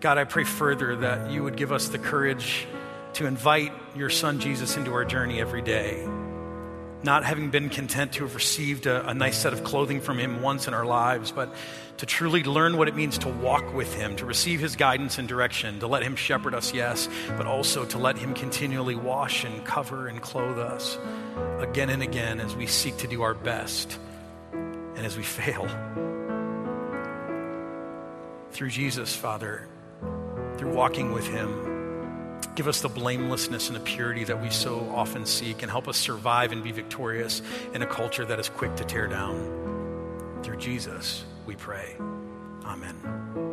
God, 0.00 0.16
I 0.16 0.24
pray 0.24 0.44
further 0.44 0.96
that 0.96 1.30
you 1.30 1.42
would 1.42 1.56
give 1.56 1.70
us 1.70 1.88
the 1.88 1.98
courage 1.98 2.66
to 3.14 3.26
invite 3.26 3.72
your 3.94 4.08
son 4.08 4.40
Jesus 4.40 4.78
into 4.78 4.92
our 4.94 5.04
journey 5.04 5.40
every 5.40 5.60
day. 5.60 6.08
Not 7.02 7.24
having 7.24 7.50
been 7.50 7.68
content 7.68 8.14
to 8.14 8.24
have 8.24 8.34
received 8.34 8.86
a, 8.86 9.06
a, 9.08 9.14
nice 9.14 9.36
set 9.36 9.52
of 9.52 9.64
clothing 9.64 10.00
from 10.00 10.18
him 10.18 10.42
once 10.42 10.66
in 10.68 10.74
our 10.74 10.84
lives, 10.86 11.32
but 11.32 11.54
to 11.98 12.06
truly 12.06 12.42
learn 12.42 12.78
what 12.78 12.88
it 12.88 12.96
means 12.96 13.18
to 13.18 13.28
walk 13.28 13.74
with 13.74 13.94
him, 13.94 14.16
to 14.16 14.26
receive 14.26 14.60
his 14.60 14.76
guidance 14.76 15.18
and 15.18 15.28
direction, 15.28 15.80
to 15.80 15.86
let 15.86 16.02
him 16.02 16.16
shepherd 16.16 16.54
us, 16.54 16.72
yes, 16.72 17.08
but 17.36 17.46
also 17.46 17.84
to 17.86 17.98
let 17.98 18.16
him 18.16 18.32
continually 18.32 18.94
wash 18.94 19.44
and 19.44 19.64
cover 19.64 20.08
and 20.08 20.22
clothe 20.22 20.58
us 20.58 20.98
again 21.58 21.90
and 21.90 22.02
again 22.02 22.40
as 22.40 22.56
we 22.56 22.66
seek 22.66 22.96
to 22.98 23.06
do 23.06 23.22
our 23.22 23.34
best 23.34 23.98
and 25.00 25.06
as 25.06 25.16
we 25.16 25.22
fail. 25.22 25.66
Through 28.50 28.68
Jesus, 28.68 29.16
Father, 29.16 29.66
through 30.58 30.74
walking 30.74 31.12
with 31.12 31.26
Him, 31.26 32.38
give 32.54 32.68
us 32.68 32.82
the 32.82 32.90
blamelessness 32.90 33.68
and 33.68 33.76
the 33.76 33.80
purity 33.80 34.24
that 34.24 34.42
we 34.42 34.50
so 34.50 34.80
often 34.94 35.24
seek 35.24 35.62
and 35.62 35.70
help 35.70 35.88
us 35.88 35.96
survive 35.96 36.52
and 36.52 36.62
be 36.62 36.70
victorious 36.70 37.40
in 37.72 37.80
a 37.80 37.86
culture 37.86 38.26
that 38.26 38.38
is 38.38 38.50
quick 38.50 38.76
to 38.76 38.84
tear 38.84 39.06
down. 39.06 40.42
Through 40.42 40.58
Jesus, 40.58 41.24
we 41.46 41.56
pray. 41.56 41.96
Amen. 42.66 43.49